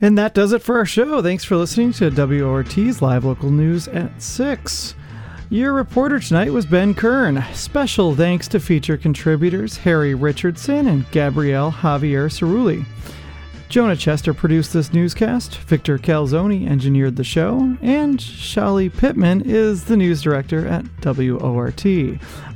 And 0.00 0.18
that 0.18 0.34
does 0.34 0.52
it 0.52 0.62
for 0.62 0.76
our 0.76 0.84
show. 0.84 1.22
Thanks 1.22 1.44
for 1.44 1.56
listening 1.56 1.92
to 1.94 2.10
WORT's 2.10 3.00
live 3.00 3.24
local 3.24 3.50
news 3.50 3.88
at 3.88 4.22
6. 4.22 4.94
Your 5.48 5.72
reporter 5.72 6.20
tonight 6.20 6.52
was 6.52 6.66
Ben 6.66 6.92
Kern. 6.92 7.42
Special 7.54 8.14
thanks 8.14 8.46
to 8.48 8.60
feature 8.60 8.98
contributors 8.98 9.78
Harry 9.78 10.14
Richardson 10.14 10.86
and 10.88 11.10
Gabrielle 11.12 11.72
Javier 11.72 12.28
Cerulli. 12.28 12.84
Jonah 13.68 13.96
Chester 13.96 14.34
produced 14.34 14.72
this 14.72 14.92
newscast, 14.92 15.56
Victor 15.58 15.98
Calzoni 15.98 16.68
engineered 16.68 17.16
the 17.16 17.24
show, 17.24 17.76
and 17.80 18.18
Shali 18.18 18.94
Pittman 18.94 19.42
is 19.44 19.84
the 19.84 19.96
news 19.96 20.22
director 20.22 20.66
at 20.68 20.84
WORT. 21.02 21.86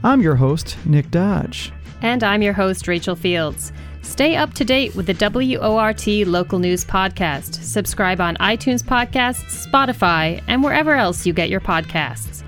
I'm 0.04 0.20
your 0.20 0.36
host, 0.36 0.76
Nick 0.84 1.10
Dodge. 1.10 1.72
And 2.02 2.24
I'm 2.24 2.42
your 2.42 2.54
host, 2.54 2.88
Rachel 2.88 3.16
Fields. 3.16 3.72
Stay 4.02 4.36
up 4.36 4.54
to 4.54 4.64
date 4.64 4.94
with 4.96 5.06
the 5.06 5.58
WORT 5.60 6.06
Local 6.26 6.58
News 6.58 6.84
Podcast. 6.84 7.62
Subscribe 7.62 8.20
on 8.20 8.36
iTunes 8.36 8.82
Podcasts, 8.82 9.66
Spotify, 9.66 10.42
and 10.48 10.64
wherever 10.64 10.94
else 10.94 11.26
you 11.26 11.32
get 11.32 11.50
your 11.50 11.60
podcasts. 11.60 12.42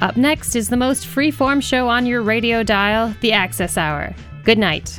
Up 0.00 0.16
next 0.16 0.56
is 0.56 0.68
the 0.68 0.76
most 0.76 1.06
free-form 1.06 1.60
show 1.60 1.88
on 1.88 2.06
your 2.06 2.22
radio 2.22 2.62
dial, 2.62 3.14
The 3.20 3.32
Access 3.32 3.76
Hour. 3.76 4.14
Good 4.44 4.58
night. 4.58 4.98